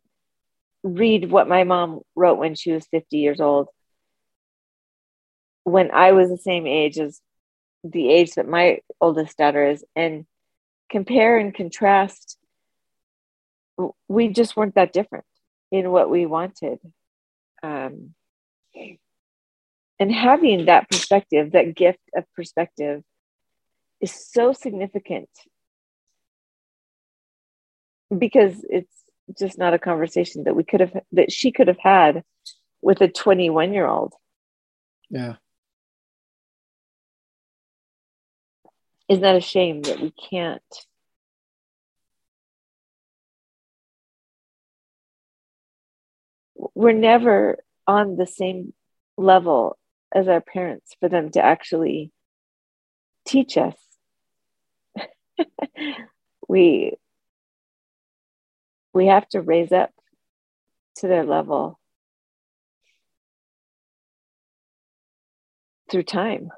read 0.83 1.31
what 1.31 1.49
my 1.49 1.63
mom 1.63 2.01
wrote 2.15 2.37
when 2.37 2.53
she 2.53 2.71
was 2.71 2.85
50 2.87 3.17
years 3.17 3.41
old. 3.41 3.67
When 5.63 5.89
I 5.91 6.11
was 6.11 6.29
the 6.29 6.37
same 6.37 6.67
age 6.67 6.99
as 6.99 7.19
the 7.83 8.09
age 8.09 8.35
that 8.35 8.47
my 8.47 8.79
oldest 9.01 9.37
daughter 9.37 9.65
is, 9.65 9.83
and 9.95 10.25
compare 10.89 11.37
and 11.37 11.53
contrast, 11.53 12.37
we 14.07 14.29
just 14.29 14.55
weren't 14.55 14.75
that 14.75 14.93
different 14.93 15.25
in 15.71 15.89
what 15.91 16.09
we 16.09 16.25
wanted. 16.25 16.79
Um, 17.63 18.13
and 19.99 20.11
having 20.11 20.65
that 20.65 20.89
perspective, 20.89 21.51
that 21.51 21.75
gift 21.75 21.99
of 22.15 22.23
perspective, 22.35 23.03
is 24.01 24.13
so 24.13 24.53
significant. 24.53 25.29
Because 28.15 28.65
it's 28.69 29.03
just 29.37 29.57
not 29.57 29.73
a 29.73 29.79
conversation 29.79 30.45
that 30.45 30.55
we 30.55 30.63
could 30.63 30.79
have 30.79 30.93
that 31.11 31.31
she 31.31 31.51
could 31.51 31.67
have 31.67 31.77
had 31.77 32.23
with 32.81 33.01
a 33.01 33.07
21 33.07 33.73
year 33.73 33.85
old 33.85 34.15
yeah. 35.09 35.35
Isn't 39.07 39.23
that 39.23 39.35
a 39.35 39.41
shame 39.41 39.81
that 39.83 39.99
we 39.99 40.11
can't 40.11 40.61
we're 46.75 46.91
never 46.91 47.57
on 47.87 48.17
the 48.17 48.27
same 48.27 48.73
level 49.17 49.77
as 50.13 50.27
our 50.27 50.41
parents 50.41 50.95
for 50.99 51.09
them 51.09 51.29
to 51.31 51.43
actually 51.43 52.11
teach 53.27 53.57
us 53.57 53.75
we 56.47 56.93
we 58.93 59.07
have 59.07 59.27
to 59.29 59.41
raise 59.41 59.71
up 59.71 59.91
to 60.97 61.07
their 61.07 61.23
level 61.23 61.79
through 65.89 66.03
time. 66.03 66.51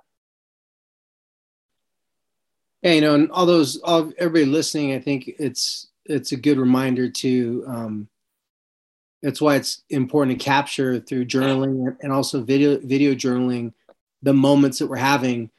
Yeah, 2.82 2.94
you 2.94 3.02
know, 3.02 3.14
and 3.14 3.32
all 3.32 3.46
those, 3.46 3.78
all 3.82 4.12
everybody 4.18 4.46
listening, 4.46 4.94
I 4.94 5.00
think 5.00 5.30
it's 5.40 5.88
it's 6.06 6.32
a 6.32 6.38
good 6.38 6.58
reminder 6.58 7.10
to. 7.10 7.64
Um, 7.68 8.08
that's 9.22 9.42
why 9.42 9.56
it's 9.56 9.84
important 9.90 10.40
to 10.40 10.44
capture 10.44 11.00
through 11.00 11.26
journaling 11.26 11.96
and 12.02 12.12
also 12.12 12.42
video 12.42 12.80
video 12.80 13.14
journaling 13.14 13.74
the 14.24 14.34
moments 14.34 14.80
that 14.80 14.88
we're 14.88 14.98
having. 14.98 15.50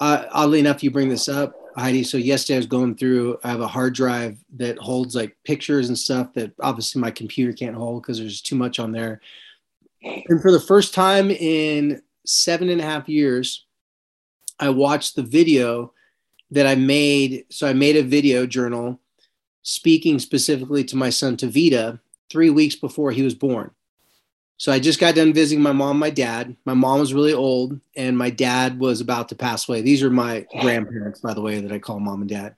Uh, 0.00 0.24
oddly 0.30 0.60
enough, 0.60 0.82
you 0.82 0.90
bring 0.90 1.08
this 1.08 1.28
up. 1.28 1.54
Heidi. 1.76 2.02
So 2.02 2.16
yesterday 2.16 2.56
I 2.56 2.58
was 2.58 2.66
going 2.66 2.96
through. 2.96 3.38
I 3.44 3.50
have 3.50 3.60
a 3.60 3.68
hard 3.68 3.94
drive 3.94 4.38
that 4.56 4.78
holds 4.78 5.14
like 5.14 5.36
pictures 5.44 5.88
and 5.88 5.98
stuff 5.98 6.32
that 6.34 6.52
obviously 6.60 7.00
my 7.00 7.10
computer 7.10 7.52
can't 7.52 7.76
hold 7.76 8.02
because 8.02 8.18
there's 8.18 8.40
too 8.40 8.56
much 8.56 8.78
on 8.80 8.90
there. 8.90 9.20
And 10.02 10.40
for 10.40 10.50
the 10.50 10.60
first 10.60 10.92
time 10.92 11.30
in 11.30 12.02
seven 12.24 12.68
and 12.68 12.80
a 12.80 12.84
half 12.84 13.08
years, 13.08 13.64
I 14.58 14.70
watched 14.70 15.14
the 15.14 15.22
video 15.22 15.92
that 16.50 16.66
I 16.66 16.74
made. 16.74 17.46
So 17.50 17.68
I 17.68 17.74
made 17.74 17.96
a 17.96 18.02
video 18.02 18.44
journal 18.46 19.00
speaking 19.62 20.18
specifically 20.18 20.82
to 20.84 20.96
my 20.96 21.10
son 21.10 21.36
Tavita 21.36 22.00
three 22.30 22.50
weeks 22.50 22.76
before 22.76 23.10
he 23.10 23.22
was 23.22 23.34
born. 23.34 23.70
So 24.58 24.72
I 24.72 24.80
just 24.80 24.98
got 24.98 25.14
done 25.14 25.32
visiting 25.32 25.62
my 25.62 25.72
mom, 25.72 26.00
my 26.00 26.10
dad. 26.10 26.56
My 26.64 26.74
mom 26.74 26.98
was 26.98 27.14
really 27.14 27.32
old, 27.32 27.80
and 27.96 28.18
my 28.18 28.28
dad 28.28 28.80
was 28.80 29.00
about 29.00 29.28
to 29.28 29.36
pass 29.36 29.68
away. 29.68 29.82
These 29.82 30.02
are 30.02 30.10
my 30.10 30.46
grandparents, 30.60 31.20
by 31.20 31.32
the 31.32 31.40
way, 31.40 31.60
that 31.60 31.72
I 31.72 31.78
call 31.78 32.00
mom 32.00 32.22
and 32.22 32.28
dad. 32.28 32.56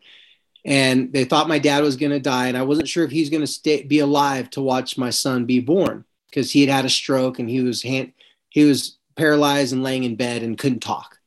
And 0.64 1.12
they 1.12 1.24
thought 1.24 1.48
my 1.48 1.58
dad 1.58 1.82
was 1.82 1.96
going 1.96 2.12
to 2.12 2.18
die, 2.18 2.48
and 2.48 2.56
I 2.56 2.62
wasn't 2.62 2.88
sure 2.88 3.04
if 3.04 3.10
he's 3.10 3.28
going 3.28 3.42
to 3.42 3.46
stay 3.46 3.82
be 3.82 3.98
alive 3.98 4.48
to 4.50 4.62
watch 4.62 4.96
my 4.96 5.10
son 5.10 5.44
be 5.44 5.60
born 5.60 6.04
because 6.30 6.50
he 6.50 6.62
had 6.62 6.70
had 6.70 6.84
a 6.86 6.90
stroke 6.90 7.38
and 7.38 7.50
he 7.50 7.60
was 7.60 7.82
hand, 7.82 8.12
he 8.48 8.64
was 8.64 8.96
paralyzed 9.16 9.72
and 9.72 9.82
laying 9.82 10.04
in 10.04 10.16
bed 10.16 10.42
and 10.42 10.56
couldn't 10.56 10.80
talk. 10.80 11.18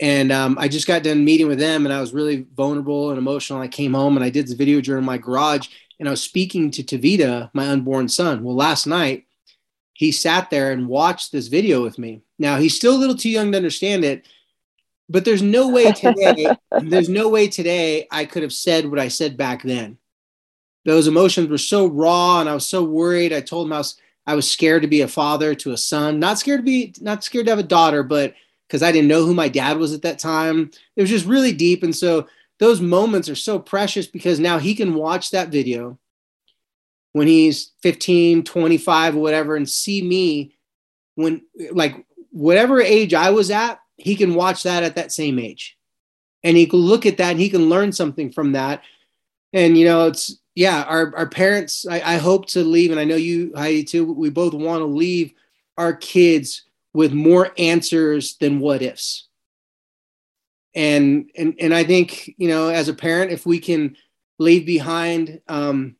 And 0.00 0.30
um, 0.30 0.58
I 0.60 0.68
just 0.68 0.86
got 0.86 1.02
done 1.02 1.24
meeting 1.24 1.48
with 1.48 1.58
them, 1.58 1.86
and 1.86 1.94
I 1.94 2.00
was 2.00 2.12
really 2.12 2.46
vulnerable 2.54 3.08
and 3.08 3.18
emotional. 3.18 3.62
I 3.62 3.68
came 3.68 3.94
home 3.94 4.16
and 4.16 4.24
I 4.24 4.28
did 4.28 4.46
this 4.46 4.52
video 4.52 4.82
during 4.82 5.04
my 5.04 5.16
garage, 5.16 5.68
and 5.98 6.08
I 6.08 6.10
was 6.10 6.22
speaking 6.22 6.70
to 6.72 6.82
Tavita, 6.82 7.50
my 7.52 7.68
unborn 7.68 8.08
son. 8.08 8.42
Well, 8.42 8.54
last 8.54 8.86
night 8.86 9.26
he 9.92 10.12
sat 10.12 10.50
there 10.50 10.72
and 10.72 10.88
watched 10.88 11.32
this 11.32 11.48
video 11.48 11.82
with 11.82 11.98
me. 11.98 12.22
Now 12.38 12.58
he's 12.58 12.76
still 12.76 12.96
a 12.96 12.98
little 12.98 13.16
too 13.16 13.30
young 13.30 13.52
to 13.52 13.56
understand 13.56 14.04
it, 14.04 14.26
but 15.08 15.24
there's 15.24 15.42
no 15.42 15.68
way 15.68 15.92
today, 15.92 16.48
there's 16.82 17.08
no 17.08 17.28
way 17.28 17.48
today 17.48 18.06
I 18.10 18.24
could 18.24 18.42
have 18.42 18.52
said 18.52 18.88
what 18.90 18.98
I 18.98 19.08
said 19.08 19.36
back 19.36 19.62
then. 19.62 19.98
Those 20.84 21.08
emotions 21.08 21.48
were 21.48 21.58
so 21.58 21.86
raw 21.86 22.40
and 22.40 22.48
I 22.48 22.54
was 22.54 22.66
so 22.66 22.84
worried. 22.84 23.32
I 23.32 23.40
told 23.40 23.66
him 23.66 23.72
I 23.72 23.78
was, 23.78 23.96
I 24.26 24.34
was 24.34 24.50
scared 24.50 24.82
to 24.82 24.88
be 24.88 25.00
a 25.00 25.08
father 25.08 25.54
to 25.56 25.72
a 25.72 25.76
son, 25.76 26.20
not 26.20 26.38
scared 26.38 26.60
to 26.60 26.64
be, 26.64 26.94
not 27.00 27.24
scared 27.24 27.46
to 27.46 27.52
have 27.52 27.58
a 27.58 27.64
daughter, 27.64 28.02
but 28.02 28.34
because 28.66 28.82
I 28.82 28.92
didn't 28.92 29.08
know 29.08 29.24
who 29.24 29.34
my 29.34 29.48
dad 29.48 29.78
was 29.78 29.94
at 29.94 30.02
that 30.02 30.18
time. 30.18 30.70
It 30.96 31.00
was 31.00 31.10
just 31.10 31.26
really 31.26 31.52
deep. 31.52 31.82
And 31.82 31.94
so 31.94 32.26
those 32.58 32.80
moments 32.80 33.28
are 33.28 33.36
so 33.36 33.58
precious 33.58 34.06
because 34.06 34.40
now 34.40 34.58
he 34.58 34.74
can 34.74 34.94
watch 34.94 35.30
that 35.30 35.48
video 35.48 35.98
when 37.12 37.26
he's 37.26 37.72
15, 37.82 38.44
25, 38.44 39.16
or 39.16 39.20
whatever, 39.20 39.56
and 39.56 39.68
see 39.68 40.02
me 40.02 40.54
when, 41.14 41.42
like, 41.70 42.04
whatever 42.30 42.80
age 42.80 43.14
I 43.14 43.30
was 43.30 43.50
at, 43.50 43.80
he 43.96 44.14
can 44.14 44.34
watch 44.34 44.64
that 44.64 44.82
at 44.82 44.96
that 44.96 45.12
same 45.12 45.38
age. 45.38 45.78
And 46.44 46.56
he 46.56 46.66
can 46.66 46.78
look 46.78 47.06
at 47.06 47.16
that 47.16 47.30
and 47.30 47.40
he 47.40 47.48
can 47.48 47.70
learn 47.70 47.92
something 47.92 48.30
from 48.30 48.52
that. 48.52 48.82
And, 49.54 49.78
you 49.78 49.86
know, 49.86 50.08
it's, 50.08 50.38
yeah, 50.54 50.82
our, 50.82 51.14
our 51.16 51.28
parents, 51.28 51.86
I, 51.86 52.00
I 52.00 52.16
hope 52.16 52.46
to 52.48 52.62
leave, 52.62 52.90
and 52.90 53.00
I 53.00 53.04
know 53.04 53.16
you, 53.16 53.52
Heidi, 53.56 53.84
too, 53.84 54.12
we 54.12 54.28
both 54.28 54.52
want 54.52 54.80
to 54.80 54.86
leave 54.86 55.32
our 55.78 55.94
kids 55.94 56.62
with 56.92 57.12
more 57.12 57.52
answers 57.58 58.36
than 58.36 58.60
what 58.60 58.82
ifs. 58.82 59.25
And, 60.76 61.30
and, 61.36 61.54
and 61.58 61.74
I 61.74 61.82
think, 61.82 62.34
you 62.38 62.48
know, 62.48 62.68
as 62.68 62.88
a 62.88 62.94
parent, 62.94 63.32
if 63.32 63.46
we 63.46 63.58
can 63.58 63.96
leave 64.38 64.64
behind, 64.64 65.40
um, 65.48 65.96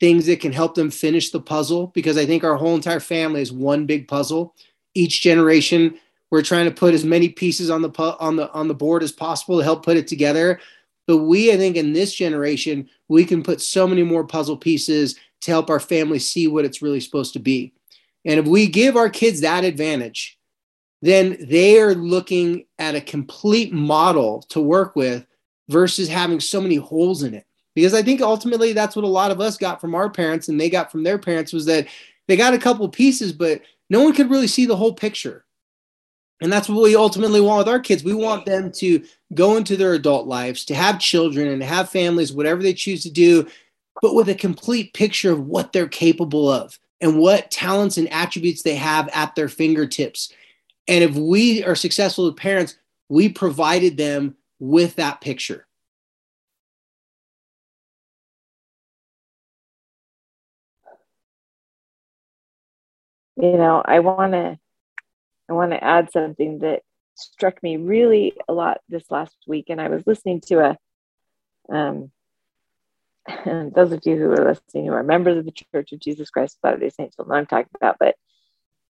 things 0.00 0.26
that 0.26 0.40
can 0.40 0.52
help 0.52 0.74
them 0.74 0.90
finish 0.90 1.30
the 1.30 1.40
puzzle 1.40 1.88
because 1.88 2.18
I 2.18 2.26
think 2.26 2.44
our 2.44 2.56
whole 2.56 2.74
entire 2.74 3.00
family 3.00 3.40
is 3.40 3.52
one 3.52 3.86
big 3.86 4.08
puzzle. 4.08 4.54
Each 4.94 5.20
generation, 5.20 5.98
we're 6.30 6.42
trying 6.42 6.66
to 6.66 6.74
put 6.74 6.94
as 6.94 7.04
many 7.04 7.28
pieces 7.28 7.70
on 7.70 7.82
the 7.82 7.90
pu- 7.90 8.16
on 8.20 8.36
the 8.36 8.52
on 8.52 8.68
the 8.68 8.74
board 8.74 9.02
as 9.02 9.12
possible 9.12 9.58
to 9.58 9.64
help 9.64 9.84
put 9.84 9.96
it 9.96 10.06
together. 10.06 10.60
But 11.06 11.18
we, 11.18 11.52
I 11.52 11.56
think, 11.56 11.76
in 11.76 11.92
this 11.92 12.14
generation, 12.14 12.88
we 13.08 13.24
can 13.24 13.42
put 13.42 13.60
so 13.60 13.86
many 13.86 14.02
more 14.02 14.26
puzzle 14.26 14.56
pieces 14.56 15.16
to 15.42 15.50
help 15.50 15.70
our 15.70 15.80
family 15.80 16.18
see 16.18 16.48
what 16.48 16.64
it's 16.64 16.82
really 16.82 17.00
supposed 17.00 17.32
to 17.34 17.38
be. 17.38 17.72
And 18.24 18.40
if 18.40 18.46
we 18.46 18.66
give 18.66 18.96
our 18.96 19.08
kids 19.08 19.40
that 19.42 19.64
advantage, 19.64 20.35
then 21.06 21.36
they 21.40 21.80
are 21.80 21.94
looking 21.94 22.64
at 22.78 22.94
a 22.94 23.00
complete 23.00 23.72
model 23.72 24.42
to 24.48 24.60
work 24.60 24.96
with 24.96 25.26
versus 25.68 26.08
having 26.08 26.40
so 26.40 26.60
many 26.60 26.76
holes 26.76 27.22
in 27.22 27.34
it 27.34 27.46
because 27.76 27.92
I 27.92 28.02
think 28.02 28.22
ultimately 28.22 28.72
that's 28.72 28.96
what 28.96 29.04
a 29.04 29.08
lot 29.08 29.30
of 29.30 29.40
us 29.40 29.58
got 29.58 29.80
from 29.80 29.94
our 29.94 30.08
parents 30.08 30.48
and 30.48 30.58
they 30.58 30.70
got 30.70 30.90
from 30.90 31.04
their 31.04 31.18
parents 31.18 31.52
was 31.52 31.66
that 31.66 31.86
they 32.26 32.36
got 32.36 32.54
a 32.54 32.58
couple 32.58 32.88
pieces, 32.88 33.32
but 33.32 33.60
no 33.90 34.02
one 34.02 34.14
could 34.14 34.30
really 34.30 34.46
see 34.46 34.66
the 34.66 34.74
whole 34.74 34.94
picture. 34.94 35.44
And 36.40 36.52
that's 36.52 36.68
what 36.68 36.82
we 36.82 36.96
ultimately 36.96 37.40
want 37.40 37.58
with 37.58 37.68
our 37.68 37.78
kids. 37.80 38.02
We 38.02 38.14
want 38.14 38.46
them 38.46 38.72
to 38.72 39.04
go 39.34 39.56
into 39.56 39.76
their 39.76 39.92
adult 39.92 40.26
lives, 40.26 40.64
to 40.66 40.74
have 40.74 40.98
children 40.98 41.48
and 41.48 41.62
have 41.62 41.90
families, 41.90 42.32
whatever 42.32 42.62
they 42.62 42.74
choose 42.74 43.02
to 43.04 43.10
do, 43.10 43.46
but 44.02 44.14
with 44.14 44.28
a 44.30 44.34
complete 44.34 44.92
picture 44.94 45.32
of 45.32 45.46
what 45.46 45.72
they're 45.72 45.86
capable 45.86 46.50
of 46.50 46.78
and 47.00 47.18
what 47.18 47.50
talents 47.50 47.98
and 47.98 48.10
attributes 48.10 48.62
they 48.62 48.74
have 48.74 49.08
at 49.12 49.34
their 49.34 49.48
fingertips. 49.48 50.32
And 50.88 51.02
if 51.02 51.14
we 51.14 51.64
are 51.64 51.74
successful 51.74 52.28
as 52.28 52.34
parents, 52.34 52.76
we 53.08 53.28
provided 53.28 53.96
them 53.96 54.36
with 54.58 54.96
that 54.96 55.20
picture. 55.20 55.66
You 63.36 63.52
know, 63.58 63.82
I 63.84 64.00
want 64.00 64.32
to 64.32 64.58
I 65.48 65.52
want 65.52 65.72
to 65.72 65.82
add 65.82 66.10
something 66.10 66.60
that 66.60 66.82
struck 67.14 67.62
me 67.62 67.76
really 67.76 68.32
a 68.48 68.52
lot 68.52 68.80
this 68.88 69.10
last 69.10 69.36
week 69.46 69.66
and 69.68 69.80
I 69.80 69.88
was 69.88 70.06
listening 70.06 70.40
to 70.42 70.60
a 70.60 70.78
um 71.74 72.10
and 73.26 73.72
those 73.74 73.92
of 73.92 74.00
you 74.04 74.16
who 74.16 74.30
are 74.30 74.44
listening 74.44 74.86
who 74.86 74.92
are 74.92 75.02
members 75.02 75.38
of 75.38 75.44
the 75.44 75.52
Church 75.52 75.92
of 75.92 76.00
Jesus 76.00 76.30
Christ 76.30 76.56
of 76.56 76.68
Latter-day 76.68 76.90
Saints 76.90 77.16
will 77.16 77.26
know 77.26 77.34
I'm 77.34 77.46
talking 77.46 77.70
about, 77.74 77.96
but 77.98 78.16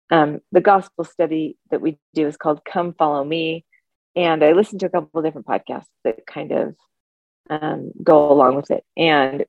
um, 0.09 0.39
the 0.51 0.61
gospel 0.61 1.03
study 1.03 1.57
that 1.71 1.81
we 1.81 1.97
do 2.13 2.27
is 2.27 2.37
called 2.37 2.65
Come 2.65 2.93
Follow 2.93 3.23
Me. 3.23 3.65
And 4.15 4.43
I 4.43 4.53
listened 4.53 4.79
to 4.81 4.87
a 4.87 4.89
couple 4.89 5.21
different 5.21 5.47
podcasts 5.47 5.87
that 6.03 6.25
kind 6.25 6.51
of 6.51 6.75
um, 7.49 7.91
go 8.03 8.31
along 8.31 8.55
with 8.55 8.71
it. 8.71 8.83
And 8.97 9.45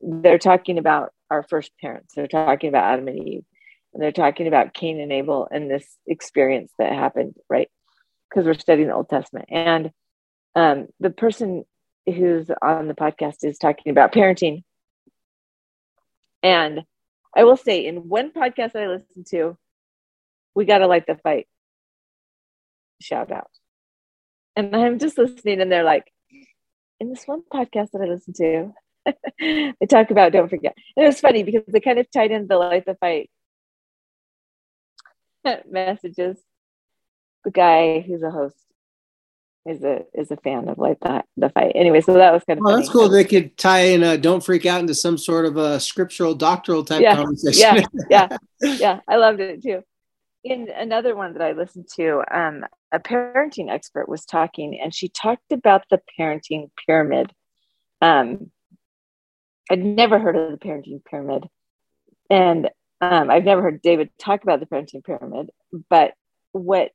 they're 0.00 0.38
talking 0.38 0.78
about 0.78 1.12
our 1.30 1.42
first 1.42 1.72
parents. 1.80 2.14
They're 2.14 2.26
talking 2.26 2.68
about 2.68 2.92
Adam 2.92 3.08
and 3.08 3.28
Eve. 3.28 3.44
And 3.92 4.02
they're 4.02 4.12
talking 4.12 4.46
about 4.46 4.72
Cain 4.72 5.00
and 5.00 5.12
Abel 5.12 5.46
and 5.50 5.70
this 5.70 5.86
experience 6.06 6.72
that 6.78 6.92
happened, 6.92 7.36
right? 7.48 7.68
Because 8.28 8.46
we're 8.46 8.54
studying 8.54 8.88
the 8.88 8.94
Old 8.94 9.10
Testament. 9.10 9.46
And 9.50 9.90
um, 10.54 10.88
the 11.00 11.10
person 11.10 11.64
who's 12.06 12.50
on 12.62 12.88
the 12.88 12.94
podcast 12.94 13.44
is 13.44 13.58
talking 13.58 13.90
about 13.90 14.12
parenting. 14.12 14.62
And 16.42 16.82
I 17.36 17.44
will 17.44 17.56
say, 17.56 17.86
in 17.86 18.08
one 18.08 18.32
podcast 18.32 18.74
I 18.74 18.88
listened 18.88 19.26
to, 19.30 19.56
we 20.54 20.64
got 20.64 20.78
to 20.78 20.86
light 20.86 21.06
the 21.06 21.16
fight. 21.16 21.46
Shout 23.00 23.32
out. 23.32 23.50
And 24.54 24.74
I'm 24.76 24.98
just 24.98 25.18
listening, 25.18 25.60
and 25.60 25.72
they're 25.72 25.84
like, 25.84 26.04
in 27.00 27.10
this 27.10 27.24
one 27.26 27.42
podcast 27.52 27.90
that 27.92 28.02
I 28.02 28.06
listened 28.06 28.36
to, 28.36 28.72
they 29.80 29.86
talk 29.88 30.10
about 30.10 30.32
don't 30.32 30.48
forget. 30.48 30.74
And 30.96 31.04
it 31.04 31.08
was 31.08 31.20
funny 31.20 31.42
because 31.42 31.64
they 31.66 31.80
kind 31.80 31.98
of 31.98 32.10
tied 32.10 32.30
in 32.30 32.46
the 32.46 32.56
light 32.56 32.84
the 32.86 32.94
fight 32.94 33.30
messages. 35.70 36.38
The 37.44 37.50
guy 37.50 38.00
who's 38.00 38.22
a 38.22 38.30
host 38.30 38.56
is 39.66 39.82
a 39.82 40.04
is 40.14 40.30
a 40.30 40.36
fan 40.36 40.68
of 40.68 40.78
light 40.78 40.98
the 41.00 41.50
fight. 41.50 41.72
Anyway, 41.74 42.00
so 42.00 42.14
that 42.14 42.32
was 42.32 42.42
kind 42.44 42.58
of 42.58 42.64
well, 42.64 42.76
that's 42.76 42.88
cool. 42.88 43.08
They 43.08 43.24
could 43.24 43.56
tie 43.56 43.80
in 43.80 44.02
a 44.02 44.16
"Don't 44.18 44.44
Freak 44.44 44.66
Out" 44.66 44.80
into 44.80 44.94
some 44.94 45.18
sort 45.18 45.46
of 45.46 45.56
a 45.56 45.80
scriptural, 45.80 46.34
doctoral 46.34 46.84
type 46.84 47.00
yeah, 47.00 47.16
conversation. 47.16 47.60
Yeah, 47.60 47.82
yeah, 48.10 48.36
yeah. 48.60 49.00
I 49.08 49.16
loved 49.16 49.40
it 49.40 49.62
too. 49.62 49.82
In 50.44 50.68
another 50.68 51.14
one 51.14 51.34
that 51.34 51.42
I 51.42 51.52
listened 51.52 51.88
to, 51.94 52.22
um, 52.30 52.64
a 52.90 52.98
parenting 52.98 53.70
expert 53.70 54.08
was 54.08 54.24
talking, 54.24 54.78
and 54.80 54.92
she 54.92 55.08
talked 55.08 55.52
about 55.52 55.84
the 55.88 56.00
parenting 56.18 56.70
pyramid. 56.84 57.32
Um, 58.00 58.50
I'd 59.70 59.84
never 59.84 60.18
heard 60.18 60.36
of 60.36 60.50
the 60.50 60.58
parenting 60.58 61.04
pyramid, 61.04 61.48
and 62.28 62.70
um, 63.00 63.30
I've 63.30 63.44
never 63.44 63.62
heard 63.62 63.82
David 63.82 64.10
talk 64.18 64.42
about 64.42 64.58
the 64.58 64.66
parenting 64.66 65.04
pyramid. 65.04 65.50
But 65.88 66.14
what 66.52 66.92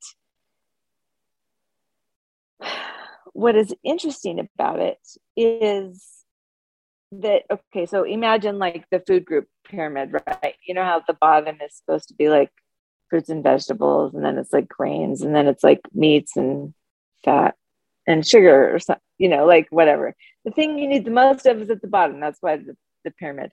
what 3.34 3.56
is 3.56 3.74
interesting 3.84 4.40
about 4.40 4.80
it 4.80 4.98
is 5.36 6.26
that 7.12 7.44
okay 7.52 7.86
so 7.86 8.04
imagine 8.04 8.58
like 8.60 8.86
the 8.92 9.00
food 9.08 9.24
group 9.26 9.48
pyramid 9.64 10.12
right 10.12 10.56
you 10.66 10.74
know 10.74 10.84
how 10.84 11.02
the 11.08 11.14
bottom 11.14 11.56
is 11.62 11.76
supposed 11.76 12.08
to 12.08 12.16
be 12.16 12.30
like 12.30 12.52
fruits 13.10 13.30
and 13.30 13.44
vegetables 13.44 14.14
and 14.14 14.24
then 14.24 14.38
it's 14.38 14.54
like 14.54 14.68
grains 14.68 15.22
and 15.22 15.36
then 15.36 15.48
it's 15.48 15.64
like 15.64 15.82
meats 15.94 16.36
and 16.36 16.74
fat 17.24 17.56
and 18.06 18.26
sugar 18.26 18.74
or 18.74 18.80
something 18.80 19.02
you 19.18 19.30
know 19.30 19.46
like 19.46 19.68
whatever. 19.70 20.14
The 20.46 20.52
thing 20.52 20.78
you 20.78 20.88
need 20.88 21.06
the 21.06 21.12
most 21.12 21.46
of 21.46 21.62
is 21.62 21.70
at 21.70 21.82
the 21.82 21.88
bottom. 21.88 22.20
That's 22.20 22.42
why 22.42 22.58
the, 22.58 22.76
the 23.04 23.12
pyramid. 23.12 23.52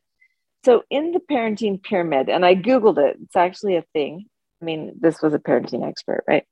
So 0.64 0.82
in 0.90 1.12
the 1.12 1.20
parenting 1.20 1.82
pyramid 1.82 2.28
and 2.28 2.44
i 2.44 2.54
googled 2.54 2.98
it 2.98 3.16
it's 3.22 3.36
actually 3.36 3.76
a 3.76 3.84
thing. 3.92 4.26
I 4.60 4.64
mean 4.64 4.94
this 5.00 5.20
was 5.22 5.34
a 5.34 5.38
parenting 5.38 5.86
expert 5.86 6.24
right? 6.26 6.44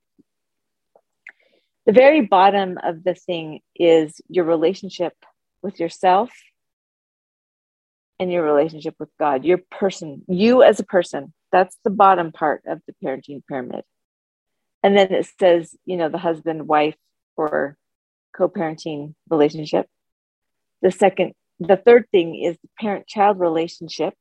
The 1.87 1.93
very 1.93 2.21
bottom 2.21 2.79
of 2.83 3.03
the 3.03 3.15
thing 3.15 3.61
is 3.75 4.21
your 4.29 4.45
relationship 4.45 5.15
with 5.63 5.81
yourself 5.81 6.31
and 8.23 8.33
your 8.33 8.45
relationship 8.45 8.95
with 9.01 9.11
God, 9.19 9.45
your 9.45 9.59
person, 9.71 10.23
you 10.29 10.63
as 10.63 10.79
a 10.79 10.85
person. 10.85 11.33
That's 11.53 11.77
the 11.85 11.91
bottom 11.91 12.33
part 12.33 12.63
of 12.67 12.81
the 12.87 12.95
parenting 13.05 13.43
pyramid. 13.47 13.85
And 14.83 14.97
then 14.97 15.13
it 15.13 15.31
says, 15.39 15.77
you 15.85 15.97
know, 15.97 16.09
the 16.09 16.19
husband, 16.19 16.67
wife, 16.67 16.97
or 17.37 17.77
co 18.35 18.49
parenting 18.49 19.15
relationship. 19.29 19.87
The 20.81 20.91
second, 20.91 21.35
the 21.61 21.77
third 21.77 22.07
thing 22.11 22.35
is 22.35 22.57
the 22.63 22.69
parent 22.81 23.07
child 23.07 23.39
relationship. 23.39 24.15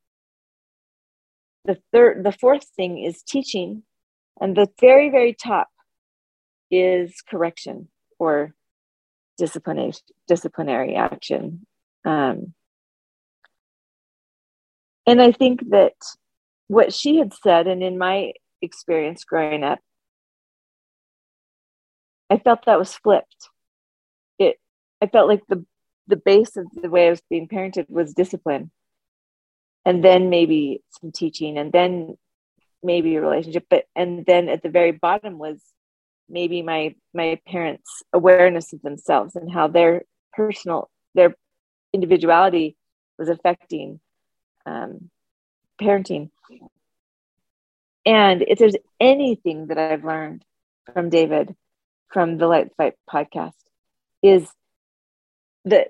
The 1.65 1.79
third, 1.91 2.23
the 2.23 2.31
fourth 2.31 2.65
thing 2.75 2.99
is 2.99 3.23
teaching. 3.23 3.83
And 4.39 4.55
the 4.55 4.67
very, 4.79 5.09
very 5.09 5.33
top 5.33 5.69
is 6.69 7.21
correction 7.27 7.89
or 8.19 8.53
disciplinary 9.37 9.93
disciplinary 10.27 10.95
action. 10.95 11.65
Um, 12.05 12.53
and 15.07 15.21
I 15.21 15.31
think 15.31 15.69
that 15.69 15.93
what 16.71 16.93
she 16.93 17.17
had 17.17 17.33
said, 17.33 17.67
and 17.67 17.83
in 17.83 17.97
my 17.97 18.31
experience 18.61 19.25
growing 19.25 19.61
up, 19.61 19.79
I 22.29 22.37
felt 22.37 22.65
that 22.65 22.79
was 22.79 22.95
flipped. 22.95 23.49
It 24.39 24.55
I 25.01 25.07
felt 25.07 25.27
like 25.27 25.41
the 25.49 25.65
the 26.07 26.15
base 26.15 26.55
of 26.55 26.65
the 26.81 26.89
way 26.89 27.07
I 27.07 27.09
was 27.09 27.21
being 27.29 27.49
parented 27.49 27.89
was 27.89 28.13
discipline. 28.13 28.71
And 29.83 30.01
then 30.01 30.29
maybe 30.29 30.81
some 31.01 31.11
teaching 31.11 31.57
and 31.57 31.73
then 31.73 32.17
maybe 32.81 33.15
a 33.15 33.21
relationship. 33.21 33.65
But 33.69 33.83
and 33.93 34.25
then 34.25 34.47
at 34.47 34.63
the 34.63 34.69
very 34.69 34.93
bottom 34.93 35.39
was 35.39 35.61
maybe 36.29 36.61
my 36.61 36.95
my 37.13 37.37
parents 37.45 38.01
awareness 38.13 38.71
of 38.71 38.81
themselves 38.81 39.35
and 39.35 39.51
how 39.51 39.67
their 39.67 40.03
personal 40.31 40.89
their 41.15 41.35
individuality 41.91 42.77
was 43.19 43.27
affecting 43.27 43.99
um, 44.65 45.09
parenting 45.81 46.29
and 48.05 48.43
if 48.47 48.59
there's 48.59 48.75
anything 48.99 49.67
that 49.67 49.77
i've 49.77 50.03
learned 50.03 50.43
from 50.93 51.09
david 51.09 51.55
from 52.11 52.37
the 52.37 52.47
light 52.47 52.69
fight 52.77 52.93
podcast 53.09 53.53
is 54.21 54.47
that 55.65 55.89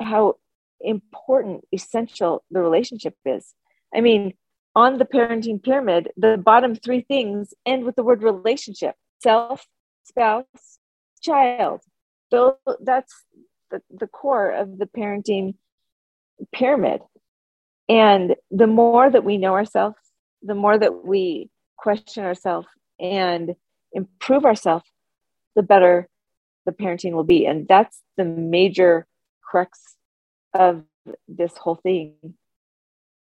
how 0.00 0.36
important 0.80 1.64
essential 1.72 2.44
the 2.50 2.60
relationship 2.60 3.14
is 3.24 3.54
i 3.94 4.00
mean 4.00 4.34
on 4.74 4.98
the 4.98 5.04
parenting 5.04 5.62
pyramid 5.62 6.10
the 6.16 6.36
bottom 6.36 6.74
three 6.74 7.02
things 7.02 7.54
end 7.64 7.84
with 7.84 7.94
the 7.94 8.02
word 8.02 8.22
relationship 8.22 8.94
self, 9.22 9.66
spouse, 10.02 10.78
child. 11.22 11.80
So 12.30 12.58
that's 12.80 13.24
the, 13.70 13.82
the 13.90 14.06
core 14.06 14.50
of 14.50 14.78
the 14.78 14.86
parenting 14.86 15.54
pyramid. 16.52 17.00
And 17.88 18.36
the 18.50 18.66
more 18.66 19.08
that 19.10 19.24
we 19.24 19.38
know 19.38 19.54
ourselves, 19.54 19.98
the 20.42 20.54
more 20.54 20.78
that 20.78 21.04
we 21.04 21.48
question 21.76 22.24
ourselves 22.24 22.68
and 23.00 23.54
improve 23.92 24.44
ourselves, 24.44 24.84
the 25.54 25.62
better 25.62 26.08
the 26.64 26.72
parenting 26.72 27.12
will 27.12 27.24
be. 27.24 27.46
And 27.46 27.66
that's 27.66 28.00
the 28.16 28.24
major 28.24 29.06
crux 29.42 29.96
of 30.54 30.84
this 31.26 31.56
whole 31.56 31.74
thing. 31.76 32.14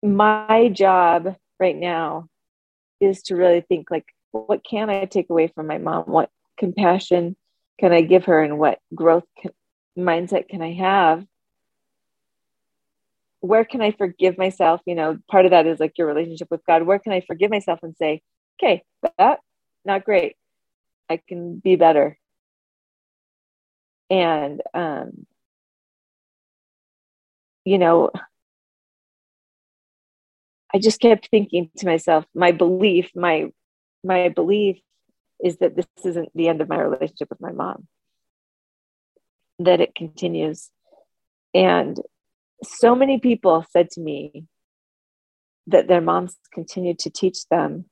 My 0.03 0.69
job 0.73 1.35
right 1.59 1.75
now 1.75 2.27
is 2.99 3.21
to 3.23 3.35
really 3.35 3.61
think 3.61 3.89
like, 3.89 4.05
what 4.31 4.63
can 4.63 4.89
I 4.89 5.05
take 5.05 5.29
away 5.29 5.47
from 5.47 5.67
my 5.67 5.77
mom? 5.77 6.03
What 6.05 6.29
compassion 6.57 7.35
can 7.79 7.91
I 7.91 8.01
give 8.01 8.25
her, 8.25 8.41
and 8.43 8.59
what 8.59 8.79
growth 8.93 9.25
can, 9.41 9.51
mindset 9.97 10.47
can 10.47 10.61
I 10.61 10.73
have? 10.73 11.25
Where 13.41 13.65
can 13.65 13.81
I 13.81 13.91
forgive 13.91 14.37
myself? 14.37 14.81
You 14.85 14.95
know, 14.95 15.17
part 15.29 15.45
of 15.45 15.51
that 15.51 15.67
is 15.67 15.79
like 15.79 15.97
your 15.97 16.07
relationship 16.07 16.47
with 16.49 16.65
God. 16.65 16.83
Where 16.83 16.99
can 16.99 17.11
I 17.11 17.21
forgive 17.21 17.51
myself 17.51 17.79
and 17.83 17.95
say, 17.97 18.21
okay, 18.61 18.83
that 19.17 19.39
not 19.83 20.05
great. 20.05 20.35
I 21.09 21.19
can 21.27 21.59
be 21.59 21.75
better. 21.75 22.17
And 24.09 24.61
um, 24.73 25.25
you 27.65 27.77
know, 27.77 28.11
I 30.73 30.79
just 30.79 31.01
kept 31.01 31.29
thinking 31.29 31.69
to 31.77 31.85
myself, 31.85 32.25
my 32.33 32.51
belief, 32.51 33.11
my 33.15 33.51
my 34.03 34.29
belief 34.29 34.79
is 35.43 35.57
that 35.57 35.75
this 35.75 35.87
isn't 36.05 36.29
the 36.35 36.47
end 36.47 36.61
of 36.61 36.69
my 36.69 36.79
relationship 36.79 37.29
with 37.29 37.41
my 37.41 37.51
mom. 37.51 37.87
That 39.59 39.81
it 39.81 39.95
continues. 39.95 40.69
And 41.53 41.97
so 42.63 42.95
many 42.95 43.19
people 43.19 43.65
said 43.71 43.89
to 43.91 44.01
me 44.01 44.45
that 45.67 45.87
their 45.87 46.01
moms 46.01 46.37
continued 46.53 46.99
to 46.99 47.09
teach 47.09 47.47
them 47.49 47.85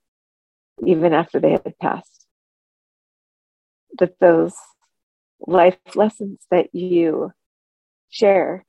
even 0.86 1.14
after 1.14 1.40
they 1.40 1.52
had 1.52 1.74
passed. 1.82 2.26
That 3.98 4.20
those 4.20 4.54
life 5.46 5.78
lessons 5.96 6.40
that 6.52 6.74
you 6.74 7.32
share 8.10 8.66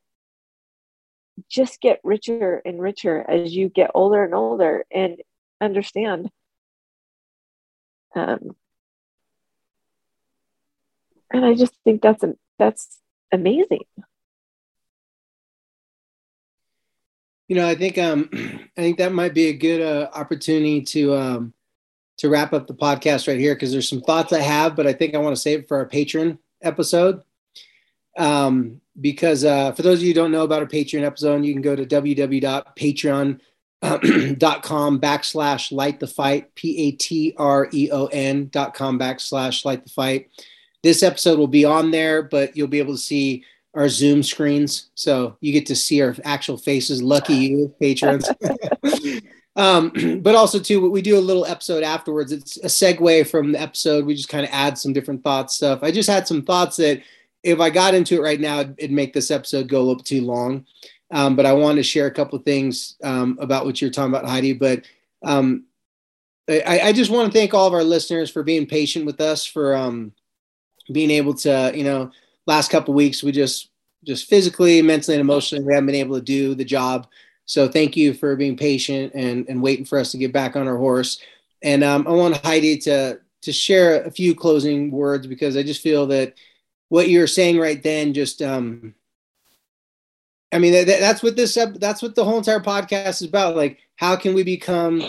just 1.48 1.80
get 1.80 2.00
richer 2.04 2.62
and 2.64 2.80
richer 2.80 3.24
as 3.28 3.54
you 3.54 3.68
get 3.68 3.90
older 3.94 4.24
and 4.24 4.34
older 4.34 4.84
and 4.90 5.16
understand 5.60 6.30
um, 8.14 8.54
and 11.32 11.44
i 11.44 11.54
just 11.54 11.74
think 11.84 12.02
that's 12.02 12.22
a, 12.22 12.34
that's 12.58 13.00
amazing 13.32 13.80
you 17.50 17.56
know 17.56 17.68
i 17.68 17.74
think 17.74 17.98
um 17.98 18.30
i 18.32 18.80
think 18.80 18.96
that 18.96 19.12
might 19.12 19.34
be 19.34 19.48
a 19.48 19.52
good 19.52 19.82
uh, 19.82 20.08
opportunity 20.14 20.80
to 20.80 21.14
um 21.14 21.52
to 22.16 22.30
wrap 22.30 22.54
up 22.54 22.66
the 22.66 22.74
podcast 22.74 23.28
right 23.28 23.38
here 23.38 23.54
because 23.54 23.72
there's 23.72 23.88
some 23.88 24.00
thoughts 24.00 24.32
i 24.32 24.40
have 24.40 24.76
but 24.76 24.86
i 24.86 24.94
think 24.94 25.14
i 25.14 25.18
want 25.18 25.36
to 25.36 25.42
save 25.42 25.60
it 25.60 25.68
for 25.68 25.76
our 25.76 25.86
patron 25.86 26.38
episode 26.62 27.22
um 28.16 28.80
because 29.00 29.44
uh, 29.44 29.72
for 29.72 29.82
those 29.82 29.98
of 29.98 30.02
you 30.02 30.10
who 30.10 30.14
don't 30.14 30.32
know 30.32 30.44
about 30.44 30.60
our 30.60 30.68
Patreon 30.68 31.04
episode, 31.04 31.44
you 31.44 31.52
can 31.52 31.62
go 31.62 31.74
to 31.74 31.86
www.patreon.com 31.86 33.40
backslash 35.00 35.72
light 35.72 36.00
the 36.00 36.06
fight, 36.06 36.54
P 36.54 36.88
A 36.88 36.90
T 36.92 37.34
R 37.38 37.68
E 37.72 37.90
O 37.90 38.06
N 38.06 38.48
dot 38.52 38.74
com 38.74 38.98
backslash 38.98 39.64
light 39.64 39.84
the 39.84 39.90
fight. 39.90 40.28
This 40.82 41.02
episode 41.02 41.38
will 41.38 41.46
be 41.46 41.64
on 41.64 41.90
there, 41.90 42.22
but 42.22 42.56
you'll 42.56 42.68
be 42.68 42.78
able 42.78 42.94
to 42.94 43.00
see 43.00 43.44
our 43.74 43.88
Zoom 43.88 44.22
screens. 44.22 44.90
So 44.94 45.36
you 45.40 45.52
get 45.52 45.66
to 45.66 45.76
see 45.76 46.02
our 46.02 46.16
actual 46.24 46.56
faces. 46.56 47.02
Lucky 47.02 47.34
you, 47.34 47.74
patrons. 47.80 48.28
um, 49.56 49.92
but 50.22 50.34
also, 50.34 50.58
too, 50.58 50.90
we 50.90 51.02
do 51.02 51.18
a 51.18 51.20
little 51.20 51.46
episode 51.46 51.82
afterwards. 51.82 52.32
It's 52.32 52.56
a 52.58 52.66
segue 52.66 53.28
from 53.28 53.52
the 53.52 53.60
episode. 53.60 54.04
We 54.04 54.14
just 54.14 54.28
kind 54.28 54.44
of 54.44 54.50
add 54.52 54.78
some 54.78 54.92
different 54.92 55.22
thoughts, 55.22 55.54
stuff. 55.54 55.80
I 55.82 55.90
just 55.90 56.08
had 56.08 56.26
some 56.26 56.42
thoughts 56.42 56.76
that 56.76 57.02
if 57.42 57.60
I 57.60 57.70
got 57.70 57.94
into 57.94 58.16
it 58.16 58.22
right 58.22 58.40
now, 58.40 58.60
it'd 58.60 58.90
make 58.90 59.12
this 59.12 59.30
episode 59.30 59.68
go 59.68 59.78
a 59.78 59.86
little 59.86 60.02
too 60.02 60.22
long. 60.22 60.66
Um, 61.12 61.34
but 61.36 61.46
I 61.46 61.52
wanted 61.52 61.76
to 61.76 61.82
share 61.82 62.06
a 62.06 62.12
couple 62.12 62.38
of 62.38 62.44
things 62.44 62.96
um, 63.02 63.36
about 63.40 63.64
what 63.64 63.80
you're 63.80 63.90
talking 63.90 64.12
about, 64.12 64.28
Heidi. 64.28 64.52
But 64.52 64.84
um, 65.24 65.64
I, 66.48 66.80
I, 66.84 66.92
just 66.92 67.10
want 67.10 67.30
to 67.30 67.36
thank 67.36 67.52
all 67.52 67.66
of 67.66 67.74
our 67.74 67.82
listeners 67.82 68.30
for 68.30 68.42
being 68.42 68.66
patient 68.66 69.06
with 69.06 69.20
us, 69.20 69.44
for 69.44 69.74
um, 69.74 70.12
being 70.92 71.10
able 71.10 71.34
to, 71.34 71.72
you 71.74 71.84
know, 71.84 72.10
last 72.46 72.70
couple 72.70 72.94
weeks 72.94 73.22
we 73.22 73.32
just 73.32 73.70
just 74.04 74.28
physically, 74.28 74.80
mentally, 74.80 75.14
and 75.14 75.20
emotionally 75.20 75.64
we 75.64 75.74
haven't 75.74 75.86
been 75.86 75.94
able 75.94 76.16
to 76.16 76.22
do 76.24 76.54
the 76.54 76.64
job. 76.64 77.06
So 77.44 77.68
thank 77.68 77.96
you 77.96 78.14
for 78.14 78.36
being 78.36 78.56
patient 78.56 79.12
and 79.14 79.46
and 79.48 79.62
waiting 79.62 79.84
for 79.84 79.98
us 79.98 80.12
to 80.12 80.18
get 80.18 80.32
back 80.32 80.56
on 80.56 80.68
our 80.68 80.78
horse. 80.78 81.20
And 81.62 81.84
um, 81.84 82.06
I 82.06 82.12
want 82.12 82.44
Heidi 82.44 82.78
to 82.78 83.20
to 83.42 83.52
share 83.52 84.02
a 84.02 84.10
few 84.10 84.34
closing 84.34 84.90
words 84.90 85.26
because 85.26 85.56
I 85.56 85.62
just 85.62 85.82
feel 85.82 86.06
that 86.08 86.34
what 86.90 87.08
you're 87.08 87.26
saying 87.26 87.58
right 87.58 87.82
then 87.82 88.12
just 88.12 88.42
um 88.42 88.94
i 90.52 90.58
mean 90.58 90.72
that, 90.72 90.86
that's 90.86 91.22
what 91.22 91.36
this 91.36 91.56
that's 91.76 92.02
what 92.02 92.14
the 92.14 92.24
whole 92.24 92.36
entire 92.36 92.60
podcast 92.60 93.22
is 93.22 93.22
about 93.22 93.56
like 93.56 93.78
how 93.96 94.14
can 94.14 94.34
we 94.34 94.42
become 94.42 95.02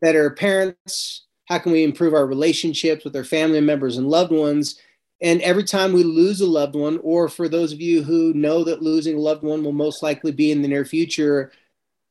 better 0.00 0.30
parents 0.30 1.26
how 1.44 1.58
can 1.58 1.72
we 1.72 1.84
improve 1.84 2.14
our 2.14 2.26
relationships 2.26 3.04
with 3.04 3.14
our 3.14 3.24
family 3.24 3.60
members 3.60 3.98
and 3.98 4.08
loved 4.08 4.32
ones 4.32 4.80
and 5.22 5.40
every 5.40 5.64
time 5.64 5.92
we 5.92 6.02
lose 6.02 6.40
a 6.40 6.46
loved 6.46 6.74
one 6.74 6.98
or 7.02 7.28
for 7.28 7.48
those 7.48 7.72
of 7.72 7.80
you 7.80 8.02
who 8.02 8.34
know 8.34 8.64
that 8.64 8.82
losing 8.82 9.16
a 9.16 9.20
loved 9.20 9.42
one 9.42 9.64
will 9.64 9.72
most 9.72 10.02
likely 10.02 10.32
be 10.32 10.50
in 10.50 10.62
the 10.62 10.68
near 10.68 10.84
future 10.84 11.52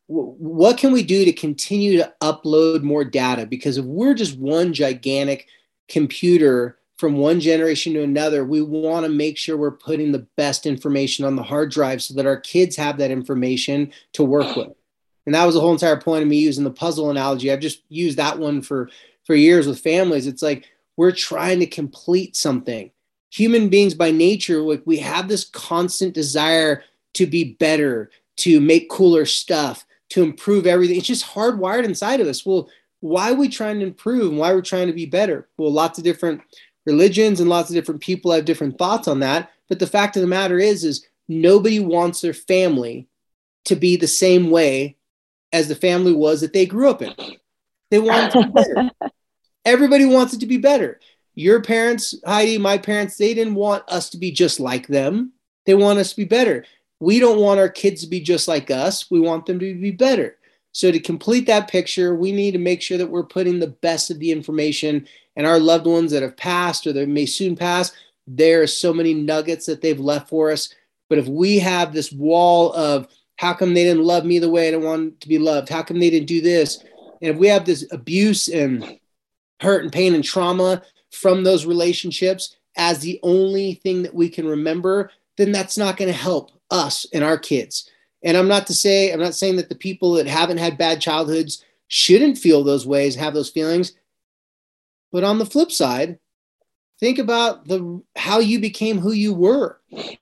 what 0.08 0.78
can 0.78 0.92
we 0.92 1.02
do 1.02 1.26
to 1.26 1.34
continue 1.34 1.98
to 1.98 2.14
upload 2.22 2.84
more 2.84 3.04
data 3.04 3.46
because 3.46 3.78
if 3.78 3.86
we're 3.86 4.14
just 4.14 4.38
one 4.38 4.72
gigantic 4.72 5.48
computer 5.88 6.78
from 6.98 7.18
one 7.18 7.40
generation 7.40 7.94
to 7.94 8.04
another, 8.04 8.46
we 8.46 8.62
want 8.62 9.06
to 9.06 9.12
make 9.12 9.38
sure 9.38 9.58
we're 9.58 9.72
putting 9.72 10.12
the 10.12 10.26
best 10.38 10.66
information 10.66 11.26
on 11.26 11.36
the 11.36 11.44
hard 11.44 11.72
drive 11.72 12.02
so 12.02 12.14
that 12.14 12.26
our 12.26 12.40
kids 12.40 12.76
have 12.76 12.98
that 12.98 13.12
information 13.12 13.92
to 14.14 14.24
work 14.24 14.56
with. 14.56 14.70
And 15.26 15.36
that 15.36 15.46
was 15.46 15.56
the 15.56 15.62
whole 15.62 15.74
entire 15.74 16.00
point 16.00 16.22
of 16.22 16.30
me 16.30 16.38
using 16.38 16.64
the 16.64 16.72
puzzle 16.72 17.10
analogy. 17.10 17.52
I've 17.52 17.60
just 17.60 17.82
used 17.90 18.18
that 18.18 18.40
one 18.40 18.62
for 18.62 18.90
for 19.26 19.36
years 19.36 19.66
with 19.68 19.80
families. 19.80 20.28
It's 20.28 20.44
like 20.44 20.70
we're 20.98 21.12
trying 21.12 21.60
to 21.60 21.66
complete 21.66 22.36
something. 22.36 22.92
Human 23.32 23.70
beings 23.70 23.94
by 23.94 24.12
nature, 24.12 24.62
like 24.62 24.84
we 24.86 24.98
have 24.98 25.28
this 25.28 25.46
constant 25.46 26.14
desire 26.14 26.84
to 27.14 27.26
be 27.26 27.56
better, 27.60 28.12
to 28.38 28.60
make 28.60 28.90
cooler 28.90 29.26
stuff, 29.26 29.86
to 30.10 30.24
improve 30.24 30.66
everything. 30.66 30.98
It's 30.98 31.08
just 31.08 31.26
hardwired 31.26 31.84
inside 31.84 32.20
of 32.20 32.28
us. 32.28 32.46
Well, 32.46 32.70
why 33.02 33.32
are 33.32 33.36
we 33.36 33.50
trying 33.50 33.80
to 33.80 33.86
improve 33.86 34.30
and 34.30 34.38
why 34.38 34.52
are 34.52 34.56
we 34.56 34.62
trying 34.62 34.88
to 34.88 34.94
be 34.94 35.06
better? 35.06 35.48
Well, 35.58 35.72
lots 35.72 35.98
of 35.98 36.04
different 36.04 36.42
religions 36.86 37.40
and 37.40 37.50
lots 37.50 37.70
of 37.70 37.76
different 37.76 38.02
people 38.02 38.32
have 38.32 38.46
different 38.46 38.78
thoughts 38.78 39.08
on 39.08 39.20
that. 39.20 39.52
But 39.68 39.80
the 39.80 39.88
fact 39.88 40.16
of 40.16 40.22
the 40.22 40.28
matter 40.28 40.60
is, 40.60 40.84
is 40.84 41.06
nobody 41.28 41.80
wants 41.80 42.22
their 42.22 42.34
family 42.34 43.08
to 43.66 43.76
be 43.76 43.98
the 43.98 44.08
same 44.08 44.50
way 44.50 44.98
as 45.52 45.68
the 45.68 45.76
family 45.76 46.14
was 46.14 46.42
that 46.42 46.54
they 46.54 46.66
grew 46.66 46.90
up 46.90 47.02
in. 47.02 47.14
They 47.90 48.00
want 48.00 48.28
it 48.28 48.32
to 48.32 48.46
be 48.46 48.52
better. 48.52 48.92
Everybody 49.66 50.06
wants 50.06 50.34
it 50.34 50.40
to 50.42 50.46
be 50.46 50.58
better. 50.58 51.00
Your 51.36 51.62
parents, 51.62 52.16
Heidi, 52.26 52.58
my 52.58 52.78
parents, 52.78 53.18
they 53.18 53.34
didn't 53.34 53.56
want 53.56 53.84
us 53.88 54.10
to 54.12 54.18
be 54.18 54.32
just 54.32 54.60
like 54.60 54.88
them. 54.88 55.34
They 55.66 55.76
want 55.76 56.00
us 56.00 56.12
to 56.12 56.16
be 56.16 56.26
better. 56.26 56.66
We 57.00 57.20
don't 57.20 57.40
want 57.40 57.60
our 57.60 57.70
kids 57.70 58.02
to 58.02 58.08
be 58.08 58.22
just 58.22 58.48
like 58.48 58.72
us. 58.72 59.12
We 59.12 59.20
want 59.20 59.46
them 59.46 59.60
to 59.60 59.76
be 59.76 59.92
better. 59.92 60.38
So, 60.72 60.92
to 60.92 61.00
complete 61.00 61.48
that 61.48 61.70
picture, 61.70 62.16
we 62.16 62.32
need 62.32 62.52
to 62.52 62.60
make 62.60 62.82
sure 62.82 62.98
that 62.98 63.10
we're 63.10 63.24
putting 63.24 63.60
the 63.60 63.68
best 63.68 64.12
of 64.12 64.20
the 64.20 64.32
information 64.32 65.08
and 65.36 65.46
our 65.48 65.60
loved 65.60 65.86
ones 65.86 66.12
that 66.12 66.24
have 66.24 66.38
passed 66.38 66.88
or 66.88 66.94
that 66.94 67.08
may 67.08 67.26
soon 67.26 67.56
pass. 67.56 67.92
There 68.28 68.62
are 68.62 68.68
so 68.68 68.94
many 68.94 69.14
nuggets 69.14 69.66
that 69.68 69.82
they've 69.82 70.00
left 70.00 70.30
for 70.30 70.52
us. 70.52 70.74
But 71.10 71.20
if 71.20 71.28
we 71.28 71.60
have 71.60 71.94
this 71.94 72.12
wall 72.12 72.74
of 72.74 73.08
how 73.38 73.54
come 73.54 73.74
they 73.74 73.84
didn't 73.84 74.04
love 74.04 74.26
me 74.26 74.40
the 74.40 74.50
way 74.50 74.74
I 74.74 74.78
want 74.78 75.22
to 75.22 75.28
be 75.28 75.38
loved? 75.38 75.70
How 75.70 75.84
come 75.84 76.00
they 76.00 76.10
didn't 76.10 76.28
do 76.28 76.42
this? 76.42 76.84
And 77.22 77.32
if 77.32 77.38
we 77.38 77.48
have 77.48 77.66
this 77.66 77.86
abuse 77.92 78.48
and 78.48 79.00
hurt 79.62 79.84
and 79.84 79.92
pain 79.92 80.16
and 80.16 80.24
trauma 80.24 80.82
from 81.16 81.44
those 81.44 81.66
relationships 81.66 82.56
as 82.78 83.00
the 83.00 83.20
only 83.24 83.76
thing 83.76 84.04
that 84.04 84.14
we 84.14 84.30
can 84.30 84.48
remember, 84.48 85.12
then 85.38 85.52
that's 85.52 85.78
not 85.78 85.98
going 85.98 86.12
to 86.12 86.18
help 86.18 86.52
us 86.72 87.06
and 87.14 87.24
our 87.24 87.38
kids. 87.38 87.90
And 88.24 88.36
I'm 88.36 88.48
not 88.48 88.68
to 88.68 88.74
say, 88.74 89.12
I'm 89.12 89.20
not 89.20 89.36
saying 89.36 89.58
that 89.58 89.70
the 89.70 89.76
people 89.76 90.14
that 90.14 90.28
haven't 90.28 90.58
had 90.58 90.78
bad 90.78 91.00
childhoods 91.00 91.64
shouldn't 91.88 92.38
feel 92.38 92.64
those 92.64 92.86
ways, 92.86 93.16
have 93.16 93.34
those 93.34 93.50
feelings. 93.50 93.94
But 95.12 95.24
on 95.24 95.38
the 95.38 95.46
flip 95.46 95.72
side, 95.72 96.20
think 97.00 97.20
about 97.20 97.68
the 97.68 98.02
how 98.16 98.40
you 98.40 98.60
became 98.60 98.98
who 98.98 99.12
you 99.12 99.34
were. 99.34 99.80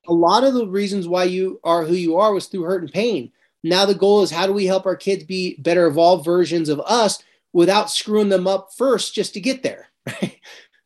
A 0.08 0.14
lot 0.14 0.44
of 0.44 0.54
the 0.54 0.68
reasons 0.68 1.08
why 1.08 1.24
you 1.24 1.60
are 1.64 1.84
who 1.84 1.94
you 1.94 2.18
are 2.18 2.34
was 2.34 2.48
through 2.48 2.64
hurt 2.64 2.84
and 2.84 2.92
pain. 2.92 3.32
Now 3.64 3.86
the 3.86 3.96
goal 3.96 4.22
is 4.22 4.32
how 4.32 4.46
do 4.46 4.54
we 4.54 4.66
help 4.66 4.86
our 4.86 4.96
kids 4.96 5.24
be 5.24 5.56
better 5.60 5.88
evolved 5.88 6.26
versions 6.26 6.68
of 6.70 6.82
us 6.82 7.24
without 7.54 7.90
screwing 7.90 8.30
them 8.30 8.48
up 8.48 8.70
first 8.78 9.16
just 9.16 9.34
to 9.36 9.40
get 9.40 9.64
there, 9.64 9.88
right? 10.08 10.40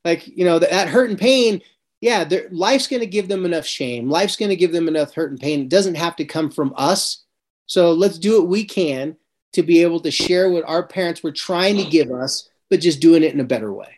Like, 0.07 0.27
you 0.27 0.45
know, 0.45 0.59
that, 0.59 0.69
that 0.71 0.87
hurt 0.87 1.09
and 1.09 1.19
pain 1.19 1.61
yeah, 1.99 2.29
life's 2.51 2.87
going 2.87 2.99
to 2.99 3.07
give 3.07 3.27
them 3.27 3.45
enough 3.45 3.65
shame. 3.65 4.09
Life's 4.09 4.35
going 4.35 4.49
to 4.49 4.55
give 4.55 4.71
them 4.71 4.87
enough 4.87 5.13
hurt 5.15 5.31
and 5.31 5.39
pain. 5.39 5.61
It 5.61 5.69
doesn't 5.69 5.95
have 5.95 6.15
to 6.17 6.25
come 6.25 6.51
from 6.51 6.73
us. 6.77 7.23
So 7.65 7.91
let's 7.91 8.19
do 8.19 8.39
what 8.39 8.49
we 8.49 8.63
can 8.65 9.17
to 9.53 9.63
be 9.63 9.81
able 9.81 9.99
to 10.01 10.11
share 10.11 10.49
what 10.49 10.63
our 10.65 10.85
parents 10.85 11.23
were 11.23 11.31
trying 11.31 11.77
to 11.77 11.85
give 11.85 12.11
us, 12.11 12.49
but 12.69 12.81
just 12.81 12.99
doing 12.99 13.23
it 13.23 13.33
in 13.33 13.39
a 13.39 13.45
better 13.45 13.73
way. 13.73 13.93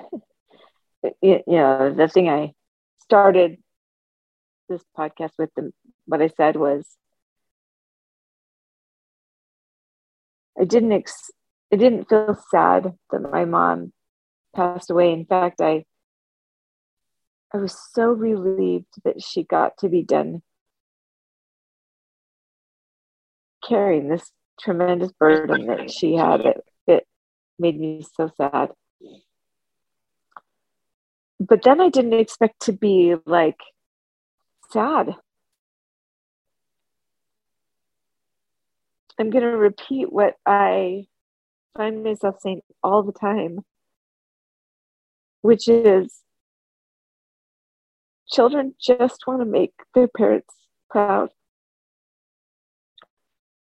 Yeah, 1.21 1.89
the 1.89 2.07
thing 2.07 2.29
I 2.29 2.53
started 3.03 3.59
this 4.69 4.85
podcast 4.97 5.33
with, 5.37 5.51
the, 5.57 5.73
what 6.07 6.23
I 6.23 6.29
said 6.29 6.55
was, 6.55 6.87
I 10.61 10.65
didn't 10.65 10.93
ex- 10.93 11.31
it 11.71 11.79
didn't 11.79 12.09
feel 12.09 12.37
sad 12.51 12.95
that 13.11 13.31
my 13.33 13.45
mom 13.45 13.93
passed 14.55 14.91
away. 14.91 15.13
In 15.13 15.25
fact, 15.25 15.61
I 15.61 15.85
I 17.55 17.59
was 17.59 17.77
so 17.93 18.07
relieved 18.07 18.95
that 19.05 19.23
she 19.23 19.45
got 19.45 19.79
to 19.79 19.89
be 19.89 20.03
done 20.03 20.43
carrying 23.67 24.09
this 24.09 24.33
tremendous 24.61 25.13
burden 25.13 25.67
that 25.67 25.91
she 25.91 26.15
had. 26.15 26.41
It, 26.41 26.65
it 26.87 27.07
made 27.59 27.79
me 27.79 28.05
so 28.17 28.31
sad. 28.37 28.71
but 31.49 31.63
then 31.63 31.81
I 31.81 31.89
didn't 31.89 32.15
expect 32.15 32.61
to 32.63 32.73
be 32.73 33.15
like 33.27 33.59
sad. 34.71 35.17
I'm 39.23 39.31
going 39.31 39.45
to 39.45 39.57
repeat 39.57 40.13
what 40.13 40.35
I 40.45 41.05
find 41.77 42.03
myself 42.03 42.41
saying 42.41 42.63
all 42.83 43.05
the 43.05 43.13
time, 43.13 43.61
which 45.43 45.69
is 45.69 46.13
children 48.29 48.75
just 48.85 49.25
want 49.25 49.41
to 49.41 49.45
make 49.45 49.75
their 49.95 50.09
parents 50.09 50.53
proud. 50.91 51.31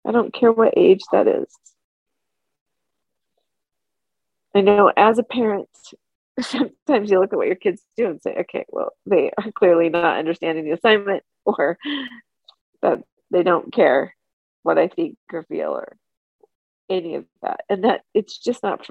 I 0.07 0.13
don't 0.13 0.33
care 0.33 0.53
what 0.53 0.75
age 0.77 1.03
that 1.11 1.27
is. 1.27 1.53
I 4.55 4.61
know 4.61 4.93
as 4.97 5.19
a 5.19 5.25
parent, 5.25 5.69
sometimes 6.41 7.11
you 7.11 7.19
look 7.19 7.33
at 7.33 7.37
what 7.37 7.49
your 7.49 7.57
kids 7.57 7.83
do 7.97 8.07
and 8.07 8.23
say, 8.23 8.37
okay, 8.43 8.65
well, 8.69 8.93
they 9.07 9.33
are 9.37 9.51
clearly 9.51 9.89
not 9.89 10.19
understanding 10.19 10.67
the 10.67 10.79
assignment 10.79 11.25
or 11.45 11.79
that 12.81 13.03
they 13.33 13.43
don't 13.43 13.73
care 13.73 14.15
what 14.69 14.77
I 14.77 14.89
think 14.89 15.17
or 15.33 15.45
feel 15.45 15.71
or 15.71 15.97
any 16.91 17.15
of 17.15 17.25
that. 17.41 17.61
And 17.71 17.85
that 17.85 18.03
it's 18.13 18.37
just 18.37 18.63
not 18.63 18.87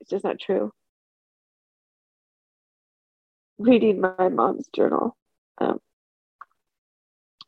it's 0.00 0.10
just 0.10 0.24
not 0.24 0.40
true. 0.40 0.72
Reading 3.56 4.00
my 4.00 4.28
mom's 4.28 4.66
journal, 4.74 5.16
um, 5.58 5.78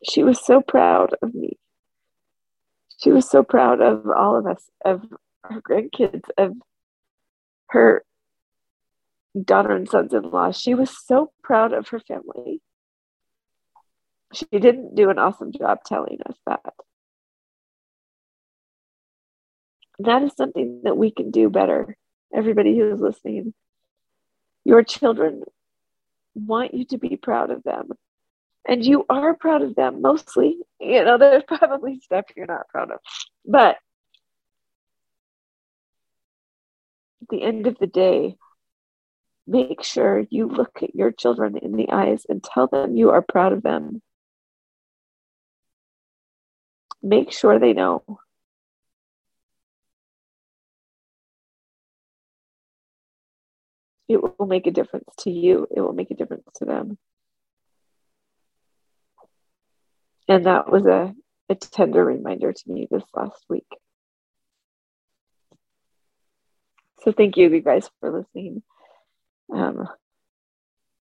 she 0.09 0.23
was 0.23 0.39
so 0.39 0.61
proud 0.61 1.17
of 1.21 1.35
me. 1.35 1.59
She 3.03 3.11
was 3.11 3.29
so 3.29 3.43
proud 3.43 3.81
of 3.81 4.07
all 4.07 4.37
of 4.39 4.47
us, 4.47 4.63
of 4.85 5.03
her 5.43 5.61
grandkids, 5.61 6.29
of 6.39 6.53
her 7.71 8.05
daughter 9.43 9.75
and 9.75 9.89
sons-in-law. 9.89 10.53
She 10.53 10.77
was 10.77 10.97
so 11.05 11.33
proud 11.43 11.73
of 11.73 11.89
her 11.89 11.99
family. 11.99 12.61
She 14.33 14.47
didn't 14.53 14.95
do 14.95 15.11
an 15.11 15.19
awesome 15.19 15.51
job 15.51 15.79
telling 15.85 16.19
us 16.25 16.37
that. 16.47 16.75
That 19.99 20.23
is 20.23 20.33
something 20.37 20.83
that 20.85 20.97
we 20.97 21.11
can 21.11 21.31
do 21.31 21.51
better. 21.51 21.97
Everybody 22.35 22.77
who 22.77 22.93
is 22.93 23.01
listening, 23.01 23.55
your 24.65 24.83
children 24.83 25.45
want 26.35 26.75
you 26.75 26.85
to 26.87 26.99
be 26.99 27.17
proud 27.17 27.51
of 27.51 27.63
them. 27.63 27.91
And 28.67 28.85
you 28.85 29.05
are 29.09 29.35
proud 29.35 29.63
of 29.63 29.75
them 29.75 30.01
mostly. 30.01 30.59
You 30.81 31.05
know, 31.05 31.19
there's 31.19 31.45
probably 31.47 32.01
stuff 32.01 32.25
you're 32.37 32.47
not 32.47 32.69
proud 32.69 32.91
of. 32.91 32.99
But 33.45 33.77
at 37.23 37.29
the 37.31 37.43
end 37.43 37.67
of 37.67 37.79
the 37.79 37.87
day, 37.87 38.37
make 39.47 39.83
sure 39.83 40.25
you 40.31 40.47
look 40.47 40.83
at 40.83 40.95
your 40.95 41.13
children 41.13 41.57
in 41.59 41.73
the 41.73 41.91
eyes 41.91 42.27
and 42.29 42.43
tell 42.43 42.67
them 42.67 42.97
you 42.97 43.11
are 43.11 43.23
proud 43.23 43.53
of 43.53 43.63
them. 43.63 44.03
Make 47.03 47.33
sure 47.33 47.59
they 47.59 47.75
know. 47.75 48.03
It 54.09 54.23
will 54.23 54.47
make 54.47 54.67
a 54.67 54.71
difference 54.71 55.09
to 55.21 55.31
you, 55.31 55.67
it 55.75 55.81
will 55.81 55.93
make 55.93 56.11
a 56.11 56.15
difference 56.15 56.47
to 56.57 56.65
them. 56.65 56.99
And 60.29 60.47
that 60.47 60.71
was 60.71 60.87
a, 60.87 61.15
a 61.49 61.55
tender 61.55 62.05
reminder 62.05 62.53
to 62.53 62.71
me 62.71 62.89
this 62.91 63.05
last 63.15 63.45
week. 63.49 63.67
So 67.03 67.13
thank 67.13 67.37
you, 67.37 67.51
you 67.51 67.61
guys, 67.61 67.91
for 68.01 68.11
listening. 68.11 68.63
Um, 69.55 69.87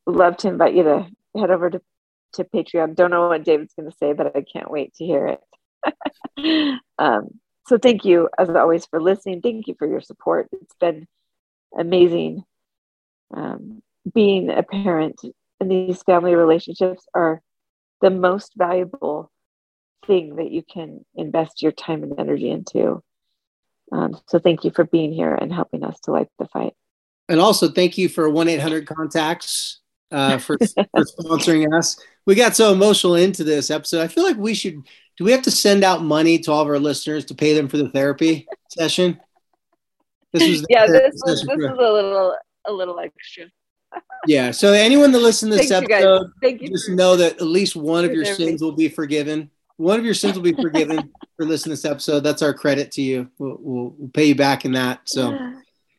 love 0.06 0.36
to 0.38 0.50
invite 0.50 0.76
you 0.76 0.84
to 0.84 1.08
head 1.38 1.50
over 1.50 1.70
to, 1.70 1.82
to 2.34 2.44
Patreon. 2.44 2.96
Don't 2.96 3.12
know 3.12 3.30
what 3.30 3.46
David's 3.46 3.74
going 3.74 3.90
to 3.90 3.98
say, 3.98 4.12
but 4.12 4.36
I 4.36 4.42
can't 4.42 4.70
wait 4.70 4.94
to 4.96 5.06
hear 5.06 5.38
it. 6.36 6.80
um, 7.00 7.40
so 7.68 7.78
thank 7.78 8.04
you, 8.04 8.30
as 8.38 8.50
always, 8.50 8.86
for 8.86 9.02
listening. 9.02 9.42
Thank 9.42 9.68
you 9.68 9.76
for 9.80 9.88
your 9.88 10.02
support. 10.02 10.50
It's 10.52 10.76
been 10.80 11.08
amazing. 11.78 12.44
Um, 13.34 13.82
being 14.14 14.50
a 14.50 14.64
parent 14.64 15.20
and 15.60 15.72
these 15.72 16.04
family 16.04 16.36
relationships 16.36 17.06
are 17.14 17.42
the 18.02 18.10
most 18.10 18.52
valuable 18.56 19.32
thing 20.06 20.36
that 20.36 20.52
you 20.52 20.62
can 20.62 21.06
invest 21.16 21.62
your 21.62 21.72
time 21.72 22.04
and 22.04 22.20
energy 22.20 22.50
into. 22.50 23.02
Um, 23.92 24.20
so 24.28 24.40
thank 24.40 24.64
you 24.64 24.72
for 24.72 24.84
being 24.84 25.14
here 25.14 25.34
and 25.34 25.54
helping 25.54 25.84
us 25.84 26.00
to 26.02 26.12
light 26.12 26.28
the 26.40 26.48
fight. 26.48 26.74
And 27.30 27.40
also 27.40 27.70
thank 27.70 27.98
you 27.98 28.10
for 28.10 28.30
1-800 28.30 28.86
contacts 28.86 29.80
uh, 30.12 30.38
for, 30.38 30.58
for 30.58 31.06
sponsoring 31.06 31.74
us. 31.74 31.98
We 32.26 32.36
got 32.36 32.56
so 32.56 32.74
emotional 32.74 33.16
into 33.16 33.44
this 33.44 33.72
episode. 33.72 34.02
I 34.02 34.08
feel 34.08 34.24
like 34.24 34.38
we 34.38 34.54
should, 34.54 34.76
do 35.18 35.24
we 35.24 35.32
have 35.32 35.44
to 35.44 35.52
send 35.52 35.84
out 35.84 36.04
money 36.04 36.40
to 36.40 36.52
all 36.52 36.62
of 36.62 36.68
our 36.68 36.80
listeners 36.80 37.26
to 37.26 37.36
pay 37.36 37.54
them 37.54 37.68
for 37.68 37.78
the 37.78 37.90
therapy 37.90 38.48
session? 38.70 39.20
This 40.34 40.50
was 40.50 40.66
yeah, 40.68 40.88
this 40.88 41.14
was, 41.14 41.42
this 41.42 41.46
was 41.46 41.64
a 41.64 41.74
little, 41.74 42.36
a 42.66 42.72
little 42.72 43.00
extra. 43.00 43.46
yeah. 44.28 44.52
So 44.52 44.74
anyone 44.74 45.12
that 45.12 45.20
listens 45.20 45.52
to 45.52 45.58
this 45.58 45.70
Thanks 45.70 45.92
episode, 45.92 46.32
Thank 46.42 46.62
you 46.62 46.70
just 46.70 46.90
know 46.90 47.16
that 47.16 47.34
at 47.34 47.42
least 47.42 47.76
one 47.76 48.06
of 48.06 48.14
your 48.14 48.26
sins 48.26 48.62
will 48.62 48.72
be 48.72 48.90
forgiven 48.90 49.52
one 49.78 50.00
of 50.00 50.06
your 50.06 50.14
sins 50.14 50.36
will 50.36 50.44
be 50.44 50.54
forgiven 50.54 51.12
for 51.38 51.46
listening 51.46 51.76
to 51.76 51.82
this 51.82 51.90
episode. 51.90 52.22
That's 52.22 52.42
our 52.42 52.54
credit 52.54 52.92
to 52.94 53.02
you. 53.02 53.30
We'll, 53.38 53.58
we'll, 53.60 53.96
we'll 53.98 54.10
pay 54.10 54.26
you 54.26 54.36
back 54.36 54.66
in 54.66 54.74
that. 54.74 55.02
So, 55.06 55.54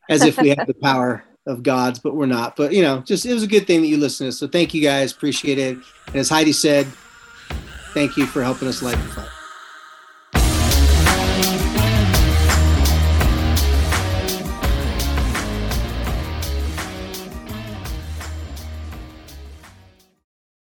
as 0.08 0.22
if 0.22 0.38
we 0.38 0.50
have 0.50 0.66
the 0.66 0.74
power 0.74 1.24
of 1.46 1.62
God's, 1.62 1.98
but 1.98 2.14
we're 2.14 2.26
not. 2.26 2.56
But 2.56 2.72
you 2.72 2.82
know, 2.82 3.00
just 3.00 3.26
it 3.26 3.34
was 3.34 3.42
a 3.42 3.48
good 3.48 3.66
thing 3.66 3.80
that 3.82 3.88
you 3.88 3.96
listened. 3.96 4.30
to 4.30 4.36
So, 4.36 4.48
thank 4.48 4.74
you 4.74 4.82
guys. 4.82 5.12
Appreciate 5.12 5.58
it. 5.58 5.78
And 6.08 6.16
as 6.16 6.28
Heidi 6.28 6.52
said, 6.52 6.86
thank 7.92 8.16
you 8.16 8.26
for 8.26 8.42
helping 8.42 8.68
us 8.68 8.82
light 8.82 8.96
the 8.96 9.08
fight. 9.08 9.28